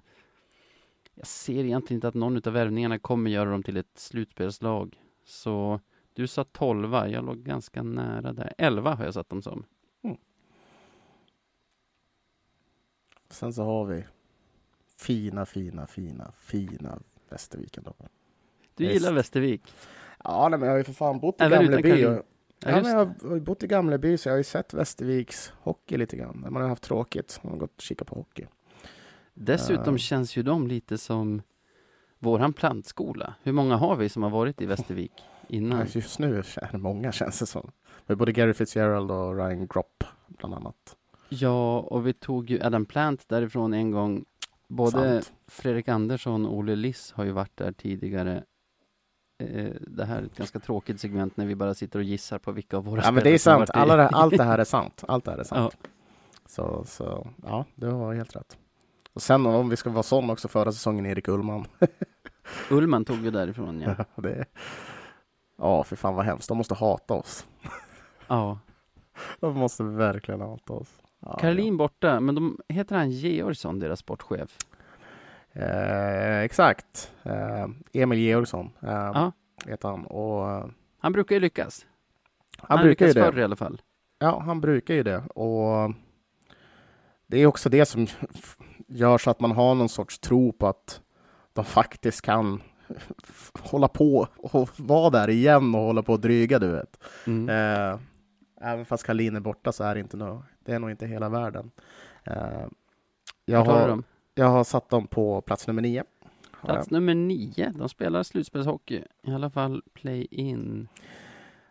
Jag 1.14 1.26
ser 1.26 1.64
egentligen 1.64 1.96
inte 1.96 2.08
att 2.08 2.14
någon 2.14 2.36
av 2.36 2.52
värvningarna 2.52 2.98
kommer 2.98 3.30
göra 3.30 3.50
dem 3.50 3.62
till 3.62 3.76
ett 3.76 3.98
slutspelslag. 3.98 5.00
Så 5.24 5.80
du 6.14 6.26
sa 6.26 6.44
12, 6.44 6.92
jag 6.92 7.24
låg 7.24 7.38
ganska 7.38 7.82
nära 7.82 8.32
där. 8.32 8.52
11 8.58 8.94
har 8.94 9.04
jag 9.04 9.14
satt 9.14 9.28
dem 9.28 9.42
som. 9.42 9.64
Sen 13.30 13.52
så 13.52 13.62
har 13.64 13.84
vi 13.84 14.04
fina, 14.98 15.46
fina, 15.46 15.86
fina, 15.86 16.32
fina 16.38 16.98
Västerviken. 17.28 17.82
Då. 17.86 17.92
Du 18.74 18.84
Visst. 18.84 18.94
gillar 18.94 19.12
Västervik? 19.12 19.72
Ja, 20.24 20.48
nej, 20.48 20.58
men 20.58 20.66
jag 20.66 20.72
har 20.74 20.78
ju 20.78 20.84
för 20.84 20.92
fan 20.92 21.20
bott 21.20 21.40
i 21.40 21.44
Även 21.44 21.62
Gamleby. 21.62 22.04
Och, 22.06 22.22
Ja, 22.64 22.70
ja, 22.70 22.82
men 22.82 22.90
jag 22.92 22.98
har 23.28 23.40
bott 23.40 23.62
i 23.62 23.66
Gamleby 23.66 24.16
så 24.18 24.28
jag 24.28 24.32
har 24.32 24.38
ju 24.38 24.44
sett 24.44 24.74
Västerviks 24.74 25.52
hockey 25.60 25.96
lite 25.96 26.16
grann. 26.16 26.46
Man 26.50 26.62
har 26.62 26.68
haft 26.68 26.82
tråkigt. 26.82 27.40
Man 27.42 27.52
har 27.52 27.58
gått 27.58 27.76
och 27.76 27.80
kikat 27.82 28.08
på 28.08 28.14
hockey. 28.14 28.46
Dessutom 29.34 29.94
Ja. 29.94 29.98
känns 29.98 30.36
ju 30.36 30.42
de 30.42 30.66
lite 30.66 30.98
som 30.98 31.42
våran 32.18 32.52
plantskola. 32.52 33.34
Hur 33.42 33.52
många 33.52 33.76
har 33.76 33.96
vi 33.96 34.08
som 34.08 34.22
har 34.22 34.30
varit 34.30 34.60
i 34.60 34.66
Västervik 34.66 35.12
innan? 35.48 35.86
Just 35.92 36.18
nu 36.18 36.38
är 36.38 36.68
det 36.72 36.78
många 36.78 37.12
känns 37.12 37.38
det 37.38 37.46
som. 37.46 37.70
Med 38.06 38.18
både 38.18 38.32
Gary 38.32 38.54
Fitzgerald 38.54 39.10
och 39.10 39.36
Ryan 39.36 39.66
Gropp 39.66 40.04
bland 40.28 40.54
annat. 40.54 40.96
Ja, 41.28 41.78
och 41.80 42.06
vi 42.06 42.12
tog 42.12 42.50
ju 42.50 42.62
Adam 42.62 42.84
Plant 42.86 43.28
därifrån 43.28 43.74
en 43.74 43.90
gång. 43.90 44.24
Både 44.68 44.92
Sant. 45.22 45.32
Fredrik 45.46 45.88
Andersson 45.88 46.46
och 46.46 46.56
Olle 46.56 46.76
Liss 46.76 47.12
har 47.12 47.24
ju 47.24 47.30
varit 47.32 47.56
där 47.56 47.72
tidigare. 47.72 48.44
Eh, 49.42 49.70
Det 49.86 50.04
här 50.04 50.18
är 50.18 50.26
ett 50.26 50.36
ganska 50.36 50.58
tråkigt 50.60 51.00
segment 51.00 51.36
när 51.36 51.46
vi 51.46 51.54
bara 51.54 51.74
sitter 51.74 51.98
och 51.98 52.04
gissar 52.04 52.38
på 52.38 52.52
vilka 52.52 52.76
av 52.76 52.84
våra 52.84 53.02
Ja 53.04 53.10
men 53.12 53.24
det 53.24 53.30
är 53.34 53.38
sant, 53.38 53.70
Alla 53.74 53.96
det, 53.96 54.08
allt 54.08 54.36
det 54.36 54.44
här 54.44 54.58
är 54.58 54.64
sant. 54.76 55.04
Allt 55.08 55.24
det 55.24 55.30
här 55.30 55.38
är 55.38 55.44
sant. 55.44 55.76
Så, 56.46 56.84
så 56.86 57.28
ja, 57.46 57.64
det 57.74 57.86
var 57.90 58.14
helt 58.14 58.36
rätt. 58.36 58.58
Och 59.12 59.22
sen 59.22 59.46
om 59.46 59.68
vi 59.68 59.76
ska 59.76 59.90
vara 59.90 60.02
sån 60.02 60.30
också 60.30 60.48
förra 60.48 60.72
säsongen, 60.72 61.06
Erik 61.06 61.28
Ullman. 61.28 61.66
Ullman 62.70 63.04
tog 63.04 63.24
ju 63.24 63.30
därifrån 63.30 63.80
ja. 63.80 64.04
det, 64.22 64.44
ja, 65.56 65.84
för 65.84 65.96
fan 65.96 66.14
vad 66.14 66.24
hemskt. 66.24 66.48
De 66.48 66.58
måste 66.58 66.74
hata 66.74 67.14
oss. 67.14 67.46
ja. 68.28 68.58
De 69.40 69.54
måste 69.58 69.82
verkligen 69.82 70.40
hata 70.40 70.72
oss. 70.72 70.88
Ja, 71.20 71.38
Karolin 71.40 71.76
borta, 71.76 72.20
men 72.20 72.34
de, 72.34 72.58
heter 72.68 72.96
han 72.96 73.10
Georgsson, 73.10 73.78
deras 73.78 73.98
sportchef? 73.98 74.56
Eh, 75.52 76.38
exakt. 76.40 77.12
Eh, 77.22 77.66
Emil 77.92 78.18
Georgsson 78.18 78.70
eh, 78.82 78.88
Ja. 78.90 79.32
heter 79.66 79.88
han. 79.88 80.06
Och, 80.06 80.50
eh, 80.50 80.66
Han 80.98 81.12
brukar 81.12 81.34
ju 81.36 81.40
lyckas. 81.40 81.86
han, 82.58 82.80
brukar 82.82 83.06
ju 83.06 83.12
lyckas 83.12 83.24
det. 83.26 83.32
förr 83.32 83.40
i 83.40 83.44
alla 83.44 83.56
fall. 83.56 83.82
Ja, 84.18 84.40
han 84.46 84.60
brukar 84.60 84.94
ju 84.94 85.02
det. 85.02 85.18
Och 85.34 85.92
det 87.26 87.38
är 87.38 87.46
också 87.46 87.68
det 87.68 87.86
som 87.86 88.06
gör 88.88 89.18
så 89.18 89.30
att 89.30 89.40
man 89.40 89.50
har 89.52 89.74
någon 89.74 89.88
sorts 89.88 90.18
tro 90.18 90.52
på 90.52 90.66
att 90.66 91.00
de 91.52 91.64
faktiskt 91.64 92.22
kan 92.22 92.62
hålla 93.60 93.88
på 93.88 94.26
och 94.36 94.68
vara 94.76 95.10
där 95.10 95.30
igen 95.30 95.74
och 95.74 95.80
hålla 95.80 96.02
på 96.02 96.12
och 96.12 96.20
dryga, 96.20 96.58
du 96.58 96.68
vet. 96.68 97.04
Mm. 97.26 97.48
Eh, 97.48 97.98
även 98.60 98.84
fast 98.84 99.04
Karlin 99.06 99.36
är 99.36 99.40
borta 99.40 99.72
så 99.72 99.84
är 99.84 99.94
det 99.94 100.00
inte 100.00 100.16
nå- 100.16 100.42
det 100.68 100.74
är 100.74 100.78
nog 100.78 100.90
inte 100.90 101.06
hela 101.06 101.28
världen. 101.28 101.70
Eh, 102.24 102.66
jag, 103.44 103.64
har 103.64 104.02
jag 104.34 104.46
har 104.46 104.64
satt 104.64 104.88
dem 104.88 105.06
på 105.06 105.40
plats 105.40 105.66
nummer 105.66 105.82
nio. 105.82 106.04
Plats 106.62 106.90
nummer 106.90 107.14
nio. 107.14 107.72
De 107.76 107.88
spelar 107.88 108.22
slutspelshockey. 108.22 109.02
I 109.22 109.30
alla 109.30 109.50
fall 109.50 109.82
play-in. 109.92 110.88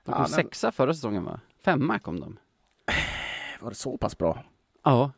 De 0.03 0.11
kom 0.11 0.21
Ja, 0.21 0.27
sexa 0.27 0.71
förra 0.71 0.93
säsongen 0.93 1.23
va? 1.23 1.39
Femma 1.59 1.99
kom 1.99 2.19
de. 2.19 2.37
Var 3.61 3.69
det 3.69 3.75
så 3.75 3.97
pass 3.97 4.17
bra? 4.17 4.43
Ja. 4.83 5.11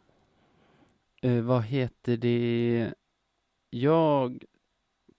Eh, 1.22 1.42
vad 1.42 1.64
heter 1.64 2.18
det? 2.18 2.94
Jag 3.70 4.44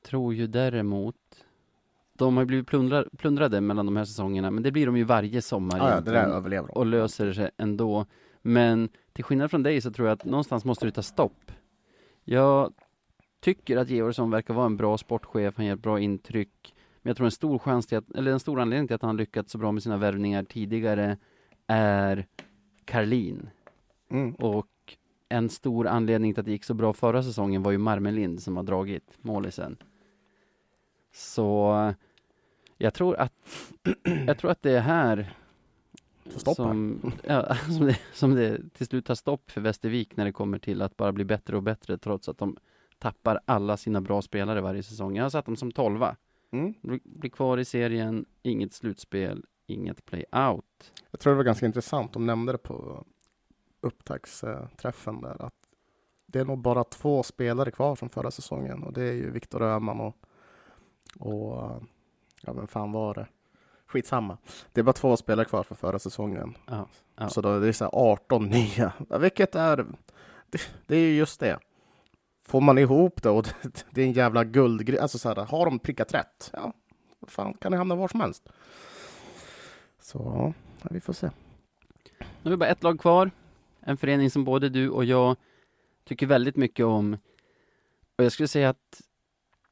tror 0.03 0.35
ju 0.35 0.47
däremot 0.47 1.17
de 2.13 2.37
har 2.37 2.45
blivit 2.45 2.67
plundra, 2.67 3.05
plundrade 3.17 3.61
mellan 3.61 3.87
de 3.87 3.97
här 3.97 4.05
säsongerna, 4.05 4.51
men 4.51 4.63
det 4.63 4.73
blir 4.73 4.87
de 4.87 4.97
ju 4.97 5.05
varje 5.05 5.43
sommar 5.43 5.79
Ja, 5.79 5.91
ja, 5.91 6.01
det 6.01 6.11
där 6.11 6.27
överlever 6.27 6.69
de. 6.69 6.73
och 6.73 6.87
löser 6.87 7.33
sig 7.33 7.51
ändå. 7.57 8.07
Men 8.43 8.89
till 9.13 9.25
skillnad 9.25 9.51
från 9.51 9.63
dig 9.63 9.81
så 9.81 9.91
tror 9.91 10.09
jag 10.09 10.15
att 10.15 10.25
någonstans 10.25 10.65
måste 10.65 10.87
du 10.87 10.91
ta 10.91 11.03
stopp. 11.03 11.53
Jag 12.25 12.73
tycker 13.41 13.77
att 13.77 13.91
Georgsson 13.91 14.31
verkar 14.31 14.55
vara 14.55 14.67
en 14.67 14.77
bra 14.77 14.99
sportchef, 14.99 15.55
han 15.57 15.67
ger 15.67 15.75
ett 15.75 15.83
bra 15.83 16.01
intryck. 16.01 16.75
Men 17.03 17.11
jag 17.11 17.17
tror 17.17 17.25
en 17.25 17.31
stor 17.31 17.59
chans 17.59 17.87
till 17.87 17.99
att, 17.99 18.11
eller 18.11 18.33
en 18.33 18.41
stor 18.41 18.61
anledning 18.61 18.87
till 18.87 18.95
att 18.95 19.03
han 19.03 19.17
lyckats 19.17 19.53
så 19.53 19.59
bra 19.59 19.73
med 19.73 19.83
sina 19.83 19.97
värvningar 19.97 20.43
tidigare 20.43 21.17
är 21.67 22.27
Karlin. 22.85 23.51
Mm. 24.11 24.35
Och 24.35 24.67
en 25.29 25.49
stor 25.49 25.87
anledning 25.87 26.35
till 26.35 26.41
att 26.41 26.47
det 26.47 26.53
gick 26.53 26.65
så 26.65 26.75
bra 26.75 26.93
förra 26.93 27.23
säsongen 27.23 27.63
var 27.63 27.71
ju 27.71 27.79
Marmelind 27.79 28.43
som 28.43 28.57
har 28.57 28.63
dragit 28.63 29.19
målisen. 29.21 29.77
Så 31.13 31.95
jag 32.79 32.95
tror 32.95 33.17
att 33.17 33.33
jag 34.27 34.39
tror 34.39 34.51
att 34.51 34.63
det 34.63 34.71
är 34.71 34.81
här 34.81 35.35
stopp 36.39 36.57
som, 36.57 37.01
ja, 37.25 37.55
som, 37.77 37.87
det, 37.87 38.01
som 38.13 38.35
det 38.35 38.73
till 38.73 38.87
slut 38.87 39.07
tar 39.07 39.15
stopp 39.15 39.51
för 39.51 39.61
Västervik 39.61 40.17
när 40.17 40.25
det 40.25 40.33
kommer 40.33 40.59
till 40.59 40.83
att 40.83 40.97
bara 40.97 41.13
bli 41.13 41.25
bättre 41.25 41.57
och 41.57 41.63
bättre 41.63 41.99
trots 41.99 42.29
att 42.29 42.39
de 42.39 42.57
tappar 42.99 43.41
alla 43.45 43.77
sina 43.77 44.01
bra 44.01 44.23
spelare 44.23 44.61
varje 44.61 44.83
säsong. 44.83 45.17
Jag 45.17 45.25
har 45.25 45.31
satt 45.31 45.47
dem 45.47 45.57
som 45.57 45.73
tolva. 45.73 46.17
Mm. 46.51 46.75
Blir 47.05 47.31
kvar 47.31 47.59
i 47.59 47.65
serien, 47.65 48.27
inget 48.43 48.73
slutspel, 48.73 49.45
inget 49.67 50.07
play-out. 50.07 50.93
Jag 51.11 51.21
tror 51.21 51.33
det 51.33 51.37
var 51.37 51.45
ganska 51.45 51.67
intressant, 51.67 52.13
de 52.13 52.27
nämnde 52.27 52.53
det 52.53 52.59
på 52.59 53.05
upptaktsträffen 53.81 55.21
där, 55.21 55.43
att 55.43 55.55
det 56.27 56.39
är 56.39 56.45
nog 56.45 56.59
bara 56.59 56.85
två 56.85 57.23
spelare 57.23 57.71
kvar 57.71 57.97
från 57.97 58.09
förra 58.09 58.31
säsongen 58.31 58.83
och 58.83 58.93
det 58.93 59.03
är 59.03 59.13
ju 59.13 59.31
Viktor 59.31 59.63
Öhman 59.63 60.01
och, 60.01 60.17
och 61.19 61.83
ja 62.43 62.53
vem 62.53 62.67
fan 62.67 62.93
var 62.93 63.15
det? 63.15 63.27
Skitsamma. 63.91 64.39
Det 64.73 64.81
är 64.81 64.83
bara 64.83 64.93
två 64.93 65.17
spelare 65.17 65.45
kvar 65.45 65.63
från 65.63 65.77
förra 65.77 65.99
säsongen. 65.99 66.55
Ja, 66.67 66.89
ja. 67.17 67.29
Så 67.29 67.41
då 67.41 67.49
är 67.57 67.61
det 67.61 67.73
så 67.73 67.85
här 67.85 67.91
18 67.95 68.49
nya. 68.49 68.93
Vilket 69.21 69.55
är, 69.55 69.77
det, 70.51 70.61
det 70.87 70.97
är 70.97 71.01
ju 71.01 71.17
just 71.17 71.41
det. 71.41 71.59
Får 72.47 72.61
man 72.61 72.79
ihop 72.79 73.23
det 73.23 73.31
och 73.31 73.43
det, 73.43 73.85
det 73.91 74.03
är 74.03 74.07
en 74.07 74.13
jävla 74.13 74.45
guldgrej, 74.45 74.99
alltså 74.99 75.19
så 75.19 75.29
här, 75.29 75.37
har 75.37 75.65
de 75.65 75.79
prickat 75.79 76.15
rätt? 76.15 76.51
Ja, 76.53 76.73
fan 77.27 77.55
kan 77.55 77.73
det 77.73 77.79
hamna 77.79 77.95
var 77.95 78.09
som 78.09 78.21
helst. 78.21 78.49
Så, 80.01 80.53
ja, 80.83 80.89
vi 80.91 81.01
får 81.01 81.13
se. 81.13 81.31
Nu 82.19 82.25
har 82.43 82.51
vi 82.51 82.57
bara 82.57 82.69
ett 82.69 82.83
lag 82.83 83.01
kvar. 83.01 83.31
En 83.81 83.97
förening 83.97 84.31
som 84.31 84.45
både 84.45 84.69
du 84.69 84.89
och 84.89 85.05
jag 85.05 85.37
tycker 86.05 86.27
väldigt 86.27 86.57
mycket 86.57 86.87
om. 86.87 87.17
Och 88.17 88.25
jag 88.25 88.33
skulle 88.33 88.49
säga 88.49 88.69
att 88.69 89.01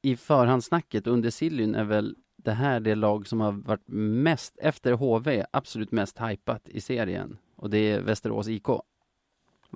i 0.03 0.17
förhandssnacket 0.17 1.07
under 1.07 1.31
Siljen 1.31 1.75
är 1.75 1.85
väl 1.85 2.17
det 2.49 2.55
här 2.55 2.81
det 2.81 2.95
lag 2.95 3.27
som 3.27 3.41
har 3.41 3.53
varit 3.53 3.89
mest, 3.89 4.59
efter 4.59 4.93
HV, 4.93 5.45
absolut 5.51 5.93
mest 5.93 6.19
hypat 6.21 6.69
i 6.69 6.81
serien. 6.81 7.39
Och 7.57 7.71
det 7.71 7.79
är 7.79 8.01
Västerås 8.01 8.49
IK. 8.49 8.67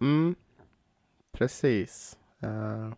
Mm, 0.00 0.34
precis. 1.32 2.18
Eh, 2.40 2.92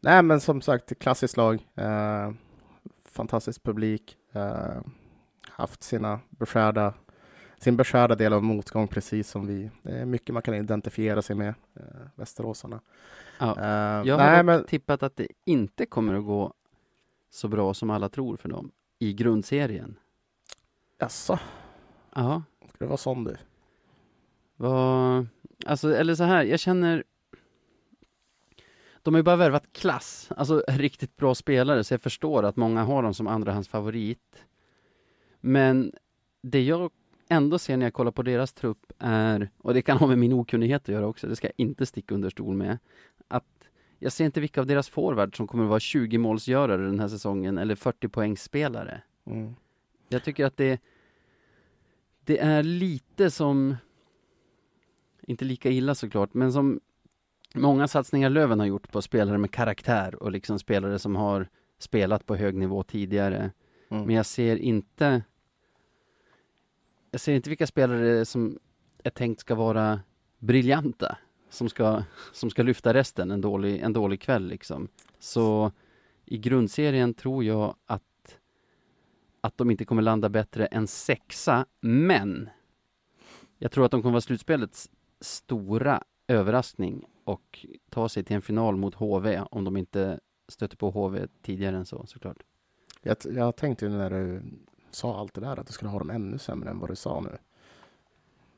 nej, 0.00 0.22
men 0.22 0.40
som 0.40 0.60
sagt, 0.60 0.98
klassiskt 0.98 1.36
lag. 1.36 1.66
Uh, 1.80 2.32
fantastisk 3.04 3.62
publik. 3.62 4.16
eh, 4.32 4.80
haft 5.48 5.82
sina 5.82 6.20
beskärda, 6.30 6.94
sin 7.58 7.76
beskärda 7.76 8.14
del 8.14 8.32
av 8.32 8.42
motgång, 8.42 8.88
precis 8.88 9.28
som 9.30 9.46
vi. 9.46 9.70
Det 9.82 9.98
är 9.98 10.04
mycket 10.04 10.32
man 10.32 10.42
kan 10.42 10.54
identifiera 10.54 11.22
sig 11.22 11.36
med, 11.36 11.54
uh, 11.80 11.84
västeråsarna. 12.14 12.80
Ja, 13.38 13.56
Eh, 13.58 14.08
Jag 14.08 14.18
har 14.18 14.24
nej, 14.24 14.42
men 14.42 14.64
tippat 14.64 15.02
att 15.02 15.16
det 15.16 15.28
inte 15.44 15.86
kommer 15.86 16.14
att 16.14 16.24
gå 16.24 16.54
så 17.32 17.48
bra 17.48 17.74
som 17.74 17.90
alla 17.90 18.08
tror 18.08 18.36
för 18.36 18.48
dem 18.48 18.70
i 18.98 19.12
grundserien. 19.12 19.98
jaså, 20.98 21.38
Ja, 22.14 22.42
ska 22.68 22.76
det 22.78 22.86
vara 22.86 22.96
sån 22.96 23.24
du? 23.24 23.36
Vad, 24.56 25.26
alltså, 25.66 25.94
eller 25.94 26.14
så 26.14 26.24
här, 26.24 26.44
jag 26.44 26.60
känner 26.60 27.04
De 29.02 29.14
har 29.14 29.18
ju 29.18 29.22
bara 29.22 29.36
värvat 29.36 29.72
klass, 29.72 30.28
alltså 30.36 30.64
riktigt 30.68 31.16
bra 31.16 31.34
spelare, 31.34 31.84
så 31.84 31.94
jag 31.94 32.00
förstår 32.00 32.42
att 32.42 32.56
många 32.56 32.84
har 32.84 33.02
dem 33.02 33.14
som 33.14 33.26
andrahandsfavorit. 33.26 34.44
Men 35.40 35.92
det 36.42 36.62
jag 36.62 36.90
ändå 37.28 37.58
ser 37.58 37.76
när 37.76 37.86
jag 37.86 37.94
kollar 37.94 38.12
på 38.12 38.22
deras 38.22 38.52
trupp 38.52 38.92
är, 38.98 39.50
och 39.58 39.74
det 39.74 39.82
kan 39.82 39.98
ha 39.98 40.06
med 40.06 40.18
min 40.18 40.32
okunnighet 40.32 40.82
att 40.82 40.88
göra 40.88 41.06
också, 41.06 41.26
det 41.26 41.36
ska 41.36 41.46
jag 41.46 41.54
inte 41.56 41.86
sticka 41.86 42.14
under 42.14 42.30
stol 42.30 42.56
med, 42.56 42.78
att 43.28 43.61
jag 44.02 44.12
ser 44.12 44.24
inte 44.24 44.40
vilka 44.40 44.60
av 44.60 44.66
deras 44.66 44.88
forwards 44.88 45.36
som 45.36 45.46
kommer 45.46 45.64
att 45.64 45.70
vara 45.70 45.80
20 45.80 46.18
målsgörare 46.18 46.86
den 46.86 47.00
här 47.00 47.08
säsongen, 47.08 47.58
eller 47.58 47.74
40 47.74 48.08
poängspelare. 48.08 49.02
Mm. 49.26 49.54
Jag 50.08 50.24
tycker 50.24 50.46
att 50.46 50.56
det 50.56 50.80
Det 52.24 52.38
är 52.38 52.62
lite 52.62 53.30
som 53.30 53.76
Inte 55.22 55.44
lika 55.44 55.70
illa 55.70 55.94
såklart, 55.94 56.34
men 56.34 56.52
som 56.52 56.80
Många 57.54 57.88
satsningar 57.88 58.30
Löven 58.30 58.60
har 58.60 58.66
gjort 58.66 58.92
på 58.92 59.02
spelare 59.02 59.38
med 59.38 59.50
karaktär 59.50 60.22
och 60.22 60.32
liksom 60.32 60.58
spelare 60.58 60.98
som 60.98 61.16
har 61.16 61.48
Spelat 61.78 62.26
på 62.26 62.36
hög 62.36 62.54
nivå 62.54 62.82
tidigare 62.82 63.50
Mm. 63.90 64.04
Men 64.04 64.16
jag 64.16 64.26
ser 64.26 64.56
inte 64.56 65.22
Jag 67.10 67.20
ser 67.20 67.32
inte 67.32 67.50
vilka 67.50 67.66
spelare 67.66 68.24
som 68.24 68.58
är 69.04 69.10
tänkt 69.10 69.40
ska 69.40 69.54
vara 69.54 70.00
briljanta 70.38 71.18
Som 71.52 71.68
ska, 71.68 72.02
som 72.32 72.50
ska 72.50 72.62
lyfta 72.62 72.94
resten 72.94 73.30
en 73.30 73.40
dålig, 73.40 73.80
en 73.80 73.92
dålig 73.92 74.20
kväll 74.20 74.46
liksom 74.46 74.88
Så 75.18 75.72
i 76.24 76.38
grundserien 76.38 77.14
tror 77.14 77.44
jag 77.44 77.74
att 77.86 78.02
att 79.40 79.58
de 79.58 79.70
inte 79.70 79.84
kommer 79.84 80.02
landa 80.02 80.28
bättre 80.28 80.66
än 80.66 80.86
sexa, 80.86 81.66
men 81.80 82.50
jag 83.58 83.72
tror 83.72 83.84
att 83.84 83.90
de 83.90 84.02
kommer 84.02 84.12
vara 84.12 84.20
slutspelets 84.20 84.90
stora 85.20 86.02
överraskning 86.28 87.04
och 87.24 87.66
ta 87.90 88.08
sig 88.08 88.24
till 88.24 88.36
en 88.36 88.42
final 88.42 88.76
mot 88.76 88.94
HV 88.94 89.40
om 89.50 89.64
de 89.64 89.76
inte 89.76 90.20
stöter 90.48 90.76
på 90.76 90.90
HV 90.90 91.26
tidigare 91.42 91.76
än 91.76 91.86
så 91.86 92.06
såklart. 92.06 92.42
Jag, 93.02 93.16
jag 93.24 93.56
tänkte 93.56 93.88
när 93.88 94.10
du 94.10 94.42
sa 94.90 95.18
allt 95.18 95.34
det 95.34 95.40
där 95.40 95.60
att 95.60 95.66
du 95.66 95.72
skulle 95.72 95.90
ha 95.90 95.98
dem 95.98 96.10
ännu 96.10 96.38
sämre 96.38 96.70
än 96.70 96.78
vad 96.78 96.90
du 96.90 96.96
sa 96.96 97.20
nu. 97.20 97.38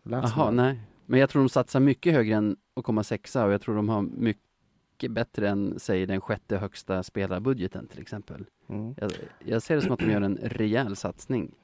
Jaha, 0.03 0.51
nej. 0.51 0.80
Men 1.07 1.20
jag 1.20 1.30
tror 1.30 1.42
de 1.42 1.48
satsar 1.48 1.80
mycket 1.80 2.12
högre 2.12 2.34
än 2.34 2.57
att 2.76 2.84
komma 2.84 3.02
sexa 3.02 3.44
och 3.44 3.52
jag 3.52 3.61
tror 3.61 3.76
de 3.76 3.88
har 3.88 4.02
mycket 4.02 5.11
bättre 5.11 5.48
än, 5.48 5.74
säg 5.78 6.07
den 6.07 6.20
sjätte 6.20 6.57
högsta 6.57 7.02
spelarbudgeten 7.02 7.86
till 7.86 8.02
exempel. 8.02 8.44
Mm. 8.68 8.94
Jag, 8.98 9.12
jag 9.38 9.62
ser 9.62 9.76
det 9.76 9.82
som 9.82 9.92
att 9.92 9.98
de 9.98 10.11
gör 10.11 10.20
en 10.20 10.38
rejäl 10.42 10.96
satsning. 10.96 11.55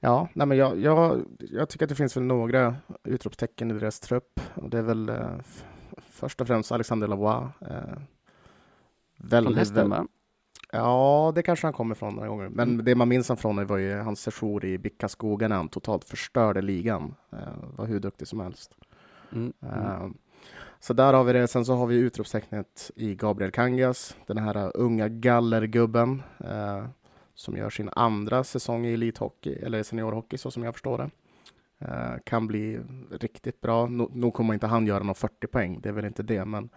Ja, 0.00 0.28
nej 0.32 0.46
men 0.46 0.58
jag, 0.58 0.78
jag, 0.78 1.24
jag 1.38 1.68
tycker 1.68 1.86
att 1.86 1.88
det 1.88 1.94
finns 1.94 2.16
väl 2.16 2.24
några 2.24 2.76
utropstecken 3.04 3.70
i 3.70 3.74
deras 3.74 4.00
trupp. 4.00 4.40
Och 4.54 4.70
det 4.70 4.78
är 4.78 4.82
väl 4.82 5.08
eh, 5.08 5.38
först 6.10 6.40
och 6.40 6.46
främst 6.46 6.72
Alexander 6.72 7.08
Lavois. 7.08 7.50
Eh, 7.60 7.68
Från 9.18 9.28
väldigt, 9.28 9.56
hästen 9.56 9.90
va? 9.90 10.06
Ja, 10.72 11.32
det 11.34 11.42
kanske 11.42 11.66
han 11.66 11.74
kommer 11.74 11.94
från 11.94 12.14
några 12.14 12.28
gånger. 12.28 12.48
Men 12.48 12.84
det 12.84 12.94
man 12.94 13.08
minns 13.08 13.28
han 13.28 13.36
från 13.36 13.66
var 13.66 13.76
ju 13.76 13.96
hans 13.96 14.20
sejour 14.20 14.64
i 14.64 14.78
Bickaskogen 14.78 15.50
när 15.50 15.56
han 15.56 15.68
totalt 15.68 16.04
förstörde 16.04 16.62
ligan. 16.62 17.14
Eh, 17.32 17.38
var 17.76 17.86
hur 17.86 18.00
duktig 18.00 18.28
som 18.28 18.40
helst. 18.40 18.74
Mm. 19.32 19.52
Mm. 19.62 19.74
Eh, 19.78 20.08
så 20.80 20.92
där 20.92 21.12
har 21.12 21.24
vi 21.24 21.32
det. 21.32 21.48
Sen 21.48 21.64
så 21.64 21.74
har 21.74 21.86
vi 21.86 21.96
utropstecknet 21.96 22.90
i 22.96 23.14
Gabriel 23.14 23.50
Kangas, 23.50 24.16
den 24.26 24.38
här 24.38 24.56
uh, 24.56 24.70
unga 24.74 25.08
gallergubben 25.08 26.22
eh, 26.44 26.84
som 27.34 27.56
gör 27.56 27.70
sin 27.70 27.90
andra 27.92 28.44
säsong 28.44 28.86
i 28.86 28.94
elithockey, 28.94 29.54
eller 29.54 29.82
seniorhockey 29.82 30.38
så 30.38 30.50
som 30.50 30.62
jag 30.62 30.74
förstår 30.74 30.98
det. 30.98 31.10
Kan 32.24 32.46
bli 32.46 32.80
riktigt 33.10 33.60
bra. 33.60 33.86
No, 33.86 34.10
nog 34.14 34.34
kommer 34.34 34.54
inte 34.54 34.66
han 34.66 34.86
göra 34.86 35.02
någon 35.02 35.14
40 35.14 35.46
poäng, 35.46 35.80
det 35.80 35.88
är 35.88 35.92
väl 35.92 36.04
inte 36.04 36.22
det, 36.22 36.44
men, 36.44 36.68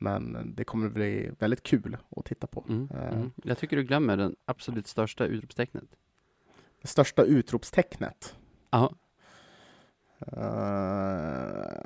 men 0.00 0.52
det 0.54 0.64
kommer 0.64 0.88
bli 0.88 1.30
väldigt 1.38 1.62
kul 1.62 1.96
att 2.16 2.24
titta 2.24 2.46
på. 2.46 2.64
Mm. 2.68 2.88
Eh, 2.94 3.12
Mm. 3.12 3.30
Jag 3.44 3.58
tycker 3.58 3.76
du 3.76 3.82
glömmer 3.84 4.16
den 4.16 4.36
absolut 4.44 4.86
största 4.86 5.26
utropstecknet. 5.26 5.84
Det 6.82 6.88
största 6.88 7.22
utropstecknet. 7.22 8.36
Ja. 8.70 8.92
Eh, 10.26 11.82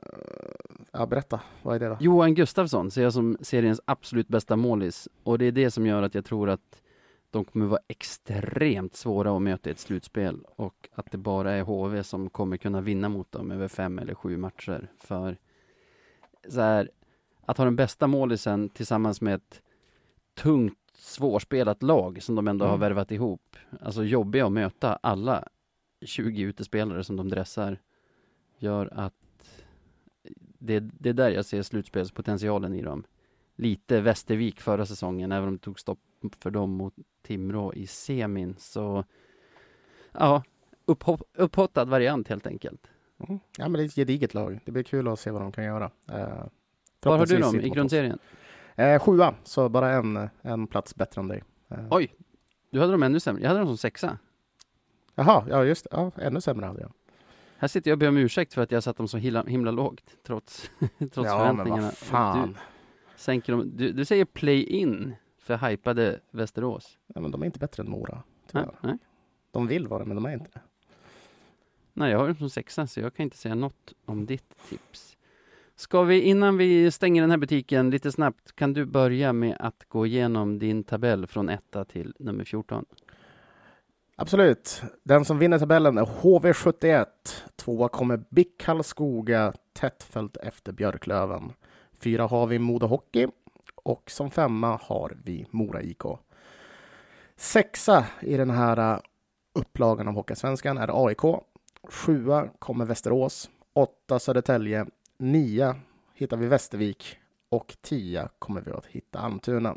ja, 0.92 1.06
berätta, 1.06 1.40
vad 1.62 1.74
är 1.74 1.80
det 1.80 1.88
då? 1.88 1.96
Johan 2.00 2.34
Gustafsson 2.34 2.90
ser 2.90 3.02
jag 3.02 3.12
som 3.12 3.36
seriens 3.40 3.80
absolut 3.84 4.28
bästa 4.28 4.56
målis 4.56 5.08
och 5.22 5.38
det 5.38 5.44
är 5.44 5.52
det 5.52 5.70
som 5.70 5.86
gör 5.86 6.02
att 6.02 6.14
jag 6.14 6.24
tror 6.24 6.50
att 6.50 6.82
de 7.30 7.44
kommer 7.44 7.66
vara 7.66 7.80
extremt 7.88 8.96
svåra 8.96 9.36
att 9.36 9.42
möta 9.42 9.68
i 9.68 9.72
ett 9.72 9.78
slutspel 9.78 10.44
och 10.56 10.88
att 10.94 11.10
det 11.10 11.18
bara 11.18 11.52
är 11.52 11.62
HV 11.62 12.02
som 12.02 12.30
kommer 12.30 12.56
kunna 12.56 12.80
vinna 12.80 13.08
mot 13.08 13.32
dem 13.32 13.50
över 13.50 13.68
fem 13.68 13.98
eller 13.98 14.14
sju 14.14 14.36
matcher. 14.36 14.90
För 14.98 15.36
så 16.48 16.60
här, 16.60 16.90
att 17.46 17.58
ha 17.58 17.64
den 17.64 17.76
bästa 17.76 18.06
målisen 18.06 18.68
tillsammans 18.68 19.20
med 19.20 19.34
ett 19.34 19.62
tungt 20.34 20.78
svårspelat 20.94 21.82
lag 21.82 22.22
som 22.22 22.34
de 22.34 22.48
ändå 22.48 22.64
har 22.64 22.70
Mm. 22.74 22.80
värvat 22.80 23.10
ihop. 23.10 23.56
Alltså 23.80 24.04
jobbiga 24.04 24.46
att 24.46 24.52
möta 24.52 24.98
alla 25.02 25.44
20 26.00 26.42
utespelare 26.42 27.04
som 27.04 27.16
de 27.16 27.28
dressar 27.28 27.78
gör 28.58 28.90
att 28.94 29.14
det, 30.58 30.80
det 30.80 31.08
är 31.08 31.12
där 31.12 31.30
jag 31.30 31.44
ser 31.44 31.62
slutspelspotentialen 31.62 32.74
i 32.74 32.82
dem. 32.82 33.04
Lite 33.56 34.00
Västervik 34.00 34.60
förra 34.60 34.86
säsongen, 34.86 35.32
även 35.32 35.48
om 35.48 35.54
det 35.54 35.60
tog 35.62 35.80
stopp 35.80 35.98
för 36.38 36.50
dem 36.50 36.70
mot 36.70 36.94
Timrå 37.22 37.74
i 37.74 37.86
semin. 37.86 38.54
Så 38.58 39.04
ja, 40.12 40.42
upphopp, 40.84 41.22
upphottad 41.34 41.84
variant 41.84 42.28
helt 42.28 42.46
enkelt. 42.46 42.86
Mm. 43.28 43.40
Ja, 43.58 43.68
men 43.68 43.72
det 43.72 43.82
är 43.82 43.86
ett 43.86 43.94
gediget 43.94 44.34
lag. 44.34 44.60
Det 44.64 44.72
blir 44.72 44.82
kul 44.82 45.08
att 45.08 45.20
se 45.20 45.30
vad 45.30 45.42
de 45.42 45.52
kan 45.52 45.64
göra. 45.64 45.90
Eh, 46.08 46.44
Var 47.04 47.18
har 47.18 47.26
du 47.26 47.38
dem 47.38 47.60
i 47.60 47.68
grundserien? 47.68 48.18
Eh, 48.76 48.98
sjua, 48.98 49.34
så 49.44 49.68
bara 49.68 49.92
en, 49.92 50.28
en 50.42 50.66
plats 50.66 50.94
bättre 50.94 51.20
än 51.20 51.28
dig. 51.28 51.42
Eh, 51.68 51.86
Oj, 51.90 52.14
du 52.70 52.80
hade 52.80 52.92
dem 52.92 53.02
ännu 53.02 53.20
sämre. 53.20 53.42
Jag 53.42 53.48
hade 53.48 53.60
dem 53.60 53.68
som 53.68 53.76
sexa. 53.76 54.18
Jaha, 55.14 55.44
ja 55.48 55.64
just 55.64 55.84
det. 55.84 55.90
Ja, 55.92 56.10
ännu 56.16 56.40
sämre 56.40 56.66
hade 56.66 56.80
jag. 56.80 56.92
Här 57.56 57.68
sitter 57.68 57.90
jag 57.90 57.96
och 57.96 57.98
ber 57.98 58.08
om 58.08 58.16
ursäkt 58.16 58.54
för 58.54 58.62
att 58.62 58.72
jag 58.72 58.82
satt 58.82 58.96
dem 58.96 59.08
så 59.08 59.18
himla, 59.18 59.44
himla 59.44 59.70
lågt, 59.70 60.16
trots, 60.22 60.70
trots 60.98 61.16
ja, 61.16 61.38
men 61.38 61.56
förväntningarna. 61.56 61.82
vad 61.82 61.94
fan. 61.94 62.48
Du, 62.52 62.58
sänker 63.16 63.52
dem, 63.52 63.70
du, 63.74 63.92
du 63.92 64.04
säger 64.04 64.24
play-in 64.24 65.14
för 65.38 65.56
hypade 65.56 66.20
Västerås. 66.30 66.98
Ja, 67.06 67.20
men 67.20 67.30
de 67.30 67.42
är 67.42 67.46
inte 67.46 67.58
bättre 67.58 67.82
än 67.82 67.90
Mora. 67.90 68.22
Nej, 68.52 68.66
nej. 68.80 68.98
De 69.50 69.66
vill 69.66 69.88
vara 69.88 69.98
det, 70.02 70.08
men 70.08 70.14
de 70.16 70.24
är 70.24 70.32
inte 70.32 70.50
det. 70.52 70.60
Nej, 71.92 72.10
jag 72.10 72.18
har 72.18 72.26
dem 72.26 72.36
som 72.36 72.50
sexa, 72.50 72.86
så 72.86 73.00
jag 73.00 73.14
kan 73.14 73.24
inte 73.24 73.36
säga 73.36 73.54
något 73.54 73.92
om 74.04 74.26
ditt 74.26 74.54
tips. 74.68 75.13
Ska 75.76 76.02
vi, 76.02 76.20
innan 76.20 76.56
vi 76.56 76.90
stänger 76.90 77.22
den 77.22 77.30
här 77.30 77.38
butiken, 77.38 77.90
lite 77.90 78.12
snabbt, 78.12 78.56
kan 78.56 78.72
du 78.72 78.84
börja 78.84 79.32
med 79.32 79.56
att 79.60 79.84
gå 79.88 80.06
igenom 80.06 80.58
din 80.58 80.84
tabell 80.84 81.26
från 81.26 81.48
etta 81.48 81.84
till 81.84 82.14
nummer 82.18 82.44
14? 82.44 82.84
Absolut. 84.16 84.82
Den 85.02 85.24
som 85.24 85.38
vinner 85.38 85.58
tabellen 85.58 85.98
är 85.98 86.04
HV71. 86.04 87.06
Tvåa 87.56 87.88
kommer 87.88 88.24
BIK 88.30 88.58
Karlskoga 88.58 89.52
tätt 89.72 90.02
följt 90.02 90.36
efter 90.36 90.72
Björklöven. 90.72 91.52
Fyra 91.92 92.26
har 92.26 92.46
vi 92.46 92.58
Modo 92.58 92.86
Hockey 92.86 93.26
och 93.84 94.10
som 94.10 94.30
femma 94.30 94.78
har 94.82 95.16
vi 95.24 95.46
Mora 95.50 95.82
IK. 95.82 96.02
Sexa 97.36 98.06
i 98.20 98.36
den 98.36 98.50
här 98.50 98.92
äh, 98.94 99.00
upplagan 99.54 100.08
av 100.08 100.14
Hockeysvenskan 100.14 100.78
är 100.78 101.06
AIK. 101.06 101.42
Sjua 101.82 102.48
kommer 102.58 102.84
Västerås. 102.84 103.50
Åtta 103.72 104.18
Södertälje. 104.18 104.86
Nia 105.18 105.76
hittar 106.14 106.36
vi 106.36 106.46
Västervik 106.46 107.18
och 107.48 107.76
tia 107.80 108.28
kommer 108.38 108.60
vi 108.60 108.70
att 108.70 108.86
hitta 108.86 109.18
Almtuna. 109.18 109.76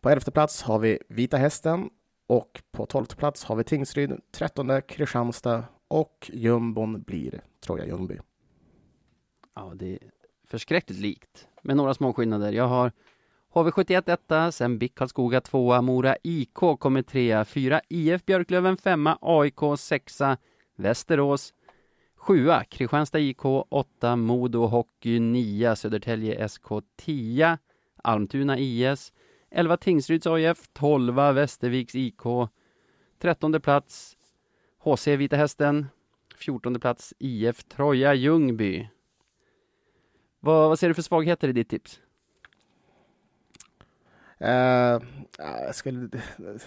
På 0.00 0.10
elfte 0.10 0.30
plats 0.30 0.62
har 0.62 0.78
vi 0.78 0.98
Vita 1.08 1.36
Hästen 1.36 1.90
och 2.26 2.62
på 2.72 2.86
tolfte 2.86 3.16
plats 3.16 3.44
har 3.44 3.56
vi 3.56 3.64
Tingsryd, 3.64 4.20
trettonde 4.32 4.80
Kristianstad 4.80 5.64
och 5.88 6.30
jumbon 6.32 7.02
blir 7.02 7.42
Troja 7.60 7.86
Ljungby. 7.86 8.18
Ja, 9.54 9.72
det 9.74 9.92
är 9.92 9.98
förskräckligt 10.46 11.00
likt, 11.00 11.48
med 11.62 11.76
några 11.76 11.94
små 11.94 12.12
skillnader. 12.12 12.52
Jag 12.52 12.68
har 12.68 12.92
HV71 13.52 14.10
etta, 14.10 14.52
sen 14.52 14.78
BIK 14.78 14.94
Karlskoga 14.94 15.40
tvåa, 15.40 15.82
Mora 15.82 16.16
IK 16.22 16.54
kommer 16.54 17.02
trea, 17.02 17.44
fyra 17.44 17.80
IF 17.88 18.24
Björklöven 18.24 18.76
femma, 18.76 19.18
AIK 19.20 19.78
sexa, 19.78 20.36
Västerås 20.76 21.54
sjua, 22.24 22.64
Kristianstad 22.64 23.18
IK 23.18 23.44
åtta, 23.68 24.16
Modo 24.16 24.66
Hockey 24.66 25.20
nia, 25.20 25.76
Södertälje 25.76 26.48
SK 26.48 26.68
tia, 26.96 27.58
Almtuna 28.02 28.58
IS, 28.58 29.12
11 29.50 29.76
Tingsryds 29.76 30.26
AIF, 30.26 30.68
12 30.72 31.14
Västerviks 31.14 31.94
IK, 31.94 32.22
13 33.18 33.60
plats 33.60 34.16
HC 34.78 35.06
Vita 35.06 35.36
Hästen, 35.36 35.86
14 36.36 36.80
plats 36.80 37.14
IF 37.18 37.64
Troja 37.64 38.14
Ljungby. 38.14 38.88
Vad, 40.40 40.68
vad 40.68 40.78
ser 40.78 40.88
du 40.88 40.94
för 40.94 41.02
svagheter 41.02 41.48
i 41.48 41.52
ditt 41.52 41.68
tips? 41.68 42.00
Uh, 44.40 45.02
jag 45.38 45.74
skulle, 45.74 46.08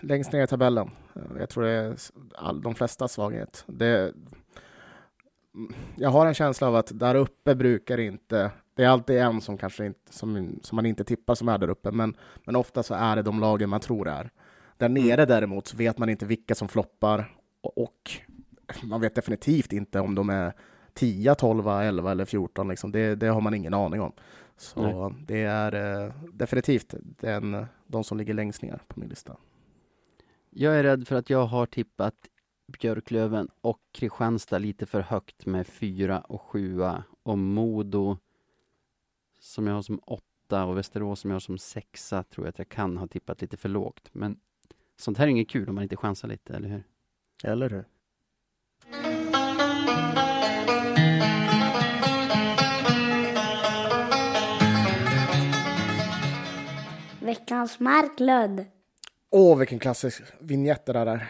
längst 0.02 0.32
ner 0.32 0.44
i 0.44 0.48
tabellen. 0.48 0.90
Jag 1.40 1.50
tror 1.50 1.64
det 1.64 1.70
är 1.70 1.98
all, 2.36 2.62
de 2.62 2.76
flesta 2.76 3.08
svaghet. 3.08 3.64
Det, 3.68 4.14
jag 5.96 6.10
har 6.10 6.26
en 6.26 6.34
känsla 6.34 6.68
av 6.68 6.76
att 6.76 7.00
där 7.00 7.16
uppe 7.16 7.56
brukar 7.56 7.98
inte... 7.98 8.52
Det 8.76 8.84
är 8.84 8.90
alltid 8.90 9.18
en 9.18 9.42
som 9.42 9.58
kanske 9.58 9.86
inte, 9.86 10.14
som, 10.14 10.60
som 10.62 10.76
man 10.76 10.86
inte 10.86 11.04
tippar 11.04 11.36
som 11.36 11.50
är 11.50 11.58
där 11.58 11.70
uppe, 11.70 11.92
men, 11.92 12.16
men 12.46 12.56
ofta 12.56 12.84
så 12.84 12.94
är 12.94 13.16
det 13.16 13.22
de 13.22 13.40
lagen 13.40 13.70
man 13.70 13.80
tror 13.80 14.08
är. 14.08 14.30
Där 14.78 14.90
nere 14.90 15.26
däremot 15.26 15.68
så 15.68 15.78
vet 15.78 15.98
man 15.98 16.10
inte 16.10 16.26
vilka 16.26 16.56
som 16.56 16.68
floppar 16.68 17.38
och, 17.62 17.78
och 17.78 18.12
man 18.84 19.02
vet 19.02 19.16
definitivt 19.16 19.74
inte 19.74 20.00
om 20.00 20.16
de 20.16 20.30
är 20.30 20.54
10, 20.94 21.36
12, 21.36 21.68
11 21.68 22.12
eller 22.12 22.26
14. 22.26 22.68
Liksom. 22.68 22.92
Det, 22.92 23.16
det 23.16 23.28
har 23.28 23.42
man 23.42 23.54
ingen 23.54 23.74
aning 23.74 24.02
om. 24.02 24.12
Så 24.58 25.10
Nej. 25.10 25.24
det 25.28 25.42
är 25.42 26.04
eh, 26.06 26.14
definitivt 26.34 26.94
den, 27.00 27.66
de 27.88 28.04
som 28.04 28.18
ligger 28.18 28.34
längst 28.34 28.62
ner 28.62 28.82
på 28.88 29.00
min 29.00 29.10
lista. 29.10 29.36
Jag 30.50 30.80
är 30.80 30.84
rädd 30.84 31.08
för 31.08 31.16
att 31.16 31.30
jag 31.30 31.46
har 31.46 31.66
tippat 31.66 32.14
Björklöven 32.68 33.50
och 33.62 33.80
Kristianstad 33.92 34.58
lite 34.58 34.86
för 34.86 35.02
högt 35.02 35.46
med 35.46 35.68
fyra 35.68 36.20
och 36.20 36.42
sjua 36.42 37.04
och 37.24 37.38
Modo 37.38 38.18
som 39.40 39.68
jag 39.68 39.74
har 39.74 39.82
som 39.82 40.00
åtta 40.06 40.66
och 40.66 40.78
Västerås 40.78 41.20
som 41.20 41.30
jag 41.32 41.36
har 41.36 41.40
som 41.40 41.58
sexa 41.58 42.24
tror 42.24 42.46
jag 42.46 42.50
att 42.50 42.58
jag 42.58 42.70
kan 42.70 42.98
ha 42.98 43.08
tippat 43.08 43.42
lite 43.42 43.58
för 43.58 43.70
lågt. 43.70 44.10
Men 44.12 44.40
sånt 44.98 45.18
här 45.18 45.26
är 45.26 45.32
inget 45.32 45.50
kul 45.50 45.70
om 45.70 45.76
man 45.76 45.84
inte 45.84 45.96
chansar 45.96 46.28
lite, 46.28 46.56
eller 46.56 46.70
hur? 46.70 46.84
Eller 47.44 47.70
hur? 47.70 47.86
Veckans 57.20 57.80
Marklund. 57.80 58.66
Åh, 59.30 59.58
vilken 59.58 59.80
klassisk 59.80 60.24
vignett 60.40 60.86
det 60.86 60.94
där 60.94 61.06
är. 61.06 61.28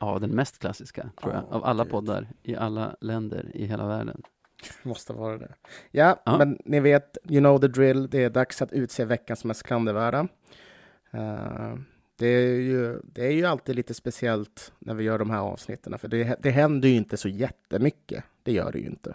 Ja, 0.00 0.18
den 0.18 0.30
mest 0.30 0.58
klassiska, 0.58 1.10
tror 1.20 1.32
jag, 1.34 1.42
Ja, 1.50 1.56
av 1.56 1.64
alla 1.64 1.84
gud. 1.84 1.92
poddar 1.92 2.28
i 2.42 2.56
alla 2.56 2.96
länder 3.00 3.50
i 3.54 3.64
hela 3.66 3.86
världen. 3.86 4.22
Måste 4.82 5.12
vara 5.12 5.38
det. 5.38 5.54
Ja, 5.90 6.22
Ja. 6.26 6.38
men 6.38 6.58
ni 6.64 6.80
vet, 6.80 7.18
you 7.28 7.40
know 7.40 7.58
the 7.58 7.68
drill. 7.68 8.08
Det 8.10 8.24
är 8.24 8.30
dags 8.30 8.62
att 8.62 8.72
utse 8.72 9.04
veckans 9.04 9.44
mest 9.44 9.62
klandervärda. 9.62 10.28
Eh, 11.10 11.74
det, 12.16 12.26
är 12.26 12.54
ju, 12.60 13.00
det 13.04 13.26
är 13.26 13.30
ju 13.32 13.44
alltid 13.46 13.76
lite 13.76 13.94
speciellt 13.94 14.72
när 14.78 14.94
vi 14.94 15.04
gör 15.04 15.18
de 15.18 15.30
här 15.30 15.38
avsnitten, 15.38 15.98
för 15.98 16.08
det, 16.08 16.36
det 16.42 16.50
händer 16.50 16.88
ju 16.88 16.94
inte 16.96 17.16
så 17.16 17.28
jättemycket. 17.28 18.24
Det 18.42 18.52
gör 18.52 18.72
det 18.72 18.78
ju 18.78 18.86
inte. 18.86 19.14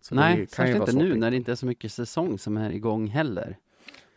Så 0.00 0.14
det 0.14 0.20
Nej, 0.20 0.46
särskilt 0.46 0.78
inte 0.88 0.92
nu 1.04 1.14
när 1.14 1.30
det 1.30 1.36
inte 1.36 1.50
är 1.52 1.56
så 1.56 1.66
mycket 1.66 1.92
säsong 1.92 2.38
som 2.38 2.56
är 2.56 2.70
igång 2.70 3.06
heller. 3.06 3.56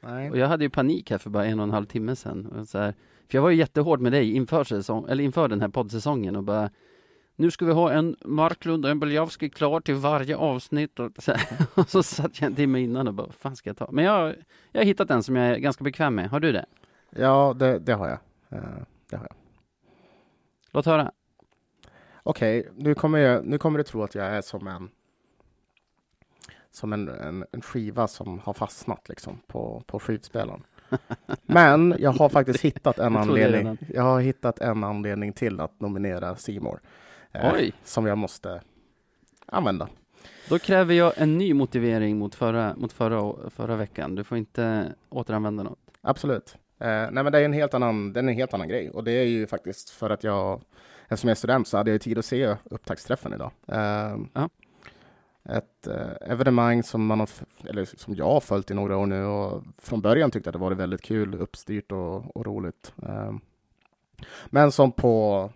Nej. 0.02 0.32
Och 0.32 0.38
jag 0.38 0.48
hade 0.48 0.64
ju 0.64 0.70
panik 0.70 1.12
här 1.12 1.18
för 1.18 1.30
bara 1.30 1.46
en 1.46 1.60
och 1.60 1.64
en 1.64 1.72
halv 1.72 1.86
timme 1.86 2.16
sedan. 2.16 2.46
Och 2.46 2.68
så 2.68 2.78
här, 2.78 2.94
för 3.34 3.38
jag 3.38 3.44
var 3.44 3.50
ju 3.50 3.58
jättehård 3.58 4.02
med 4.02 4.12
dig 4.12 4.36
inför, 4.36 4.64
säsong, 4.64 5.06
eller 5.10 5.24
inför 5.24 5.48
den 5.48 5.62
här 5.62 5.68
poddsäsongen 5.68 6.36
och 6.36 6.44
bara 6.44 6.70
nu 7.36 7.52
ska 7.52 7.66
vi 7.66 7.72
ha 7.72 7.92
en 7.92 8.16
Marklund 8.26 8.86
och 8.86 8.92
en 8.92 9.00
Beljavski 9.00 9.50
klar 9.50 9.80
till 9.80 9.96
varje 9.96 10.36
avsnitt. 10.36 11.00
Och 11.00 11.12
så, 11.24 11.34
och 11.76 11.90
så 11.90 12.04
satt 12.04 12.42
jag 12.42 12.48
en 12.48 12.56
timme 12.56 12.80
innan 12.80 13.08
och 13.08 13.14
bara, 13.14 13.28
vad 13.28 13.36
fan 13.36 13.56
ska 13.56 13.70
jag 13.70 13.78
ta? 13.78 13.92
Men 13.92 14.06
jag, 14.06 14.36
jag 14.72 14.82
har 14.82 14.86
hittat 14.86 15.12
en 15.12 15.24
som 15.24 15.36
jag 15.36 15.46
är 15.48 15.58
ganska 15.58 15.84
bekväm 15.84 16.16
med. 16.16 16.30
Har 16.30 16.40
du 16.40 16.52
det? 16.52 16.66
Ja, 17.10 17.54
det, 17.60 17.80
det 17.80 17.94
har 17.94 18.08
jag. 18.08 18.20
Eh, 18.50 18.84
det 19.10 19.16
har 19.16 19.28
jag. 19.30 19.36
Låt 20.72 20.86
höra. 20.86 21.12
Okej, 22.24 22.72
nu, 22.76 22.96
kommer 22.96 23.20
jag, 23.20 23.46
nu 23.46 23.58
kommer 23.58 23.78
du 23.78 23.84
tro 23.84 24.04
att 24.04 24.16
jag 24.16 24.26
är 24.26 24.42
som 24.42 24.68
en 24.68 24.90
som 26.72 26.94
en, 26.94 27.08
en, 27.08 27.46
en 27.52 27.62
skiva 27.62 28.08
som 28.08 28.40
har 28.40 28.54
fastnat 28.54 29.10
liksom 29.10 29.40
på, 29.48 29.84
på 29.88 30.00
skivspelaren. 30.00 30.64
Men 31.46 31.96
jag 32.00 32.12
har 32.12 32.30
faktiskt 32.30 32.62
hittat 32.62 33.00
en 33.00 33.16
anledning. 33.16 33.78
Jag 33.94 34.04
har 34.04 34.20
hittat 34.20 34.60
en 34.60 34.84
anledning 34.84 35.34
till 35.34 35.60
att 35.60 35.80
nominera 35.82 36.36
Seymour. 36.36 36.80
eh, 37.32 37.54
Oj. 37.54 37.74
Som 37.84 38.06
jag 38.06 38.18
måste 38.18 38.62
använda. 39.46 39.88
Då 40.50 40.60
kräver 40.60 40.94
jag 40.94 41.14
en 41.18 41.38
ny 41.38 41.54
motivering 41.54 42.18
mot 42.18 42.36
förra, 42.36 42.76
mot 42.76 42.94
förra, 42.94 43.50
förra 43.50 43.76
veckan. 43.76 44.16
Du 44.16 44.24
får 44.24 44.38
inte 44.38 44.94
återanvända 45.10 45.64
något. 45.64 45.80
Absolut. 46.02 46.56
Eh, 46.80 46.88
nej, 46.88 47.12
men 47.24 47.32
det 47.32 47.40
är 47.40 47.46
en 47.46 47.54
helt 47.54 47.74
annan, 47.74 48.14
det 48.14 48.20
är 48.20 48.24
en 48.24 48.30
helt 48.30 48.54
annan 48.54 48.68
grej. 48.68 48.90
Och 48.90 49.04
det 49.04 49.12
är 49.12 49.24
ju 49.24 49.48
faktiskt 49.48 49.90
för 49.90 50.10
att 50.10 50.24
jag, 50.24 50.62
eftersom 51.08 51.28
jag 51.28 51.36
är 51.36 51.38
student 51.40 51.68
så 51.68 51.78
hade 51.78 51.92
jag 51.92 52.02
tid 52.02 52.18
att 52.18 52.26
se 52.26 52.56
upptaktsträffen 52.64 53.34
idag. 53.34 53.52
Eh. 53.68 54.18
Ett 55.50 55.88
eh, 55.88 56.32
evenemang 56.32 56.84
som 56.84 57.06
man 57.06 57.20
har, 57.20 57.30
eller 57.66 57.86
som 57.86 58.16
jag 58.16 58.26
har 58.26 58.40
följt 58.40 58.72
i 58.72 58.74
några 58.74 58.98
år 58.98 59.06
nu 59.06 59.26
och 59.26 59.64
från 59.78 60.02
början 60.02 60.32
tyckte 60.32 60.50
att 60.50 60.54
det 60.54 60.60
varit 60.60 60.78
väldigt 60.78 61.02
kul, 61.02 61.36
uppstyrt 61.36 61.92
och, 61.92 62.38
och 62.38 62.46
roligt. 62.46 62.94
Eh, 63.04 63.34
men 64.46 64.72
som 64.72 64.92
på 64.92 65.50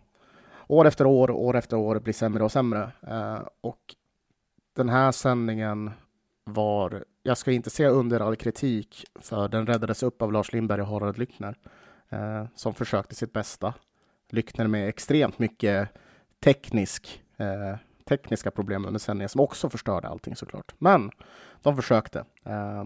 år 0.67 0.88
efter 0.88 1.05
år, 1.05 1.31
år 1.31 1.57
efter 1.57 1.77
år 1.77 1.99
blir 1.99 2.13
sämre 2.13 2.43
och 2.43 2.51
sämre. 2.51 2.91
Eh, 3.07 3.41
och 3.61 3.95
den 4.75 4.89
här 4.89 5.11
sändningen 5.11 5.91
var, 6.43 7.03
jag 7.23 7.38
ska 7.38 7.51
inte 7.51 7.69
säga 7.69 7.89
under 7.89 8.19
all 8.19 8.35
kritik, 8.35 9.05
för 9.15 9.47
den 9.47 9.67
räddades 9.67 10.03
upp 10.03 10.21
av 10.21 10.31
Lars 10.31 10.53
Lindberg 10.53 10.81
och 10.81 10.88
Harald 10.88 11.17
Lyckner, 11.17 11.55
eh, 12.09 12.45
som 12.55 12.73
försökte 12.73 13.15
sitt 13.15 13.33
bästa. 13.33 13.73
Lyckner 14.29 14.67
med 14.67 14.89
extremt 14.89 15.39
mycket 15.39 15.89
teknisk, 16.39 17.23
eh, 17.38 17.75
tekniska 18.08 18.51
problem 18.51 18.86
under 18.86 18.99
sändningen, 18.99 19.30
som 19.30 19.41
också 19.41 19.70
förstörde 19.70 20.08
allting 20.08 20.36
såklart. 20.36 20.74
Men 20.78 21.12
de 21.62 21.76
försökte. 21.76 22.20
Eh, 22.45 22.86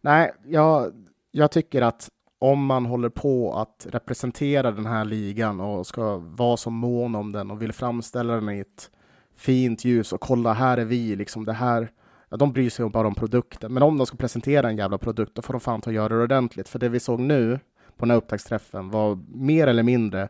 nej, 0.00 0.32
jag, 0.44 0.92
jag 1.30 1.50
tycker 1.50 1.82
att 1.82 2.08
om 2.38 2.66
man 2.66 2.86
håller 2.86 3.08
på 3.08 3.58
att 3.58 3.86
representera 3.90 4.70
den 4.70 4.86
här 4.86 5.04
ligan 5.04 5.60
och 5.60 5.86
ska 5.86 6.16
vara 6.16 6.56
så 6.56 6.70
mån 6.70 7.14
om 7.14 7.32
den 7.32 7.50
och 7.50 7.62
vill 7.62 7.72
framställa 7.72 8.34
den 8.34 8.48
i 8.48 8.58
ett 8.58 8.90
fint 9.36 9.84
ljus 9.84 10.12
och 10.12 10.20
kolla, 10.20 10.52
här 10.52 10.78
är 10.78 10.84
vi, 10.84 11.16
liksom 11.16 11.44
det 11.44 11.52
här. 11.52 11.92
Ja, 12.28 12.36
de 12.36 12.52
bryr 12.52 12.70
sig 12.70 12.88
bara 12.88 13.06
om 13.06 13.14
produkten, 13.14 13.72
men 13.72 13.82
om 13.82 13.98
de 13.98 14.06
ska 14.06 14.16
presentera 14.16 14.68
en 14.68 14.76
jävla 14.76 14.98
produkt, 14.98 15.34
då 15.34 15.42
får 15.42 15.54
de 15.54 15.60
fan 15.60 15.80
ta 15.80 15.90
och 15.90 15.94
göra 15.94 16.16
det 16.16 16.22
ordentligt. 16.22 16.68
För 16.68 16.78
det 16.78 16.88
vi 16.88 17.00
såg 17.00 17.20
nu 17.20 17.58
på 17.96 18.04
den 18.04 18.10
här 18.10 18.18
upptaktsträffen 18.18 18.90
var 18.90 19.18
mer 19.34 19.66
eller 19.66 19.82
mindre 19.82 20.28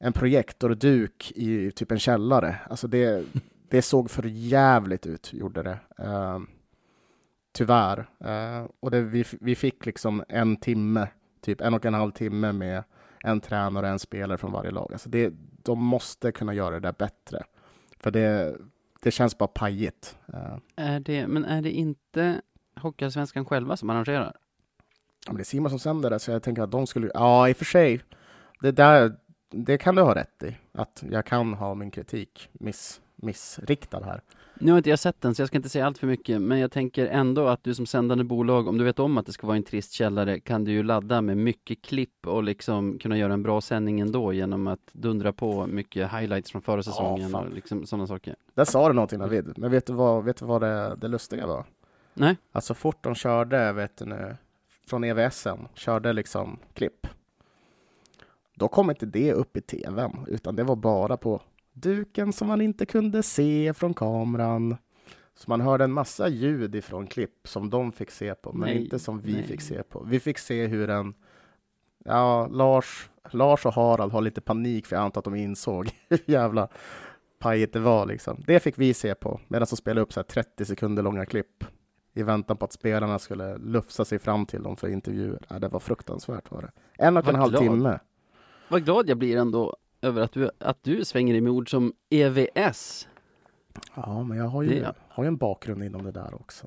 en 0.00 0.12
projektorduk 0.12 1.32
i 1.34 1.70
typ 1.70 1.92
en 1.92 1.98
källare. 1.98 2.56
Alltså 2.70 2.88
det, 2.88 3.24
det 3.68 3.82
såg 3.82 4.10
för 4.10 4.22
jävligt 4.26 5.06
ut, 5.06 5.32
gjorde 5.32 5.62
det. 5.62 5.78
Uh, 6.04 6.38
tyvärr. 7.52 7.98
Uh, 8.24 8.70
och 8.80 8.90
det, 8.90 9.02
vi, 9.02 9.24
vi 9.40 9.54
fick 9.54 9.86
liksom 9.86 10.24
en 10.28 10.56
timme, 10.56 11.08
typ 11.40 11.60
en 11.60 11.74
och 11.74 11.86
en 11.86 11.94
halv 11.94 12.12
timme 12.12 12.52
med 12.52 12.84
en 13.24 13.40
tränare 13.40 13.86
och 13.86 13.92
en 13.92 13.98
spelare 13.98 14.38
från 14.38 14.52
varje 14.52 14.70
lag. 14.70 14.92
Alltså 14.92 15.08
det, 15.08 15.32
de 15.62 15.84
måste 15.84 16.32
kunna 16.32 16.54
göra 16.54 16.74
det 16.74 16.80
där 16.80 16.94
bättre. 16.98 17.44
För 17.98 18.10
det, 18.10 18.56
det 19.02 19.10
känns 19.10 19.38
bara 19.38 19.48
pajigt. 19.48 20.18
Uh, 20.34 20.56
Är 20.76 21.00
det, 21.00 21.26
men 21.26 21.44
är 21.44 21.62
det 21.62 21.70
inte 21.70 22.40
Hockeyallsvenskan 22.76 23.44
själva 23.44 23.76
som 23.76 23.90
arrangerar? 23.90 24.36
Ja, 25.26 25.32
men 25.32 25.36
det 25.36 25.42
är 25.42 25.44
Simon 25.44 25.70
som 25.70 25.78
sänder 25.78 26.10
det, 26.10 26.18
så 26.18 26.30
jag 26.30 26.42
tänker 26.42 26.62
att 26.62 26.70
de 26.70 26.86
skulle... 26.86 27.10
Ja, 27.14 27.48
i 27.48 27.52
och 27.52 27.56
för 27.56 27.64
sig. 27.64 28.00
Det 28.60 28.72
där, 28.72 29.16
det 29.50 29.78
kan 29.78 29.94
du 29.94 30.02
ha 30.02 30.14
rätt 30.14 30.42
i. 30.42 30.56
Att 30.72 31.04
jag 31.10 31.26
kan 31.26 31.54
ha 31.54 31.74
min 31.74 31.90
kritik 31.90 32.48
miss, 32.52 33.00
missriktad 33.16 34.04
här. 34.04 34.22
Nu 34.54 34.70
har 34.70 34.78
inte 34.78 34.90
jag 34.90 34.98
sett 34.98 35.20
den, 35.20 35.34
så 35.34 35.42
jag 35.42 35.48
ska 35.48 35.56
inte 35.56 35.68
säga 35.68 35.86
allt 35.86 35.98
för 35.98 36.06
mycket, 36.06 36.40
men 36.40 36.58
jag 36.58 36.72
tänker 36.72 37.06
ändå 37.06 37.46
att 37.46 37.64
du 37.64 37.74
som 37.74 37.86
sändande 37.86 38.24
bolag, 38.24 38.68
om 38.68 38.78
du 38.78 38.84
vet 38.84 38.98
om 38.98 39.18
att 39.18 39.26
det 39.26 39.32
ska 39.32 39.46
vara 39.46 39.56
en 39.56 39.62
trist 39.62 39.92
källare, 39.92 40.40
kan 40.40 40.64
du 40.64 40.72
ju 40.72 40.82
ladda 40.82 41.20
med 41.20 41.36
mycket 41.36 41.82
klipp 41.82 42.26
och 42.26 42.42
liksom 42.42 42.98
kunna 42.98 43.18
göra 43.18 43.32
en 43.32 43.42
bra 43.42 43.60
sändning 43.60 44.00
ändå 44.00 44.32
genom 44.32 44.66
att 44.66 44.92
dundra 44.92 45.32
på 45.32 45.66
mycket 45.66 46.12
highlights 46.12 46.50
från 46.50 46.62
förra 46.62 46.82
säsongen 46.82 47.30
fan. 47.30 47.46
och 47.46 47.54
liksom 47.54 47.86
sådana 47.86 48.06
saker. 48.06 48.36
Där 48.54 48.64
sa 48.64 48.88
du 48.88 48.94
någonting 48.94 49.18
David, 49.18 49.52
men 49.56 49.70
vet 49.70 49.86
du 49.86 49.92
vad, 49.92 50.24
vet 50.24 50.36
du 50.36 50.44
vad 50.44 50.60
det, 50.60 50.96
det 50.96 51.08
lustiga 51.08 51.46
var? 51.46 51.64
Nej? 52.14 52.36
Att 52.52 52.64
så 52.64 52.74
fort 52.74 53.04
de 53.04 53.14
körde, 53.14 53.72
vet 53.72 53.96
du 53.96 54.04
nu, 54.04 54.36
från 54.86 55.04
EVSen, 55.04 55.68
körde 55.74 56.12
liksom 56.12 56.58
klipp, 56.74 57.06
då 58.60 58.68
kom 58.68 58.90
inte 58.90 59.06
det 59.06 59.32
upp 59.32 59.56
i 59.56 59.60
tvn, 59.60 60.26
utan 60.28 60.56
det 60.56 60.64
var 60.64 60.76
bara 60.76 61.16
på 61.16 61.42
duken 61.72 62.32
som 62.32 62.48
man 62.48 62.60
inte 62.60 62.86
kunde 62.86 63.22
se 63.22 63.74
från 63.74 63.94
kameran. 63.94 64.76
Så 65.34 65.50
man 65.50 65.60
hörde 65.60 65.84
en 65.84 65.92
massa 65.92 66.28
ljud 66.28 66.74
ifrån 66.74 67.06
klipp 67.06 67.48
som 67.48 67.70
de 67.70 67.92
fick 67.92 68.10
se 68.10 68.34
på, 68.34 68.52
men 68.52 68.68
Nej, 68.68 68.82
inte 68.82 68.98
som 68.98 69.20
vi 69.20 69.32
nej. 69.32 69.42
fick 69.42 69.60
se 69.60 69.82
på. 69.82 70.02
Vi 70.02 70.20
fick 70.20 70.38
se 70.38 70.66
hur 70.66 70.90
en, 70.90 71.14
ja, 72.04 72.46
Lars, 72.46 73.10
Lars 73.30 73.66
och 73.66 73.74
Harald 73.74 74.12
har 74.12 74.20
lite 74.20 74.40
panik, 74.40 74.86
för 74.86 74.96
jag 74.96 75.02
antar 75.02 75.20
att 75.20 75.24
de 75.24 75.34
insåg 75.34 75.90
hur 76.08 76.20
jävla 76.26 76.68
pajigt 77.38 77.72
det 77.72 77.80
var 77.80 78.06
liksom. 78.06 78.42
Det 78.46 78.60
fick 78.60 78.78
vi 78.78 78.94
se 78.94 79.14
på, 79.14 79.40
medan 79.48 79.66
de 79.70 79.76
spelade 79.76 80.00
upp 80.00 80.12
så 80.12 80.20
här 80.20 80.24
30 80.24 80.64
sekunder 80.64 81.02
långa 81.02 81.26
klipp 81.26 81.64
i 82.14 82.22
väntan 82.22 82.56
på 82.56 82.64
att 82.64 82.72
spelarna 82.72 83.18
skulle 83.18 83.58
lufsa 83.58 84.04
sig 84.04 84.18
fram 84.18 84.46
till 84.46 84.62
dem 84.62 84.76
för 84.76 84.88
intervjuer. 84.88 85.46
Ja, 85.48 85.58
det 85.58 85.68
var 85.68 85.80
fruktansvärt 85.80 86.50
var 86.50 86.62
det. 86.62 86.70
En 87.04 87.16
och 87.16 87.28
en 87.28 87.34
halv 87.34 87.56
timme. 87.56 87.98
Vad 88.70 88.84
glad 88.84 89.08
jag 89.08 89.18
blir 89.18 89.36
ändå 89.36 89.76
över 90.02 90.22
att 90.22 90.32
du, 90.32 90.50
att 90.58 90.82
du 90.82 91.04
svänger 91.04 91.34
dig 91.34 91.40
med 91.40 91.52
ord 91.52 91.70
som 91.70 91.92
EVS. 92.10 93.08
Ja, 93.94 94.22
men 94.24 94.38
jag 94.38 94.44
har 94.44 94.62
ju, 94.62 94.68
Det- 94.80 94.94
har 95.08 95.24
ju 95.24 95.28
en 95.28 95.36
bakgrund 95.36 95.84
inom 95.84 96.04
det 96.04 96.10
där 96.12 96.34
också. 96.34 96.66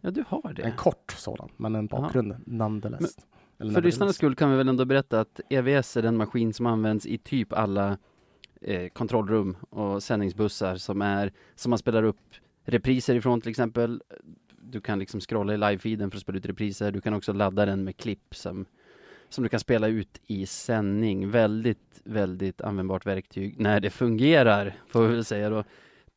Ja, 0.00 0.10
du 0.10 0.24
har 0.28 0.52
det. 0.52 0.62
En 0.62 0.76
kort 0.76 1.14
sådan, 1.18 1.48
men 1.56 1.74
en 1.74 1.86
bakgrund 1.86 2.34
nonetheless. 2.46 3.16
För 3.58 3.82
lyssnarnas 3.82 4.16
skull 4.16 4.34
kan 4.34 4.50
vi 4.50 4.56
väl 4.56 4.68
ändå 4.68 4.84
berätta 4.84 5.20
att 5.20 5.40
EVS 5.50 5.96
är 5.96 6.02
den 6.02 6.16
maskin 6.16 6.52
som 6.52 6.66
används 6.66 7.06
i 7.06 7.18
typ 7.18 7.52
alla 7.52 7.98
eh, 8.60 8.88
kontrollrum 8.88 9.56
och 9.70 10.02
sändningsbussar 10.02 10.76
som 10.76 11.02
är, 11.02 11.32
som 11.54 11.70
man 11.70 11.78
spelar 11.78 12.02
upp 12.02 12.20
repriser 12.64 13.14
ifrån 13.14 13.40
till 13.40 13.50
exempel. 13.50 14.02
Du 14.58 14.80
kan 14.80 14.98
liksom 14.98 15.20
scrolla 15.20 15.54
i 15.54 15.56
live-feeden 15.56 16.10
för 16.10 16.16
att 16.16 16.22
spela 16.22 16.38
ut 16.38 16.46
repriser. 16.46 16.92
Du 16.92 17.00
kan 17.00 17.14
också 17.14 17.32
ladda 17.32 17.66
den 17.66 17.84
med 17.84 17.96
klipp 17.96 18.34
som, 18.34 18.66
som 19.34 19.44
du 19.44 19.48
kan 19.48 19.60
spela 19.60 19.88
ut 19.88 20.20
i 20.26 20.46
sändning. 20.46 21.30
Väldigt, 21.30 22.00
väldigt 22.04 22.60
användbart 22.60 23.06
verktyg 23.06 23.60
när 23.60 23.80
det 23.80 23.90
fungerar, 23.90 24.76
får 24.88 25.06
vi 25.06 25.14
väl 25.14 25.24
säga 25.24 25.50
då. 25.50 25.64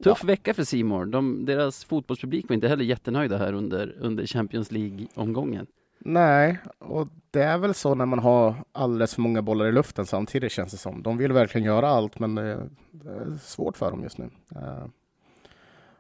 Tuff 0.04 0.24
vecka 0.24 0.54
för 0.54 0.64
Simor. 0.64 1.06
De, 1.06 1.46
deras 1.46 1.86
fotbollspublik 1.86 2.50
var 2.50 2.54
inte 2.54 2.68
heller 2.68 2.84
jättenöjda 2.84 3.38
här 3.38 3.54
under, 3.54 3.96
under 4.00 4.26
Champions 4.26 4.72
League-omgången. 4.72 5.68
Nej, 6.00 6.60
och 6.80 7.08
det 7.32 7.42
är 7.42 7.58
väl 7.58 7.74
så 7.74 7.96
när 7.96 8.06
man 8.06 8.20
har 8.20 8.56
alldeles 8.72 9.16
för 9.16 9.22
många 9.22 9.42
bollar 9.42 9.66
i 9.66 9.72
luften 9.72 10.06
samtidigt 10.06 10.52
känns 10.52 10.72
det 10.72 10.78
som. 10.78 11.04
De 11.04 11.18
vill 11.18 11.34
verkligen 11.34 11.68
göra 11.68 11.88
allt, 11.88 12.20
men 12.20 12.36
det, 12.36 12.70
det 12.92 13.10
är 13.10 13.38
svårt 13.42 13.78
för 13.78 13.92
dem 13.92 14.04
just 14.04 14.18
nu. 14.18 14.30
Eh, 14.56 14.86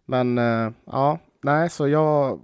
Men 0.05 0.37
eh, 0.37 0.71
ja, 0.85 1.19
nej, 1.41 1.69
så 1.69 1.87
jag... 1.87 2.41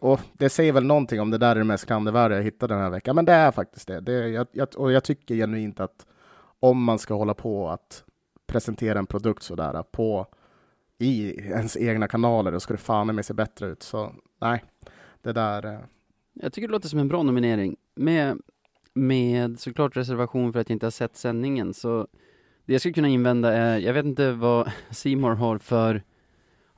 Och 0.00 0.20
det 0.32 0.48
säger 0.48 0.72
väl 0.72 0.84
någonting 0.84 1.20
om 1.20 1.30
det 1.30 1.38
där 1.38 1.50
är 1.50 1.54
det 1.58 1.64
mest 1.64 1.86
klandervärda 1.86 2.36
jag 2.36 2.42
hittade 2.42 2.74
den 2.74 2.82
här 2.82 2.90
veckan. 2.90 3.16
Men 3.16 3.24
det 3.24 3.32
är 3.32 3.50
faktiskt 3.50 3.88
det. 3.88 4.00
det 4.00 4.28
jag, 4.28 4.46
jag, 4.52 4.68
och 4.76 4.92
jag 4.92 5.04
tycker 5.04 5.34
genuint 5.34 5.80
att 5.80 6.06
om 6.60 6.84
man 6.84 6.98
ska 6.98 7.14
hålla 7.14 7.34
på 7.34 7.68
att 7.68 8.04
presentera 8.46 8.98
en 8.98 9.06
produkt 9.06 9.42
sådär 9.42 9.82
på 9.82 10.26
i 10.98 11.40
ens 11.40 11.76
egna 11.76 12.08
kanaler, 12.08 12.52
då 12.52 12.60
ska 12.60 12.74
det 12.74 12.78
fan 12.78 13.14
med 13.14 13.24
se 13.24 13.34
bättre 13.34 13.66
ut. 13.66 13.82
Så 13.82 14.12
nej, 14.40 14.64
det 15.22 15.32
där... 15.32 15.66
eh, 15.66 15.78
Jag 16.34 16.52
tycker 16.52 16.68
det 16.68 16.72
låter 16.72 16.88
som 16.88 16.98
en 16.98 17.08
bra 17.08 17.22
nominering. 17.22 17.76
Med, 17.94 18.38
med 18.94 19.60
såklart 19.60 19.96
reservation 19.96 20.52
för 20.52 20.60
att 20.60 20.68
jag 20.68 20.74
inte 20.74 20.86
har 20.86 20.90
sett 20.90 21.16
sändningen. 21.16 21.74
Så 21.74 22.06
det 22.64 22.72
jag 22.72 22.80
skulle 22.80 22.92
kunna 22.94 23.08
invända 23.08 23.52
är, 23.52 23.78
jag 23.78 23.94
vet 23.94 24.04
inte 24.04 24.32
vad 24.32 24.72
Simor 24.90 25.34
har 25.34 25.58
för 25.58 26.02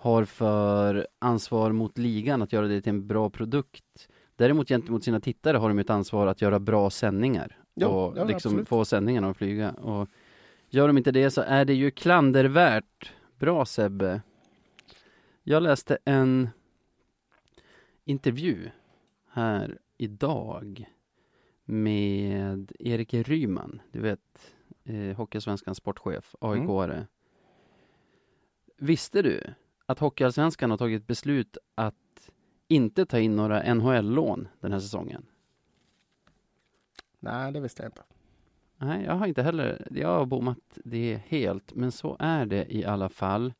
har 0.00 0.24
för 0.24 1.06
ansvar 1.18 1.72
mot 1.72 1.98
ligan 1.98 2.42
att 2.42 2.52
göra 2.52 2.68
det 2.68 2.80
till 2.80 2.90
en 2.90 3.06
bra 3.06 3.30
produkt. 3.30 4.08
Däremot 4.36 4.68
gentemot 4.68 5.04
sina 5.04 5.20
tittare 5.20 5.56
har 5.56 5.68
de 5.68 5.78
ett 5.78 5.90
ansvar 5.90 6.26
att 6.26 6.42
göra 6.42 6.58
bra 6.58 6.90
sändningar. 6.90 7.58
Ja, 7.74 7.86
och 7.86 8.18
ja, 8.18 8.24
liksom 8.24 8.50
absolut. 8.50 8.68
få 8.68 8.84
sändningarna 8.84 9.30
att 9.30 9.36
flyga. 9.36 9.70
Och 9.70 10.08
gör 10.68 10.86
de 10.86 10.98
inte 10.98 11.10
det 11.10 11.30
så 11.30 11.40
är 11.40 11.64
det 11.64 11.74
ju 11.74 11.90
klandervärt. 11.90 13.12
Bra 13.38 13.64
Sebbe. 13.64 14.22
Jag 15.42 15.62
läste 15.62 15.98
en 16.04 16.48
intervju 18.04 18.70
här 19.30 19.78
idag 19.98 20.84
med 21.64 22.72
Erik 22.78 23.14
Ryman, 23.14 23.80
du 23.92 24.00
vet, 24.00 24.54
eh, 24.84 25.16
Hockeyallsvenskans 25.16 25.78
sportchef, 25.78 26.34
AIK-are. 26.40 27.06
Visste 28.76 29.22
du 29.22 29.54
att 29.90 29.98
Hockeyallsvenskan 29.98 30.70
har 30.70 30.78
tagit 30.78 31.06
beslut 31.06 31.58
att 31.74 32.30
inte 32.68 33.06
ta 33.06 33.18
in 33.18 33.36
några 33.36 33.74
NHL-lån 33.74 34.48
den 34.60 34.72
här 34.72 34.80
säsongen? 34.80 35.26
Nej, 37.18 37.52
det 37.52 37.60
visste 37.60 37.82
jag 37.82 37.88
inte. 37.88 38.02
Nej, 38.76 39.04
jag 39.04 39.12
har 39.12 39.26
inte 39.26 39.42
heller, 39.42 39.86
jag 39.90 40.08
har 40.08 40.26
bommat 40.26 40.58
det 40.84 41.20
helt, 41.26 41.74
men 41.74 41.92
så 41.92 42.16
är 42.18 42.46
det 42.46 42.74
i 42.74 42.84
alla 42.84 43.08
fall. 43.08 43.52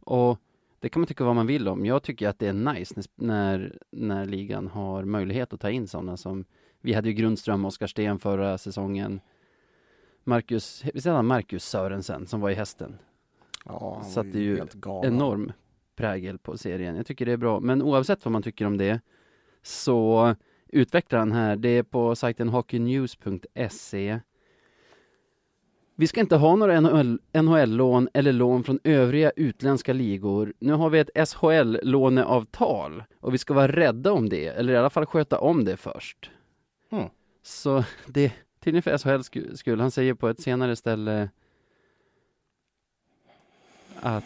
Och 0.00 0.38
det 0.78 0.88
kan 0.88 1.00
man 1.00 1.06
tycka 1.06 1.24
vad 1.24 1.34
man 1.34 1.46
vill 1.46 1.68
om. 1.68 1.86
Jag 1.86 2.02
tycker 2.02 2.28
att 2.28 2.38
det 2.38 2.48
är 2.48 2.52
nice 2.52 3.02
när, 3.14 3.78
när, 3.90 4.26
ligan 4.26 4.68
har 4.68 5.04
möjlighet 5.04 5.52
att 5.52 5.60
ta 5.60 5.70
in 5.70 5.88
sådana 5.88 6.16
som, 6.16 6.44
vi 6.80 6.92
hade 6.92 7.08
ju 7.08 7.14
Grundström, 7.14 7.64
Oskar 7.64 7.86
Sten 7.86 8.18
förra 8.18 8.58
säsongen. 8.58 9.20
Marcus, 10.24 10.84
visst 10.94 11.06
han 11.06 11.26
Marcus 11.26 11.64
Sörensen 11.64 12.26
som 12.26 12.40
var 12.40 12.50
i 12.50 12.54
hästen? 12.54 12.98
Ja, 13.64 14.02
han 14.14 14.30
var 14.30 14.40
ju 14.40 14.56
helt 14.56 14.74
galen. 14.74 15.14
Enorm 15.14 15.52
prägel 15.96 16.38
på 16.38 16.58
serien. 16.58 16.96
Jag 16.96 17.06
tycker 17.06 17.26
det 17.26 17.32
är 17.32 17.36
bra, 17.36 17.60
men 17.60 17.82
oavsett 17.82 18.24
vad 18.24 18.32
man 18.32 18.42
tycker 18.42 18.66
om 18.66 18.78
det 18.78 19.00
så 19.62 20.34
utvecklar 20.68 21.18
han 21.18 21.32
här, 21.32 21.56
det 21.56 21.68
är 21.68 21.82
på 21.82 22.16
sajten 22.16 22.48
hockeynews.se 22.48 24.20
vi 26.02 26.06
ska 26.06 26.20
inte 26.20 26.36
ha 26.36 26.56
några 26.56 26.80
NHL, 26.80 27.18
NHL-lån 27.32 28.08
eller 28.14 28.32
lån 28.32 28.64
från 28.64 28.78
övriga 28.84 29.30
utländska 29.36 29.92
ligor. 29.92 30.52
Nu 30.58 30.72
har 30.72 30.90
vi 30.90 30.98
ett 30.98 31.28
SHL-låneavtal 31.28 33.04
och 33.20 33.34
vi 33.34 33.38
ska 33.38 33.54
vara 33.54 33.72
rädda 33.72 34.12
om 34.12 34.28
det, 34.28 34.46
eller 34.46 34.72
i 34.72 34.76
alla 34.76 34.90
fall 34.90 35.06
sköta 35.06 35.38
om 35.38 35.64
det 35.64 35.76
först. 35.76 36.30
Mm. 36.90 37.08
Så 37.42 37.84
det, 38.06 38.32
tydligen 38.60 38.82
för 38.82 39.18
sku- 39.18 39.54
skull, 39.54 39.80
han 39.80 39.90
säger 39.90 40.14
på 40.14 40.28
ett 40.28 40.40
senare 40.40 40.76
ställe 40.76 41.30
att 44.00 44.24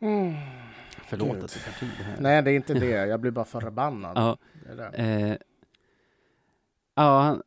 Förlåt 0.00 0.61
Gud. 1.16 1.44
att 1.44 1.52
det 1.54 1.58
tar 1.60 1.80
tid 1.80 1.88
här. 1.88 2.16
Nej, 2.20 2.42
det 2.42 2.50
är 2.50 2.56
inte 2.56 2.74
det. 2.74 2.86
Jag 3.06 3.20
blir 3.20 3.30
bara 3.30 3.44
förbannad. 3.44 4.12
Ja, 4.16 4.36
Det 4.66 4.72
är 4.72 4.76
det. 4.90 4.96
Eh, 5.30 5.36
ja, 6.94 7.20
han- 7.20 7.42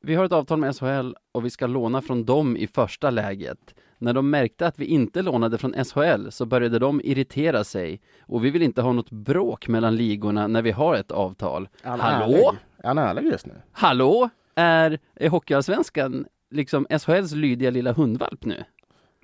vi 0.00 0.14
har 0.14 0.24
ett 0.24 0.32
avtal 0.32 0.58
med 0.58 0.76
SHL 0.76 1.14
och 1.32 1.44
vi 1.44 1.50
ska 1.50 1.66
låna 1.66 2.02
från 2.02 2.24
dem 2.24 2.56
i 2.56 2.66
första 2.66 3.10
läget. 3.10 3.74
När 3.98 4.12
de 4.12 4.30
märkte 4.30 4.66
att 4.66 4.78
vi 4.78 4.84
inte 4.84 5.22
lånade 5.22 5.58
från 5.58 5.74
SHL 5.84 6.30
så 6.30 6.46
började 6.46 6.78
de 6.78 7.00
irritera 7.04 7.64
sig 7.64 8.00
och 8.20 8.44
vi 8.44 8.50
vill 8.50 8.62
inte 8.62 8.82
ha 8.82 8.92
något 8.92 9.10
bråk 9.10 9.68
mellan 9.68 9.96
ligorna 9.96 10.46
när 10.46 10.62
vi 10.62 10.70
har 10.70 10.94
ett 10.94 11.10
avtal. 11.10 11.68
Är 11.82 11.90
han 11.90 12.00
Hallå? 12.00 12.24
ärlig? 12.26 12.58
Är 12.78 12.88
han 12.88 12.98
ärlig 12.98 13.24
just 13.24 13.46
nu? 13.46 13.54
Hallå? 13.72 14.28
Är, 14.54 14.98
är 15.14 15.28
Hockeyallsvenskan 15.28 16.26
liksom 16.50 16.86
SHLs 16.90 17.32
lydiga 17.32 17.70
lilla 17.70 17.92
hundvalp 17.92 18.44
nu? 18.44 18.64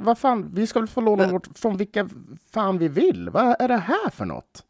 Vad 0.01 0.19
fan, 0.19 0.51
vi 0.55 0.67
ska 0.67 0.79
väl 0.81 0.89
få 0.89 1.01
låna 1.01 1.23
Men- 1.23 1.33
vårt 1.33 1.59
från 1.59 1.77
vilka 1.77 2.09
fan 2.51 2.79
vi 2.79 2.89
vill? 2.89 3.31
Vad 3.31 3.57
är 3.63 3.69
det 3.69 3.77
här 3.77 4.11
för 4.11 4.25
något? 4.25 4.65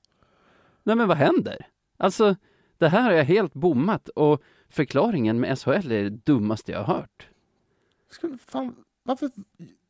Nej 0.83 0.97
men 0.97 1.09
vad 1.09 1.17
händer? 1.17 1.67
Alltså, 1.97 2.37
det 2.79 2.89
här 2.89 3.03
har 3.03 3.13
jag 3.13 3.25
helt 3.25 3.55
bommat 3.55 4.09
och 4.09 4.43
förklaringen 4.69 5.41
med 5.41 5.59
SHL 5.59 5.71
är 5.93 6.03
det 6.03 6.11
dummaste 6.11 6.73
jag 6.73 6.83
har 6.83 6.95
hört. 6.95 7.29
Ska, 8.11 8.29
fan, 8.47 8.75
varför? 9.03 9.31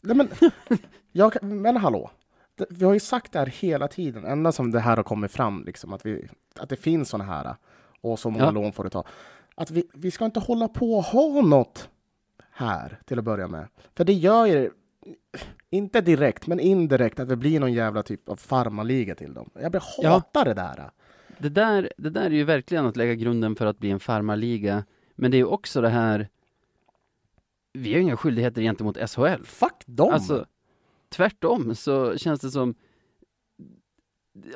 Nej 0.01 0.17
men, 0.17 0.29
jag, 1.13 1.43
men 1.43 1.77
hallå. 1.77 2.11
Vi 2.71 2.85
har 2.85 2.93
ju 2.93 3.01
sagt 3.01 3.33
det 3.33 3.39
här 3.39 3.47
hela 3.47 3.89
tiden, 3.89 4.25
ända 4.25 4.53
som 4.53 4.71
det 4.71 4.81
här 4.81 4.97
har 4.97 5.05
kommit 5.05 5.33
fram, 5.33 5.65
liksom, 5.65 5.93
att, 5.93 6.07
vi, 6.07 6.29
att 6.59 6.69
det 6.69 6.77
finns 6.77 7.09
såna 7.09 7.25
här 7.25 7.55
och 8.01 8.19
så 8.19 8.31
många 8.31 8.45
Ja. 8.45 8.51
lån 8.51 8.73
får 8.73 8.85
du 8.85 8.91
ta. 8.91 9.05
Att 9.55 9.71
vi, 9.71 9.89
vi 9.95 10.11
ska 10.11 10.25
inte 10.25 10.41
hålla 10.41 10.69
på 10.69 10.95
och 10.97 11.05
ha 11.05 11.43
något 11.43 11.89
här 12.51 13.01
till 13.07 13.19
att 13.19 13.25
börja 13.25 13.49
med. 13.49 13.69
För 13.95 14.05
det 14.05 14.13
gör 14.13 14.47
ju, 14.47 14.71
inte 15.71 16.01
direkt, 16.01 16.47
men 16.47 16.61
indirekt, 16.61 17.21
att 17.21 17.29
det 17.29 17.37
blir 17.37 17.61
någon 17.61 17.73
jävla 17.73 18.03
typ 18.03 18.29
av 18.29 18.37
farmaliga 18.37 19.15
till 19.15 19.35
dem. 19.35 19.51
Jag 19.63 19.71
blir 19.71 19.83
Ja. 19.99 20.09
hatar 20.11 20.45
det 20.45 20.55
där. 20.55 20.91
Det 21.39 21.49
där, 21.49 21.93
det 21.97 22.11
där 22.11 22.25
är 22.27 22.31
ju 22.31 22.45
verkligen 22.45 22.87
att 22.87 22.97
lägga 22.97 23.15
grunden 23.15 23.57
för 23.57 23.67
att 23.67 23.79
bli 23.79 23.91
en 23.91 24.01
farmarliga. 24.01 24.85
Men 25.17 25.31
det 25.31 25.37
är 25.37 25.39
ju 25.39 25.45
också 25.45 25.81
det 25.81 25.89
här, 25.89 26.29
vi 27.73 27.91
har 27.93 27.97
ju 27.97 28.03
inga 28.03 28.17
skyldigheter 28.17 28.63
gentemot 28.63 28.97
SHL. 29.11 29.45
Fuck 29.45 29.83
dem! 29.87 30.13
Alltså, 30.15 30.47
tvärtom 31.09 31.75
så 31.75 32.17
känns 32.19 32.41
det 32.41 32.51
som, 32.51 32.75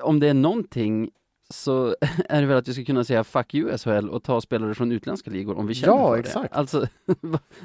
om 0.02 0.20
det 0.20 0.28
är 0.28 0.34
någonting 0.34 1.10
så 1.50 1.96
är 2.28 2.40
det 2.40 2.46
väl 2.46 2.56
att 2.56 2.68
vi 2.68 2.74
ska 2.74 2.84
kunna 2.84 3.04
säga 3.04 3.24
fuck 3.24 3.54
you 3.54 3.78
SHL 3.78 4.08
och 4.10 4.22
ta 4.22 4.40
spelare 4.40 4.74
från 4.74 4.92
utländska 4.92 5.30
ligor 5.30 5.58
om 5.58 5.66
vi 5.66 5.74
känner 5.74 5.92
Ja, 5.96 6.08
för 6.08 6.18
exakt. 6.18 6.52
det. 6.52 6.58
Alltså, 6.58 6.86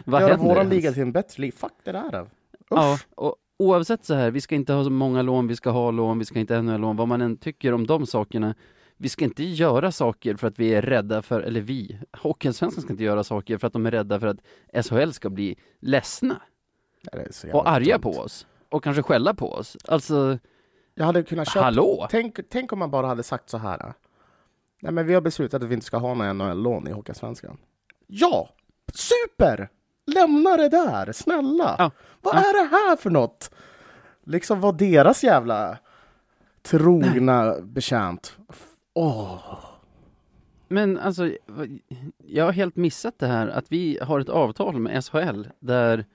vad, 0.06 0.22
Göra 0.22 0.30
händer? 0.32 0.46
våran 0.46 0.58
ens? 0.58 0.74
liga 0.74 0.92
till 0.92 1.02
en 1.02 1.12
bättre 1.12 1.42
liga. 1.42 1.52
Fuck 1.58 1.72
det 1.84 1.92
där. 1.92 2.28
Ja, 2.70 3.00
och 3.16 3.36
oavsett 3.58 4.06
så 4.06 4.14
här, 4.14 4.32
vi 4.32 4.42
ska 4.42 4.56
inte 4.56 4.74
ha 4.74 4.84
så 4.84 4.90
många 4.90 5.22
lån, 5.22 5.48
vi 5.48 5.56
ska 5.56 5.70
ha 5.70 5.92
lån, 5.92 6.20
vi 6.20 6.26
ska 6.26 6.40
inte 6.40 6.56
ha 6.56 6.62
några 6.62 6.78
lån, 6.78 6.96
vad 6.96 7.08
man 7.08 7.22
än 7.22 7.38
tycker 7.38 7.74
om 7.74 7.88
de 7.88 8.06
sakerna. 8.06 8.56
Vi 8.98 9.10
ska 9.10 9.26
inte 9.26 9.44
göra 9.44 9.92
saker 9.92 10.36
för 10.36 10.48
att 10.48 10.60
vi 10.60 10.74
är 10.74 10.82
rädda 10.82 11.22
för, 11.22 11.42
eller 11.42 11.62
vi, 11.62 12.00
Hockeyallsvenskan 12.18 12.82
ska 12.82 12.94
inte 12.94 13.04
göra 13.04 13.24
saker 13.24 13.58
för 13.58 13.68
att 13.68 13.74
de 13.74 13.86
är 13.86 13.92
rädda 13.92 14.20
för 14.20 14.28
att 14.28 14.86
SHL 14.86 15.12
ska 15.12 15.30
bli 15.30 15.58
ledsna 15.80 16.42
och 17.54 17.70
arga 17.70 17.98
dumt. 17.98 18.02
på 18.02 18.20
oss. 18.20 18.48
Och 18.70 18.84
kanske 18.84 19.04
skälla 19.04 19.34
på 19.34 19.52
oss. 19.52 19.78
Alltså, 19.88 20.40
Jag 20.94 21.06
hade 21.06 21.24
kunnat 21.24 21.48
köpa 21.48 21.64
hallå? 21.64 22.08
Tänk, 22.12 22.40
tänk 22.50 22.74
om 22.74 22.80
man 22.80 22.92
bara 22.92 23.08
hade 23.08 23.24
sagt 23.24 23.50
så 23.50 23.58
här. 23.58 23.94
Nej, 24.82 24.92
men 24.92 25.06
vi 25.08 25.14
har 25.14 25.22
beslutat 25.22 25.64
att 25.64 25.70
vi 25.70 25.74
inte 25.74 25.86
ska 25.86 25.98
ha 25.98 26.14
några 26.14 26.34
NHL-lån 26.34 26.88
i 26.88 26.92
Hockeyallsvenskan. 26.92 27.58
Ja! 28.08 28.50
Super! 28.94 29.70
Lämna 30.14 30.58
det 30.58 30.70
där, 30.70 31.12
snälla! 31.12 31.76
Ja. 31.78 31.92
Vad 32.22 32.36
Ja. 32.36 32.40
är 32.40 32.54
det 32.64 32.70
här 32.76 32.96
för 32.96 33.10
något? 33.10 33.52
Liksom 34.24 34.62
vad 34.62 34.78
deras 34.78 35.24
jävla 35.24 35.78
trogna 36.62 37.56
betjänt. 37.62 38.38
Åh! 38.94 39.60
Men 40.68 40.98
alltså, 40.98 41.32
jag 42.28 42.46
har 42.46 42.52
helt 42.52 42.76
missat 42.76 43.20
det 43.20 43.28
här 43.28 43.48
att 43.48 43.72
vi 43.72 44.00
har 44.02 44.20
ett 44.20 44.30
avtal 44.30 44.80
med 44.80 45.06
SHL 45.06 45.44
där, 45.60 46.06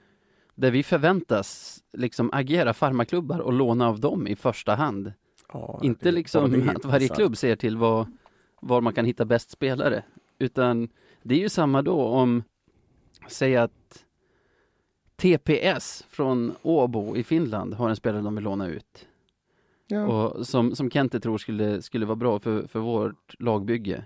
där 0.55 0.71
vi 0.71 0.83
förväntas 0.83 1.79
liksom 1.93 2.29
agera 2.33 2.73
farmaklubbar 2.73 3.39
och 3.39 3.53
låna 3.53 3.87
av 3.87 3.99
dem 3.99 4.27
i 4.27 4.35
första 4.35 4.75
hand. 4.75 5.13
Ja, 5.53 5.79
Inte 5.83 6.05
det- 6.05 6.11
liksom 6.11 6.51
det 6.51 6.57
är 6.71 6.75
att 6.75 6.85
varje 6.85 7.07
klubb 7.07 7.37
ser 7.37 7.55
till 7.55 7.77
vad, 7.77 8.07
var 8.61 8.81
man 8.81 8.93
kan 8.93 9.05
hitta 9.05 9.25
bäst 9.25 9.51
spelare. 9.51 10.03
Utan 10.39 10.89
det 11.23 11.35
är 11.35 11.39
ju 11.39 11.49
samma 11.49 11.81
då 11.81 12.01
om, 12.05 12.43
säg 13.27 13.55
att 13.57 14.05
TPS 15.15 16.05
från 16.09 16.55
Åbo 16.61 17.15
i 17.17 17.23
Finland 17.23 17.73
har 17.73 17.89
en 17.89 17.95
spelare 17.95 18.21
de 18.21 18.35
vill 18.35 18.43
låna 18.43 18.67
ut. 18.67 19.07
Ja. 19.87 20.05
Och 20.05 20.47
som, 20.47 20.75
som 20.75 20.91
Kente 20.91 21.19
tror 21.19 21.37
skulle, 21.37 21.81
skulle 21.81 22.05
vara 22.05 22.15
bra 22.15 22.39
för, 22.39 22.67
för 22.67 22.79
vårt 22.79 23.35
lagbygge. 23.39 24.03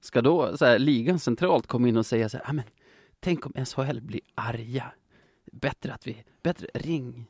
Ska 0.00 0.22
då 0.22 0.56
så 0.56 0.64
här, 0.64 0.78
ligan 0.78 1.18
centralt 1.18 1.66
komma 1.66 1.88
in 1.88 1.96
och 1.96 2.06
säga 2.06 2.28
så 2.28 2.36
här, 2.36 2.44
"Ah, 2.50 2.52
men 2.52 2.64
tänk 3.20 3.46
om 3.46 3.52
SHL 3.66 4.00
blir 4.00 4.20
arga. 4.34 4.92
Bättre 5.52 5.92
att 5.92 6.06
vi, 6.06 6.24
bättre, 6.42 6.66
ring, 6.74 7.26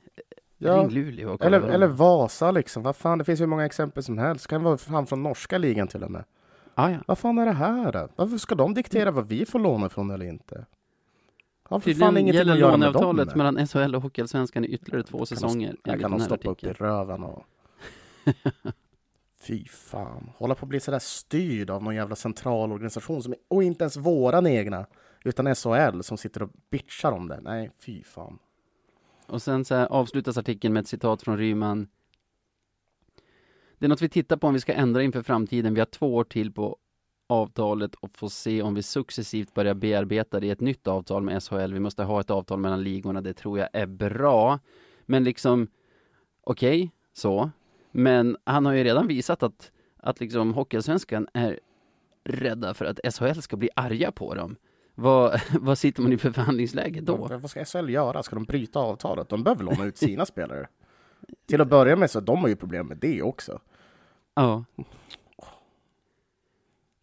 Ja. 0.59 0.76
ring 0.76 0.88
Luleå 0.90 1.32
och 1.34 1.44
Eller, 1.44 1.61
eller 1.61 1.86
Vasa 1.86 2.50
liksom. 2.50 2.82
Vad 2.82 2.96
fan, 2.96 3.18
det 3.18 3.24
finns 3.24 3.40
hur 3.40 3.46
många 3.46 3.64
exempel 3.66 4.02
som 4.02 4.18
helst. 4.18 4.46
Kan 4.46 4.62
vara 4.62 4.78
fan 4.78 5.07
från 5.07 5.22
norska 5.22 5.59
ligan 5.59 5.88
till 5.88 6.02
och 6.05 6.11
med. 6.11 6.24
Ah, 6.74 6.90
ja. 6.90 6.98
Vad 7.07 7.18
fan 7.18 7.38
är 7.38 7.46
det 7.46 7.52
här? 7.52 8.09
Varför 8.16 8.38
ska 8.38 8.55
de 8.55 8.74
diktera 8.74 9.11
vad 9.11 9.28
vi 9.28 9.46
får 9.46 9.59
låna 9.59 9.88
från 9.88 10.11
eller 10.11 10.26
inte? 10.26 10.66
Har 11.68 11.80
för 11.80 11.90
fan 11.90 12.14
Tydligen 12.14 12.18
ingenting 12.18 12.38
gäller 12.38 12.52
att 12.52 12.58
göra 12.58 12.76
med 12.76 12.92
dem. 12.92 13.02
låneavtalet 13.02 13.36
mellan 13.36 13.66
SHL 13.66 13.94
och 13.94 14.02
Hockeyallsvenskan 14.02 14.64
i 14.64 14.68
ytterligare 14.68 15.02
två 15.02 15.26
säsonger. 15.26 15.76
Jag 15.82 15.92
enligt 15.92 16.02
kan 16.02 16.12
här 16.12 16.18
stoppa 16.18 16.50
upp 16.50 16.64
i 16.64 16.66
artikeln. 16.68 16.88
röven 16.88 17.22
och... 17.22 17.44
Fy 19.40 19.64
fan. 19.68 20.30
Hålla 20.36 20.54
på 20.54 20.64
att 20.64 20.68
bli 20.68 20.80
sådär 20.80 20.98
styrd 20.98 21.70
av 21.70 21.82
någon 21.82 21.94
jävla 21.94 22.16
centralorganisation 22.16 23.22
som, 23.22 23.34
och 23.48 23.62
inte 23.62 23.84
ens 23.84 23.96
våran 23.96 24.46
egna. 24.46 24.86
Utan 25.24 25.54
SHL 25.54 26.00
som 26.00 26.18
sitter 26.18 26.42
och 26.42 26.50
bitchar 26.70 27.12
om 27.12 27.28
det. 27.28 27.40
Nej, 27.40 27.70
fy 27.78 28.02
fan. 28.02 28.38
Och 29.26 29.42
sen 29.42 29.64
så 29.64 29.74
här 29.74 29.86
avslutas 29.86 30.38
artikeln 30.38 30.74
med 30.74 30.80
ett 30.80 30.88
citat 30.88 31.22
från 31.22 31.38
Ryman. 31.38 31.88
Det 33.78 33.86
är 33.86 33.88
något 33.88 34.02
vi 34.02 34.08
tittar 34.08 34.36
på 34.36 34.46
om 34.46 34.54
vi 34.54 34.60
ska 34.60 34.72
ändra 34.72 35.02
inför 35.02 35.22
framtiden. 35.22 35.74
Vi 35.74 35.80
har 35.80 35.86
två 35.86 36.14
år 36.14 36.24
till 36.24 36.52
på 36.52 36.78
avtalet 37.26 37.94
och 37.94 38.16
får 38.16 38.28
se 38.28 38.62
om 38.62 38.74
vi 38.74 38.82
successivt 38.82 39.54
börjar 39.54 39.74
bearbeta 39.74 40.40
det 40.40 40.46
i 40.46 40.50
ett 40.50 40.60
nytt 40.60 40.86
avtal 40.86 41.22
med 41.22 41.42
SHL. 41.42 41.72
Vi 41.72 41.80
måste 41.80 42.02
ha 42.02 42.20
ett 42.20 42.30
avtal 42.30 42.58
mellan 42.58 42.82
ligorna. 42.82 43.20
Det 43.20 43.34
tror 43.34 43.58
jag 43.58 43.68
är 43.72 43.86
bra. 43.86 44.58
Men 45.06 45.24
liksom, 45.24 45.68
okej, 46.44 46.90
så. 47.12 47.50
Men 47.90 48.36
han 48.44 48.66
har 48.66 48.72
ju 48.72 48.84
redan 48.84 49.06
visat 49.06 49.42
att, 49.42 49.72
att 49.96 50.20
liksom 50.20 50.54
Hockeyallsvenskan 50.54 51.28
är 51.32 51.60
rädda 52.24 52.74
för 52.74 52.84
att 52.84 53.14
SHL 53.14 53.40
ska 53.40 53.56
bli 53.56 53.70
arga 53.76 54.12
på 54.12 54.34
dem. 54.34 54.56
Vad, 54.94 55.40
vad 55.60 55.78
sitter 55.78 56.02
man 56.02 56.12
i 56.12 56.18
för 56.18 56.30
förhandlingsläge 56.30 57.00
då? 57.00 57.16
Vad 57.16 57.40
vad 57.40 57.50
ska 57.50 57.64
SHL 57.64 57.90
göra? 57.90 58.22
Ska 58.22 58.36
de 58.36 58.44
bryta 58.44 58.78
avtalet? 58.78 59.28
De 59.28 59.44
behöver 59.44 59.64
låna 59.64 59.84
ut 59.84 59.96
sina 59.96 60.26
spelare. 60.26 60.68
Till 61.46 61.60
att 61.60 61.68
börja 61.68 61.96
med 61.96 62.10
så 62.10 62.20
de 62.20 62.38
har 62.38 62.48
ju 62.48 62.56
problem 62.56 62.86
med 62.86 62.96
det 62.96 63.22
också. 63.22 63.60
Ja. 64.34 64.64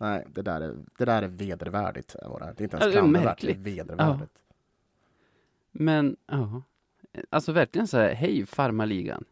Nej, 0.02 0.28
det 0.30 0.41
där 0.41 0.62
är, 0.62 0.76
det 0.97 1.06
där 1.06 1.22
är 1.22 1.28
vedervärdigt. 1.28 2.16
Var 2.22 2.39
det. 2.39 2.54
det 2.58 2.62
är 2.62 2.64
inte 2.64 2.78
Ja, 2.78 2.82
ens 2.82 2.93
klandervärt, 2.93 3.41
det 3.41 3.52
är 3.52 3.58
vedervärdigt. 3.58 4.41
Men, 5.72 6.18
ja. 6.26 6.62
Alltså 7.30 7.52
verkligen 7.52 7.88
så 7.88 7.97
här, 7.97 8.14
hej 8.14 8.45
farmarligan. 8.45 9.24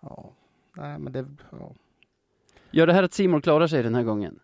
Ja. 0.00 0.32
Nej, 0.76 0.98
men 0.98 1.12
det... 1.12 1.26
Ja. 1.50 1.74
Gör 2.70 2.86
det 2.86 2.92
här 2.92 3.02
att 3.02 3.12
Simon 3.12 3.42
klarar 3.42 3.66
sig 3.66 3.82
den 3.82 3.94
här 3.94 4.02
gången? 4.02 4.40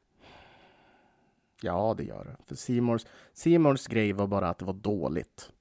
ja, 1.62 1.94
det 1.96 2.04
gör 2.04 2.24
det. 2.24 2.36
För 2.46 2.54
Seymours, 2.54 3.06
Seymours 3.32 3.86
grej 3.86 4.12
var 4.12 4.26
bara 4.26 4.48
att 4.48 4.58
det 4.58 4.64
var 4.64 4.72
dåligt. 4.72 5.52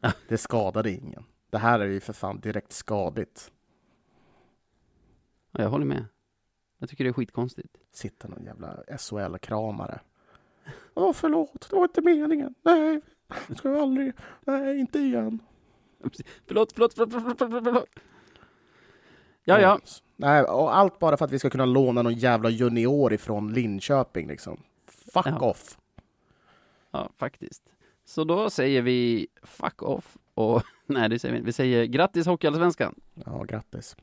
Ja. 0.00 0.12
Det 0.28 0.38
skadade 0.38 0.90
ingen. 0.90 1.24
Det 1.50 1.58
här 1.58 1.80
är 1.80 1.86
ju 1.86 2.00
för 2.00 2.12
fan 2.12 2.40
direkt 2.40 2.72
skadligt. 2.72 3.52
Ja, 5.52 5.62
jag 5.62 5.70
håller 5.70 5.86
med. 5.86 6.04
Jag 6.80 6.88
tycker 6.88 7.04
det 7.04 7.10
är 7.10 7.12
skitkonstigt. 7.14 7.76
Sitter 7.92 8.28
någon 8.28 8.44
jävla 8.44 8.76
SHL-kramare. 8.98 10.00
Åh, 10.94 11.12
förlåt, 11.12 11.66
det 11.70 11.76
var 11.76 11.82
inte 11.84 12.02
meningen. 12.02 12.54
Nej, 12.62 13.00
ska 13.56 13.68
jag 13.70 13.78
aldrig. 13.78 14.12
Nej, 14.40 14.78
inte 14.80 14.98
igen. 14.98 15.38
Förlåt, 16.46 16.72
förlåt, 16.72 16.94
förlåt, 16.94 17.12
förlåt, 17.12 17.64
förlåt. 17.64 17.86
Ja, 19.44 19.60
ja. 19.60 19.80
Nej, 20.16 20.42
och 20.42 20.76
allt 20.76 20.98
bara 20.98 21.16
för 21.16 21.24
att 21.24 21.32
vi 21.32 21.38
ska 21.38 21.50
kunna 21.50 21.64
låna 21.64 22.02
någon 22.02 22.14
jävla 22.14 22.50
junior 22.50 23.12
ifrån 23.12 23.52
Linköping 23.52 24.28
liksom. 24.28 24.62
Fuck 24.86 25.26
Ja. 25.26 25.38
off. 25.40 25.78
Ja, 26.90 27.10
faktiskt. 27.16 27.62
Så 28.04 28.24
då 28.24 28.50
säger 28.50 28.82
vi 28.82 29.26
fuck 29.42 29.82
off 29.82 30.16
och 30.34 30.62
nej, 30.86 31.08
det 31.08 31.18
säger 31.18 31.34
vi. 31.34 31.40
Vi 31.40 31.52
säger 31.52 31.84
grattis 31.84 32.26
Hockeyallsvenskan. 32.26 32.94
Ja, 33.26 33.42
grattis. 33.42 33.96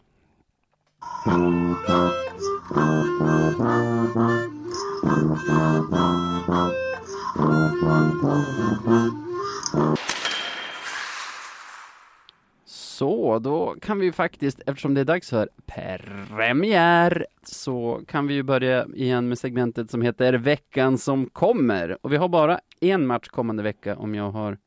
Så, 12.65 13.39
då 13.39 13.75
kan 13.81 13.99
vi 13.99 14.05
ju 14.05 14.11
faktiskt, 14.11 14.61
eftersom 14.65 14.93
det 14.93 15.01
är 15.01 15.05
dags 15.05 15.29
för 15.29 15.49
premiär, 15.65 17.25
så 17.43 18.01
kan 18.07 18.27
vi 18.27 18.33
ju 18.33 18.43
börja 18.43 18.87
igen 18.93 19.29
med 19.29 19.37
segmentet 19.37 19.91
som 19.91 20.01
heter 20.01 20.33
Veckan 20.33 20.97
som 20.97 21.29
kommer. 21.29 21.97
Och 22.01 22.13
vi 22.13 22.17
har 22.17 22.29
bara 22.29 22.59
en 22.81 23.07
match 23.07 23.27
kommande 23.27 23.63
vecka 23.63 23.95
om 23.95 24.15
jag 24.15 24.31
har 24.31 24.57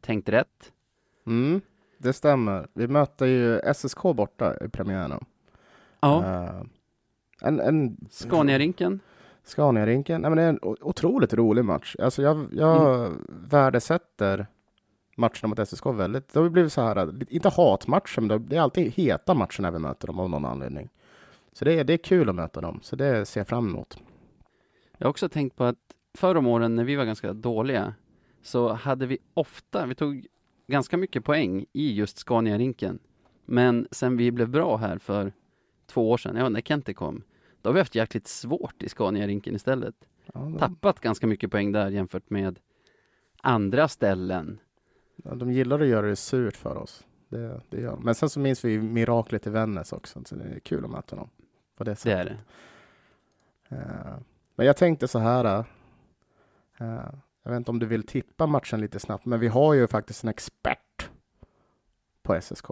tänkt 0.00 0.28
rätt. 0.28 0.72
Mm, 1.26 1.60
det 1.98 2.12
stämmer. 2.12 2.66
Vi 2.74 2.88
möter 2.88 3.26
ju 3.26 3.60
SSK 3.74 4.02
borta 4.02 4.56
i 4.64 4.68
premiären. 4.68 5.24
Ja, 6.02 6.24
Eh, 6.24 6.62
en, 7.42 7.60
en 7.60 7.96
Scaniarinken. 8.10 9.00
Scaniarinken. 9.44 10.20
Nej, 10.20 10.30
men 10.30 10.36
det 10.36 10.42
är 10.42 10.48
en 10.48 10.58
otroligt 10.62 11.34
rolig 11.34 11.64
match. 11.64 11.96
Alltså 11.98 12.22
jag, 12.22 12.46
jag 12.52 13.10
värdesätter 13.28 14.46
matcherna 15.16 15.48
mot 15.48 15.68
SSK 15.68 15.86
väldigt. 15.86 16.28
Det 16.32 16.40
har 16.40 16.48
blivit 16.48 16.72
så 16.72 16.80
här, 16.82 17.14
inte 17.32 17.48
hatmatcher, 17.48 18.20
men 18.20 18.28
det- 18.28 18.38
det 18.38 18.56
är 18.56 18.60
alltid 18.60 18.92
heta 18.92 19.34
matcher 19.34 19.62
när 19.62 19.70
vi 19.70 19.78
möter 19.78 20.06
dem 20.06 20.18
av 20.20 20.30
någon 20.30 20.44
anledning. 20.44 20.88
Så 21.52 21.64
det 21.64 21.72
är, 21.80 21.84
det 21.84 21.92
är 21.92 21.96
kul 21.98 22.28
att 22.28 22.34
möta 22.34 22.60
dem, 22.60 22.78
så 22.82 22.96
det 22.96 23.26
ser 23.26 23.40
jag 23.40 23.48
fram 23.48 23.68
emot. 23.68 23.98
Jag 24.98 25.06
har 25.06 25.10
också 25.10 25.28
tänkt 25.28 25.56
på 25.56 25.64
att 25.64 25.76
förr 26.18 26.36
om 26.36 26.46
åren 26.46 26.76
när 26.76 26.84
vi 26.84 26.96
var 26.96 27.04
ganska 27.04 27.32
dåliga 27.32 27.94
så 28.42 28.72
hade 28.72 29.06
vi 29.06 29.18
ofta, 29.34 29.86
vi 29.86 29.94
tog 29.94 30.26
ganska 30.66 30.96
mycket 30.96 31.24
poäng 31.24 31.64
i 31.72 31.92
just 31.94 32.18
Scaniarinken. 32.18 32.98
Men 33.44 33.88
sen 33.90 34.16
vi 34.16 34.32
blev 34.32 34.48
bra 34.48 34.76
här 34.76 34.98
för 34.98 35.32
två 35.92 36.10
år 36.10 36.16
sedan, 36.16 36.36
ja 36.36 36.48
när 36.48 36.60
Kente 36.60 36.94
kom, 36.94 37.22
då 37.62 37.68
har 37.70 37.74
vi 37.74 37.80
haft 37.80 37.94
jäkligt 37.94 38.26
svårt 38.28 38.82
i 38.82 38.88
Scaniarinken 38.88 39.54
istället. 39.56 39.94
Ja, 40.34 40.40
de, 40.40 40.58
Tappat 40.58 41.00
ganska 41.00 41.26
mycket 41.26 41.50
poäng 41.50 41.72
där 41.72 41.88
jämfört 41.90 42.30
med 42.30 42.58
andra 43.42 43.88
ställen. 43.88 44.58
ja, 45.16 45.34
de 45.34 45.52
gillar 45.52 45.80
att 45.80 45.86
göra 45.86 46.06
det 46.06 46.16
surt 46.16 46.56
för 46.56 46.76
oss. 46.76 47.06
Det, 47.28 47.60
det 47.70 47.80
gör 47.80 47.90
de. 47.90 48.04
Men 48.04 48.14
sen 48.14 48.30
så 48.30 48.40
minns 48.40 48.64
vi 48.64 48.78
miraklet 48.80 49.46
i 49.46 49.50
Vännäs 49.50 49.92
också, 49.92 50.22
så 50.24 50.34
det 50.34 50.44
är 50.44 50.58
kul 50.60 50.84
att 50.84 50.90
möta 50.90 51.16
dem. 51.16 51.28
På 51.76 51.84
det 51.84 51.90
Det 51.90 51.96
sättet. 51.96 52.18
är 52.18 52.24
det. 52.24 53.76
Eh, 53.76 54.16
Men 54.54 54.66
jag 54.66 54.76
tänkte 54.76 55.08
så 55.08 55.18
här. 55.18 55.44
eh, 56.78 57.04
Jag 57.42 57.50
vet 57.50 57.56
inte 57.56 57.70
om 57.70 57.78
du 57.78 57.86
vill 57.86 58.06
tippa 58.06 58.46
matchen 58.46 58.80
lite 58.80 58.98
snabbt, 59.00 59.24
men 59.26 59.40
vi 59.40 59.48
har 59.48 59.74
ju 59.74 59.86
faktiskt 59.86 60.22
en 60.24 60.28
expert 60.30 61.08
på 62.22 62.34
SSK. 62.40 62.66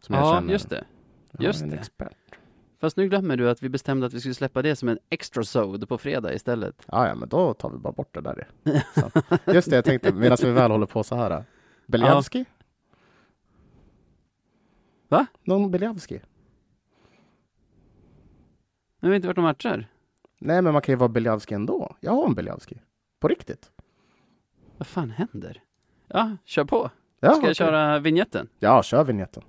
Som 0.00 0.14
jag 0.14 0.24
Ja, 0.24 0.34
känner. 0.34 0.52
just 0.52 0.70
det. 0.70 0.84
Vi 1.32 1.44
just 1.44 1.62
en 1.62 1.70
det. 1.70 1.76
Expert. 1.76 2.12
Fast 2.80 2.96
nu 2.96 3.08
glömmer 3.08 3.36
du 3.36 3.50
att 3.50 3.62
vi 3.62 3.68
bestämde 3.68 4.06
att 4.06 4.12
vi 4.14 4.20
skulle 4.20 4.34
släppa 4.34 4.62
det 4.62 4.76
som 4.76 4.88
en 4.88 4.98
extra 5.10 5.42
sod 5.44 5.88
på 5.88 5.98
fredag 5.98 6.34
istället. 6.34 6.82
Ja, 6.86 7.08
ja, 7.08 7.14
men 7.14 7.28
då 7.28 7.54
tar 7.54 7.70
vi 7.70 7.78
bara 7.78 7.92
bort 7.92 8.14
det 8.14 8.20
där. 8.20 8.48
Så. 8.94 9.10
Just 9.52 9.70
det, 9.70 9.76
jag 9.76 9.84
tänkte 9.84 10.12
medan 10.12 10.38
vi 10.42 10.50
väl 10.50 10.70
håller 10.70 10.86
på 10.86 11.02
så 11.04 11.16
här. 11.16 11.44
Beliavski? 11.86 12.44
Va? 15.08 15.26
Någon 15.44 15.70
Beliavski? 15.70 16.20
Vi 19.00 19.08
har 19.08 19.14
inte 19.14 19.28
varit 19.28 19.38
och 19.38 19.42
matcher. 19.44 19.88
Nej, 20.38 20.62
men 20.62 20.72
man 20.72 20.82
kan 20.82 20.92
ju 20.92 20.96
vara 20.96 21.08
Beliavski 21.08 21.54
ändå. 21.54 21.96
Jag 22.00 22.12
har 22.12 22.26
en 22.26 22.34
Beliavski. 22.34 22.80
På 23.20 23.28
riktigt. 23.28 23.70
Vad 24.76 24.86
fan 24.86 25.10
händer? 25.10 25.62
Ja, 26.08 26.36
kör 26.44 26.64
på. 26.64 26.90
Ja, 27.20 27.28
Ska 27.30 27.38
okej. 27.38 27.48
jag 27.48 27.56
köra 27.56 27.98
vignetten? 27.98 28.48
Ja, 28.58 28.82
kör 28.82 29.04
vignetten. 29.04 29.42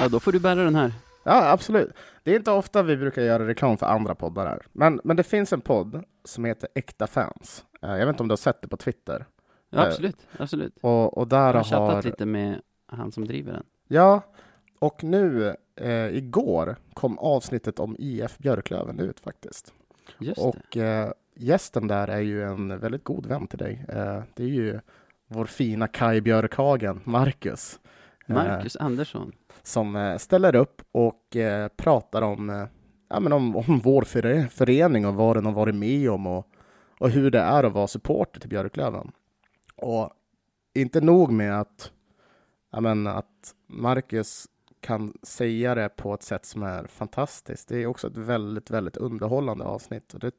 Ja, 0.00 0.08
då 0.08 0.20
får 0.20 0.32
du 0.32 0.38
bära 0.40 0.64
den 0.64 0.74
här. 0.74 0.92
Ja, 1.24 1.50
absolut. 1.50 1.90
Det 2.22 2.30
är 2.32 2.36
inte 2.36 2.50
ofta 2.50 2.82
vi 2.82 2.96
brukar 2.96 3.22
göra 3.22 3.46
reklam 3.46 3.76
för 3.78 3.86
andra 3.86 4.14
poddar 4.14 4.46
här. 4.46 4.66
Men, 4.72 5.00
men 5.04 5.16
det 5.16 5.22
finns 5.22 5.52
en 5.52 5.60
podd 5.60 6.04
som 6.24 6.44
heter 6.44 6.68
Äkta 6.74 7.06
fans. 7.06 7.64
Eh, 7.82 7.90
Jag 7.90 7.98
vet 7.98 8.08
inte 8.08 8.22
om 8.22 8.28
du 8.28 8.32
har 8.32 8.36
sett 8.36 8.62
det 8.62 8.68
på 8.68 8.76
Twitter. 8.76 9.26
Ja, 9.70 9.78
Eh, 9.82 9.86
absolut. 9.88 10.16
absolut. 10.38 10.76
Och, 10.80 11.18
och 11.18 11.28
där 11.28 11.36
Jag 11.38 11.44
har 11.46 11.52
har... 11.54 11.64
chattat 11.64 12.04
lite 12.04 12.26
med 12.26 12.60
han 12.86 13.12
som 13.12 13.24
driver 13.26 13.52
den. 13.52 13.64
Ja, 13.88 14.22
och 14.78 15.04
nu 15.04 15.56
eh, 15.76 16.06
igår 16.16 16.76
kom 16.94 17.18
avsnittet 17.18 17.78
om 17.80 17.96
IF 17.98 18.38
Björklöven 18.38 19.00
ut 19.00 19.20
faktiskt. 19.20 19.72
Just 20.18 20.36
det. 20.40 20.42
Och 20.48 20.76
eh, 20.76 21.12
gästen 21.42 21.86
där 21.86 22.08
är 22.08 22.20
ju 22.20 22.42
en 22.44 22.78
väldigt 22.78 23.04
god 23.04 23.26
vän 23.26 23.46
till 23.46 23.58
dig. 23.58 23.84
Eh, 23.88 24.22
det 24.34 24.42
är 24.42 24.48
ju 24.48 24.80
vår 25.28 25.44
fina 25.44 25.88
Kai 25.88 26.20
Björkhagen, 26.20 27.00
Marcus. 27.04 27.80
eh, 28.26 28.34
Marcus 28.34 28.76
Andersson. 28.76 29.32
som 29.62 29.96
eh, 29.96 30.16
ställer 30.16 30.54
upp 30.54 30.82
och 30.92 31.36
pratar 31.76 32.22
om, 32.22 32.66
ja, 33.08 33.20
men 33.20 33.32
om, 33.32 33.56
om 33.56 33.78
vår 33.84 34.02
före- 34.02 34.48
förening 34.48 35.06
och 35.06 35.14
vad 35.14 35.36
den 35.36 35.44
har 35.44 35.52
varit 35.52 35.74
med 35.74 36.10
om 36.10 36.26
och, 36.26 36.46
och 36.98 37.10
hur 37.10 37.30
det 37.30 37.38
är 37.40 37.64
att 37.64 37.72
vara 37.72 37.86
supporter 37.86 38.40
till 38.40 38.48
Björklöven. 38.50 39.12
Och 39.76 40.10
inte 40.74 41.00
nog 41.00 41.32
med 41.32 41.60
att, 41.60 41.92
ja, 42.72 42.80
men, 42.80 43.06
att 43.06 43.54
Marcus 43.66 44.46
kan 44.80 45.14
säga 45.22 45.74
det 45.74 45.88
på 45.88 46.14
ett 46.14 46.22
sätt 46.22 46.44
som 46.46 46.62
är 46.62 46.86
fantastiskt. 46.86 47.68
Det 47.68 47.82
är 47.82 47.86
också 47.86 48.06
ett 48.06 48.16
väldigt, 48.16 48.70
väldigt 48.70 48.96
underhållande 48.96 49.64
avsnitt 49.64 50.14
och 50.14 50.20
det 50.20 50.32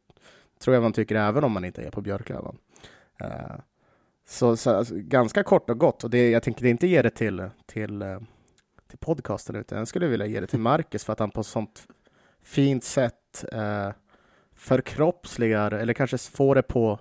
tror 0.61 0.73
jag 0.73 0.83
man 0.83 0.93
tycker 0.93 1.15
även 1.15 1.43
om 1.43 1.51
man 1.51 1.65
inte 1.65 1.81
är 1.81 1.91
på 1.91 2.01
Björklöven. 2.01 2.57
Eh, 3.19 3.55
så, 4.27 4.57
så 4.57 4.75
alltså, 4.75 4.93
ganska 4.97 5.43
kort 5.43 5.69
och 5.69 5.77
gott 5.77 6.03
och 6.03 6.09
det, 6.09 6.29
jag 6.29 6.43
tänker 6.43 6.65
inte 6.65 6.87
ge 6.87 7.01
det 7.01 7.09
till, 7.09 7.49
till 7.65 8.01
eh, 8.01 8.19
till 8.91 8.99
podcasten 8.99 9.55
utan 9.55 9.77
jag 9.77 9.87
skulle 9.87 10.07
vilja 10.07 10.25
ge 10.25 10.39
det 10.39 10.47
till 10.47 10.59
Marcus 10.59 11.03
för 11.03 11.13
att 11.13 11.19
han 11.19 11.31
på 11.31 11.43
sånt 11.43 11.87
fint 12.43 12.83
sätt 12.83 13.45
eh, 13.51 13.89
förkroppsligar 14.55 15.71
eller 15.71 15.93
kanske 15.93 16.17
får 16.17 16.55
det 16.55 16.61
på 16.61 16.99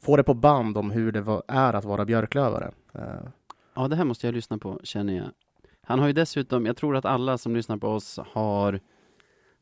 får 0.00 0.16
det 0.16 0.22
på 0.22 0.34
band 0.34 0.78
om 0.78 0.90
hur 0.90 1.12
det 1.12 1.20
var, 1.20 1.42
är 1.48 1.74
att 1.74 1.84
vara 1.84 2.04
björklövare. 2.04 2.70
Eh, 2.94 3.28
Ja, 3.74 3.88
det 3.88 3.96
här 3.96 4.04
måste 4.04 4.26
jag 4.26 4.34
lyssna 4.34 4.58
på, 4.58 4.80
känner 4.82 5.16
jag. 5.16 5.30
Han 5.82 5.98
har 5.98 6.06
ju 6.06 6.12
dessutom, 6.12 6.66
jag 6.66 6.76
tror 6.76 6.96
att 6.96 7.04
alla 7.04 7.38
som 7.38 7.56
lyssnar 7.56 7.76
på 7.76 7.88
oss 7.88 8.18
har 8.32 8.80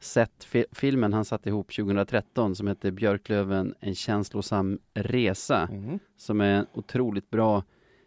sett 0.01 0.44
fi- 0.44 0.64
filmen 0.72 1.12
han 1.12 1.24
satte 1.24 1.48
ihop 1.48 1.72
2013 1.76 2.55
som 2.57 2.66
heter 2.68 2.90
Björklöven, 2.90 3.74
en 3.80 3.94
känslosam 3.94 4.78
resa. 4.94 5.68
Som 6.16 6.40
är 6.40 6.55
en 6.59 6.66
otroligt 6.72 7.30
bra 7.30 7.64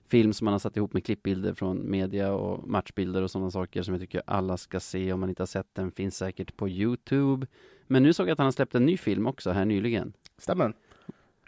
film 0.07 0.33
som 0.33 0.47
han 0.47 0.51
har 0.51 0.59
satt 0.59 0.77
ihop 0.77 0.93
med 0.93 1.05
klippbilder 1.05 1.53
från 1.53 1.91
media 1.91 2.33
och 2.33 2.67
matchbilder 2.67 3.21
och 3.21 3.31
sådana 3.31 3.51
saker 3.51 3.83
som 3.83 3.93
jag 3.93 4.01
tycker 4.01 4.21
alla 4.27 4.57
ska 4.57 4.79
se 4.79 5.13
om 5.13 5.19
man 5.19 5.29
inte 5.29 5.41
har 5.41 5.47
sett 5.47 5.67
den. 5.75 5.91
Finns 5.91 6.17
säkert 6.17 6.57
på 6.57 6.69
Youtube. 6.69 7.47
Men 7.87 8.03
nu 8.03 8.13
såg 8.13 8.27
jag 8.27 8.31
att 8.31 8.37
han 8.37 8.45
har 8.47 8.51
släppt 8.51 8.75
en 8.75 8.85
ny 8.85 8.97
film 8.97 9.27
också 9.27 9.51
här 9.51 9.65
nyligen. 9.65 10.13
Stämmer. 10.37 10.73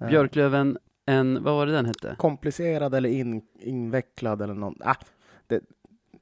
Eh, 0.01 0.07
Björklöven, 0.07 0.77
en, 1.05 1.43
vad 1.43 1.53
var 1.55 1.65
det 1.65 1.71
den 1.71 1.85
hette? 1.85 2.15
Komplicerad 2.19 2.95
eller 2.95 3.09
in, 3.09 3.41
invecklad 3.59 4.41
eller 4.41 4.53
någon. 4.53 4.75
Ah, 4.79 4.95
det, 5.47 5.61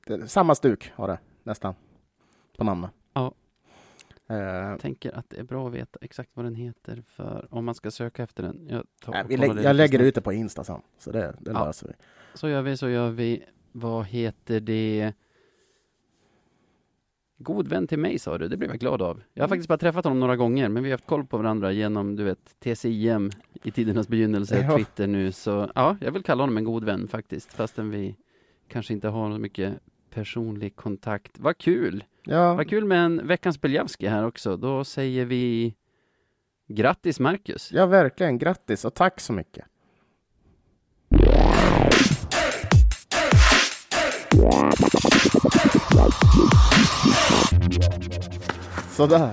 det, 0.07 0.27
samma 0.27 0.55
stuk 0.55 0.91
har 0.95 1.07
det 1.07 1.19
nästan 1.43 1.73
på 2.57 2.63
namnet. 2.63 2.91
Eh, 4.29 4.35
Jag 4.37 4.79
tänker 4.79 5.15
att 5.17 5.29
det 5.29 5.39
är 5.39 5.43
bra 5.43 5.67
att 5.67 5.73
veta 5.73 5.99
exakt 6.01 6.29
vad 6.33 6.45
den 6.45 6.55
heter 6.55 7.03
för 7.07 7.47
om 7.49 7.65
man 7.65 7.75
ska 7.75 7.91
söka 7.91 8.23
efter 8.23 8.43
den. 8.43 8.67
Jag, 8.69 8.83
tar 9.01 9.11
nej, 9.13 9.37
lä- 9.37 9.61
jag 9.61 9.75
lägger 9.75 9.97
snabbt. 9.97 10.07
ut 10.07 10.15
det 10.15 10.21
på 10.21 10.33
Insta 10.33 10.63
sen, 10.63 10.81
så 10.97 11.11
det, 11.11 11.35
det 11.39 11.51
Ja. 11.51 11.65
löser 11.65 11.87
vi. 11.87 11.93
Så 12.33 12.49
gör 12.49 12.61
vi, 12.61 12.77
så 12.77 12.89
gör 12.89 13.09
vi. 13.09 13.43
Vad 13.71 14.05
heter 14.05 14.59
det? 14.59 15.13
God 17.37 17.67
vän 17.67 17.87
till 17.87 17.99
mig 17.99 18.19
sa 18.19 18.37
du, 18.37 18.47
det 18.47 18.57
blev 18.57 18.69
jag 18.71 18.79
glad 18.79 19.01
av. 19.01 19.21
Jag 19.33 19.43
har 19.43 19.47
faktiskt 19.47 19.67
bara 19.69 19.77
träffat 19.77 20.03
honom 20.03 20.19
några 20.19 20.35
gånger, 20.35 20.69
men 20.69 20.83
vi 20.83 20.89
har 20.89 20.93
haft 20.97 21.05
koll 21.07 21.25
på 21.25 21.37
varandra 21.37 21.71
genom, 21.71 22.15
du 22.15 22.23
vet, 22.23 22.59
TCIM 22.59 23.31
i 23.63 23.71
tidernas 23.71 24.07
begynnelse, 24.07 24.59
Ja. 24.69 24.75
Twitter 24.77 25.07
nu. 25.07 25.31
Så 25.31 25.69
ja, 25.75 25.97
jag 26.01 26.11
vill 26.11 26.23
kalla 26.23 26.43
honom 26.43 26.57
en 26.57 26.63
god 26.63 26.83
vän 26.83 27.07
faktiskt, 27.07 27.53
fastän 27.53 27.89
vi 27.89 28.15
kanske 28.67 28.93
inte 28.93 29.07
har 29.07 29.31
så 29.31 29.39
mycket 29.39 29.73
personlig 30.09 30.75
kontakt. 30.75 31.39
Vad 31.39 31.57
kul! 31.57 32.03
Ja, 32.25 32.53
Vad 32.53 32.69
kul 32.69 32.85
med 32.85 33.05
en 33.05 33.27
veckans 33.27 33.61
Beljavski 33.61 34.07
här 34.07 34.25
också. 34.25 34.57
Då 34.57 34.83
säger 34.83 35.25
vi 35.25 35.75
grattis 36.67 37.19
Marcus! 37.19 37.71
ja, 37.71 37.85
verkligen. 37.85 38.37
Grattis 38.37 38.85
och 38.85 38.93
tack 38.93 39.19
så 39.19 39.33
mycket. 39.33 39.65
Sådär. 48.89 49.31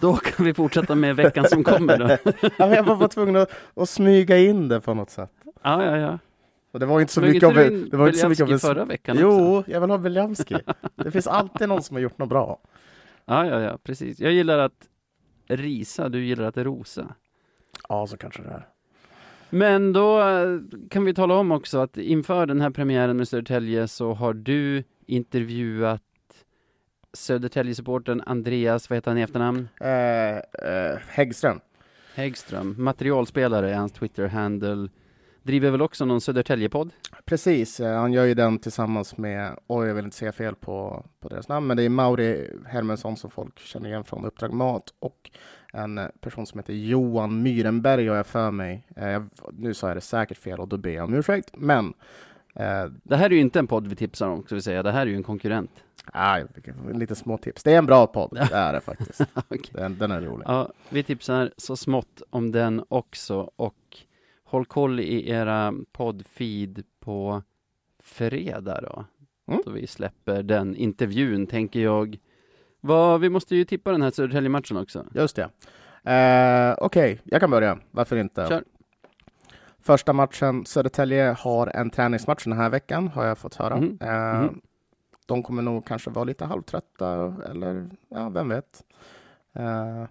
Då 0.00 0.16
kan 0.16 0.46
vi 0.46 0.54
fortsätta 0.54 0.94
med 0.94 1.16
veckan 1.16 1.44
som 1.48 1.64
kommer 1.64 1.98
då. 1.98 2.32
Ja, 2.58 2.74
jag 2.74 2.82
var 2.82 2.96
bara 2.96 3.08
tvungen 3.08 3.36
att, 3.36 3.50
att 3.76 3.88
smyga 3.88 4.38
in 4.38 4.68
det 4.68 4.80
på 4.80 4.94
något 4.94 5.10
sätt. 5.10 5.30
Ja, 5.62 5.84
ja, 5.84 5.96
ja. 5.96 6.18
Och 6.72 6.80
det 6.80 6.86
var 6.86 7.00
inte 7.00 7.12
så 7.12 7.20
Smög 7.20 7.32
mycket 7.34 7.46
av 7.48 7.54
det 7.54 7.96
var 7.96 8.06
inte 8.06 8.18
så 8.18 8.28
mycket 8.28 8.42
av 8.42 8.52
en- 8.52 8.58
förra 8.58 8.84
veckan 8.84 9.16
också? 9.16 9.26
Jo, 9.26 9.64
jag 9.66 9.80
vill 9.80 9.90
ha 9.90 9.98
Beljamski. 9.98 10.56
Det 10.94 11.10
finns 11.10 11.26
alltid 11.26 11.68
någon 11.68 11.82
som 11.82 11.96
har 11.96 12.00
gjort 12.02 12.18
något 12.18 12.28
bra. 12.28 12.60
Ja, 13.24 13.46
ja, 13.46 13.60
ja, 13.60 13.78
precis. 13.82 14.20
Jag 14.20 14.32
gillar 14.32 14.58
att 14.58 14.88
risa, 15.48 16.08
du 16.08 16.24
gillar 16.24 16.44
att 16.44 16.56
rosa. 16.56 17.14
Ja, 17.88 18.06
så 18.06 18.16
kanske 18.16 18.42
det 18.42 18.48
är. 18.48 18.66
Men 19.50 19.92
då 19.92 20.20
eh, 20.20 20.58
kan 20.90 21.04
vi 21.04 21.14
tala 21.14 21.34
om 21.34 21.52
också 21.52 21.78
att 21.78 21.96
inför 21.96 22.46
den 22.46 22.60
här 22.60 22.70
premiären 22.70 23.16
med 23.16 23.28
Södertälje 23.28 23.88
så 23.88 24.12
har 24.12 24.34
du 24.34 24.84
intervjuat 25.06 26.02
Södertälje-supporten 27.12 28.22
Andreas, 28.26 28.90
vad 28.90 28.96
heter 28.96 29.10
han 29.10 29.18
i 29.18 29.22
efternamn? 29.22 29.68
Eh, 29.80 30.36
eh, 30.36 30.98
Häggström. 31.08 31.60
Häggström, 32.14 32.74
materialspelare 32.78 33.70
är 33.70 33.74
hans 33.74 33.92
Twitter-handle. 33.92 34.88
Driver 35.42 35.70
väl 35.70 35.82
också 35.82 36.04
någon 36.04 36.20
Södertälje-podd? 36.20 36.90
Precis, 37.24 37.80
eh, 37.80 37.98
han 38.00 38.12
gör 38.12 38.24
ju 38.24 38.34
den 38.34 38.58
tillsammans 38.58 39.16
med, 39.16 39.56
oj 39.66 39.88
jag 39.88 39.94
vill 39.94 40.04
inte 40.04 40.16
säga 40.16 40.32
fel 40.32 40.54
på, 40.54 41.04
på 41.20 41.28
deras 41.28 41.48
namn, 41.48 41.66
men 41.66 41.76
det 41.76 41.82
är 41.82 41.88
Mauri 41.88 42.50
Hermansson 42.66 43.16
som 43.16 43.30
folk 43.30 43.58
känner 43.58 43.88
igen 43.88 44.04
från 44.04 44.24
Uppdrag 44.24 44.52
Mat 44.52 44.94
och 44.98 45.30
en 45.72 46.00
person 46.20 46.46
som 46.46 46.58
heter 46.58 46.72
Johan 46.72 47.42
Myrenberg 47.42 48.08
har 48.08 48.16
jag 48.16 48.26
för 48.26 48.50
mig. 48.50 48.86
Eh, 48.96 49.08
jag, 49.08 49.28
nu 49.52 49.74
sa 49.74 49.88
jag 49.88 49.96
det 49.96 50.00
säkert 50.00 50.38
fel 50.38 50.60
och 50.60 50.68
då 50.68 50.76
ber 50.76 50.90
jag 50.90 51.04
om 51.04 51.14
ursäkt, 51.14 51.50
men 51.56 51.94
eh, 52.54 52.84
Det 53.02 53.16
här 53.16 53.26
är 53.26 53.30
ju 53.34 53.40
inte 53.40 53.58
en 53.58 53.66
podd 53.66 53.86
vi 53.86 53.96
tipsar 53.96 54.28
om, 54.28 54.42
ska 54.42 54.54
vi 54.54 54.62
säga. 54.62 54.82
Det 54.82 54.90
här 54.92 55.02
är 55.02 55.06
ju 55.06 55.16
en 55.16 55.22
konkurrent. 55.22 55.70
ah, 56.12 56.38
lite 56.92 57.14
små 57.14 57.38
tips. 57.38 57.62
Det 57.62 57.72
är 57.72 57.78
en 57.78 57.86
bra 57.86 58.06
podd, 58.06 58.30
det 58.50 58.56
är 58.56 58.72
det 58.72 58.80
faktiskt. 58.84 59.20
Okej. 59.34 59.60
Den, 59.72 59.98
den 59.98 60.10
är 60.10 60.20
rolig. 60.20 60.44
Ja, 60.48 60.72
vi 60.88 61.02
tipsar 61.02 61.50
så 61.56 61.76
smått 61.76 62.22
om 62.30 62.52
den 62.52 62.84
också 62.88 63.50
och 63.56 63.74
håll 64.52 64.64
koll 64.66 65.00
i 65.00 65.30
era 65.30 65.74
poddfeed 65.92 66.84
på 67.00 67.42
fredag 68.02 68.80
då. 68.80 69.04
Mm. 69.48 69.62
Då 69.64 69.70
vi 69.70 69.86
släpper 69.86 70.42
den 70.42 70.76
intervjun, 70.76 71.46
tänker 71.46 71.80
jag. 71.80 72.18
Vad, 72.80 73.20
vi 73.20 73.28
måste 73.28 73.56
ju 73.56 73.64
tippa 73.64 73.92
den 73.92 74.02
här 74.02 74.10
Södertälje-matchen 74.10 74.76
också. 74.76 75.06
Just 75.14 75.36
det. 75.36 75.48
Eh, 76.12 76.74
Okej, 76.78 77.20
jag 77.24 77.40
kan 77.40 77.50
börja. 77.50 77.78
Varför 77.90 78.16
inte? 78.16 78.46
Kör. 78.48 78.64
Första 79.80 80.12
matchen, 80.12 80.66
Södertälje 80.66 81.36
har 81.38 81.66
en 81.66 81.90
träningsmatch 81.90 82.44
den 82.44 82.52
här 82.52 82.70
veckan, 82.70 83.08
har 83.08 83.24
jag 83.24 83.38
fått 83.38 83.54
höra. 83.54 83.76
Mhm. 83.76 83.98
Eh, 84.00 84.40
Mhm. 84.42 84.60
De 85.26 85.42
kommer 85.42 85.62
nog 85.62 85.86
kanske 85.86 86.10
vara 86.10 86.24
lite 86.24 86.44
halvtrötta, 86.44 87.34
eller 87.50 87.90
ja, 88.08 88.28
vem 88.28 88.48
vet. 88.48 88.84
Eh, 89.52 90.04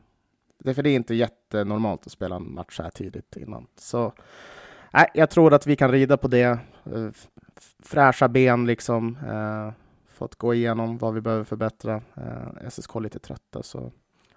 det 0.63 0.69
är 0.69 0.73
för 0.73 0.83
det 0.83 0.89
är 0.89 0.95
inte 0.95 1.15
jättenormalt 1.15 2.05
att 2.05 2.11
spela 2.11 2.35
en 2.35 2.53
match 2.53 2.77
så 2.77 2.83
här 2.83 2.89
tidigt 2.89 3.37
innan. 3.37 3.67
Så 3.75 4.13
nej, 4.93 5.07
jag 5.13 5.29
tror 5.29 5.53
att 5.53 5.67
vi 5.67 5.75
kan 5.75 5.91
rida 5.91 6.17
på 6.17 6.27
det. 6.27 6.59
Eh, 6.85 7.09
fräscha 7.79 8.27
ben 8.27 8.65
liksom. 8.65 9.17
Eh, 9.27 9.73
fått 10.13 10.35
gå 10.35 10.53
igenom 10.53 10.97
vad 10.97 11.13
vi 11.13 11.21
behöver 11.21 11.43
förbättra. 11.43 12.01
Eh, 12.15 12.69
SSK 12.69 12.95
lite 12.95 13.19
trötta 13.19 13.63
så 13.63 13.91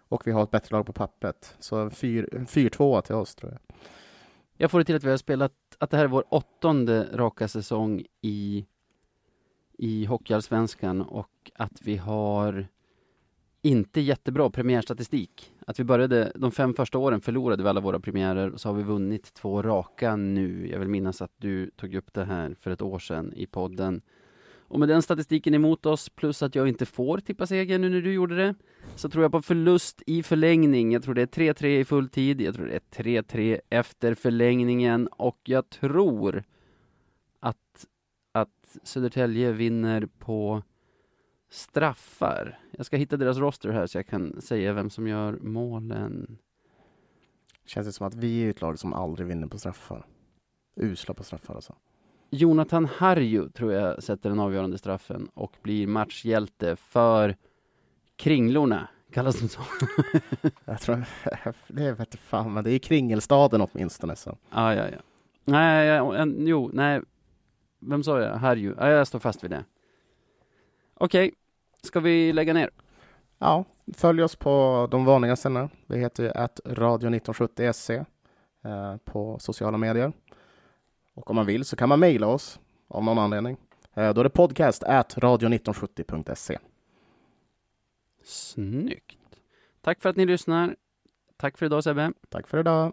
och 0.09 0.27
vi 0.27 0.31
har 0.31 0.43
ett 0.43 0.51
bättre 0.51 0.77
lag 0.77 0.87
på 0.87 0.93
pappret. 0.93 1.57
Så 1.59 1.77
en 1.77 1.91
en 2.33 2.47
4-2 2.47 3.01
till 3.01 3.15
oss 3.15 3.35
tror 3.35 3.53
jag. 3.53 3.77
Jag 4.57 4.71
får 4.71 4.79
det 4.79 4.85
till 4.85 4.97
att 4.97 5.05
vi 5.05 5.11
har 5.11 5.17
spelat, 5.17 5.53
att 5.79 5.91
det 5.91 5.97
här 5.97 6.05
är 6.05 6.09
vår 6.09 6.25
åttonde 6.29 7.09
raka 7.13 7.49
säsong 7.49 8.05
i, 8.21 8.67
i 9.79 10.05
Hockeyallsvenskan 10.05 11.03
och 11.03 11.51
att 11.55 11.83
vi 11.83 11.97
har 11.97 12.67
inte 13.65 14.01
jättebra 14.01 14.51
premiärstatistik. 14.51 15.53
Att 15.67 15.81
vi 15.81 15.85
började, 15.85 16.33
de 16.35 16.53
fem 16.53 16.75
första 16.75 16.99
åren 16.99 17.21
förlorade 17.21 17.63
vi 17.63 17.69
alla 17.69 17.81
våra 17.81 18.01
premiärer 18.01 18.51
och 18.51 18.61
så 18.61 18.69
har 18.69 18.75
vi 18.75 18.83
vunnit 18.83 19.35
två 19.35 19.63
raka 19.63 20.17
nu. 20.17 20.69
Jag 20.71 20.79
vill 20.79 20.89
minnas 20.89 21.23
att 21.23 21.33
du 21.37 21.71
tog 21.71 21.95
upp 21.95 22.13
det 22.13 22.25
här 22.25 22.57
för 22.61 22.71
ett 22.71 22.83
år 22.83 22.99
sedan 22.99 23.33
i 23.37 23.47
podden. 23.47 24.03
Och 24.59 24.81
med 24.81 24.89
den 24.89 25.03
statistiken 25.03 25.55
emot 25.55 25.87
oss, 25.87 26.09
plus 26.09 26.43
att 26.43 26.55
jag 26.55 26.69
inte 26.69 26.87
får 26.87 27.19
tippa 27.19 27.47
seger 27.47 27.79
nu 27.79 27.91
när 27.91 28.01
du 28.01 28.13
gjorde 28.13 28.37
det, 28.37 28.55
så 28.97 29.09
tror 29.09 29.25
jag 29.25 29.33
på 29.33 29.43
förlust 29.43 30.03
i 30.07 30.23
förlängning. 30.23 30.93
Jag 30.93 31.03
tror 31.03 31.15
det 31.15 31.23
är 31.23 31.53
3-3 31.55 31.67
i 31.67 31.85
full 31.85 32.09
tid, 32.09 32.41
jag 32.41 32.55
tror 32.55 32.67
det 32.67 32.99
är 32.99 33.23
3-3 33.23 33.61
efter 33.71 34.15
förlängningen 34.15 35.07
och 35.07 35.41
jag 35.45 35.71
tror 35.71 36.45
att, 37.41 37.87
att 38.33 38.79
Södertälje 38.83 39.53
vinner 39.53 40.09
på 40.19 40.63
straffar. 41.51 42.59
Jag 42.71 42.87
ska 42.87 42.97
hitta 42.97 43.17
deras 43.17 43.39
roster 43.39 43.69
här 43.69 43.87
så 43.87 43.99
jag 43.99 44.07
kan 44.07 44.41
säga 44.41 44.73
vem 44.73 44.91
som 44.91 45.09
gör 45.09 45.39
målen. 45.41 46.39
Känns 47.67 47.87
det 47.87 47.93
som 47.93 48.07
att 48.07 48.15
vi 48.15 48.45
är 48.45 48.51
ett 48.51 48.61
lag 48.61 48.79
som 48.79 48.93
aldrig 48.93 49.29
vinner 49.29 49.47
på 49.47 49.59
straffar. 49.59 50.07
Usla 50.77 51.15
på 51.15 51.25
straffar 51.25 51.55
alltså. 51.55 51.75
Jonathan 52.31 52.85
Harju 52.87 53.49
tror 53.49 53.73
jag 53.73 54.03
sätter 54.03 54.29
den 54.29 54.41
avgörande 54.41 54.79
straffen 54.79 55.29
och 55.35 55.57
blir 55.63 55.87
matchhjälte 55.87 56.77
för 56.77 57.37
Kringlorna, 58.17 58.89
kallas 59.13 59.41
de 59.41 59.49
så? 59.49 59.61
Jag 60.65 60.81
tror, 60.81 61.05
det 61.73 61.93
vet 61.93 62.15
fan, 62.15 62.53
men 62.53 62.65
det 62.65 62.71
är 62.71 62.79
Kringelstaden 62.79 63.61
åtminstone. 63.61 64.17
Så. 64.17 64.39
Ja, 64.51 64.75
ja, 64.75 64.85
ja. 64.89 64.99
Nej, 65.45 65.87
ja, 65.87 66.17
en, 66.17 66.47
jo, 66.47 66.71
nej. 66.73 67.01
Vem 67.81 68.03
sa 68.03 68.21
jag? 68.21 68.37
Harju. 68.37 68.75
Ja, 68.79 68.89
jag 68.89 69.07
står 69.07 69.19
fast 69.19 69.45
vid 69.45 69.51
det. 69.51 69.65
Okej, 71.05 71.35
ska 71.83 72.01
vi 72.01 72.33
lägga 72.33 72.53
ner? 72.53 72.71
Ja, 73.39 73.65
följ 73.95 74.23
oss 74.23 74.37
på 74.37 74.89
de 74.91 75.05
vanliga 75.05 75.37
ställena. 75.37 75.69
Vi 75.87 75.99
heter 75.99 76.23
ju 76.23 76.31
att 76.31 76.61
radio1970sc 76.65 78.05
eh, 78.65 78.97
på 79.05 79.39
sociala 79.39 79.79
medier. 79.79 80.13
Och 81.15 81.31
om 81.31 81.37
man 81.37 81.47
vill 81.47 81.65
så 81.65 81.77
kan 81.77 81.89
man 81.89 82.01
mejla 82.01 82.27
oss 82.27 82.61
av 82.89 83.05
någon 83.05 83.19
anledning. 83.19 83.57
Eh, 83.95 84.15
då 84.15 84.21
är 84.21 84.25
det 84.25 84.31
podcast 84.31 84.83
at 84.83 85.15
radio1970.se. 85.17 86.59
Snyggt. 88.25 89.19
Tack 89.81 90.01
för 90.03 90.09
att 90.09 90.17
ni 90.17 90.27
lyssnar. 90.27 90.77
Tack 91.37 91.59
för 91.59 91.67
idag 91.67 91.85
Sebbe. 91.85 92.13
Tack 92.29 92.49
för 92.49 92.59
idag. 92.59 92.93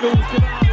Roter 0.00 0.69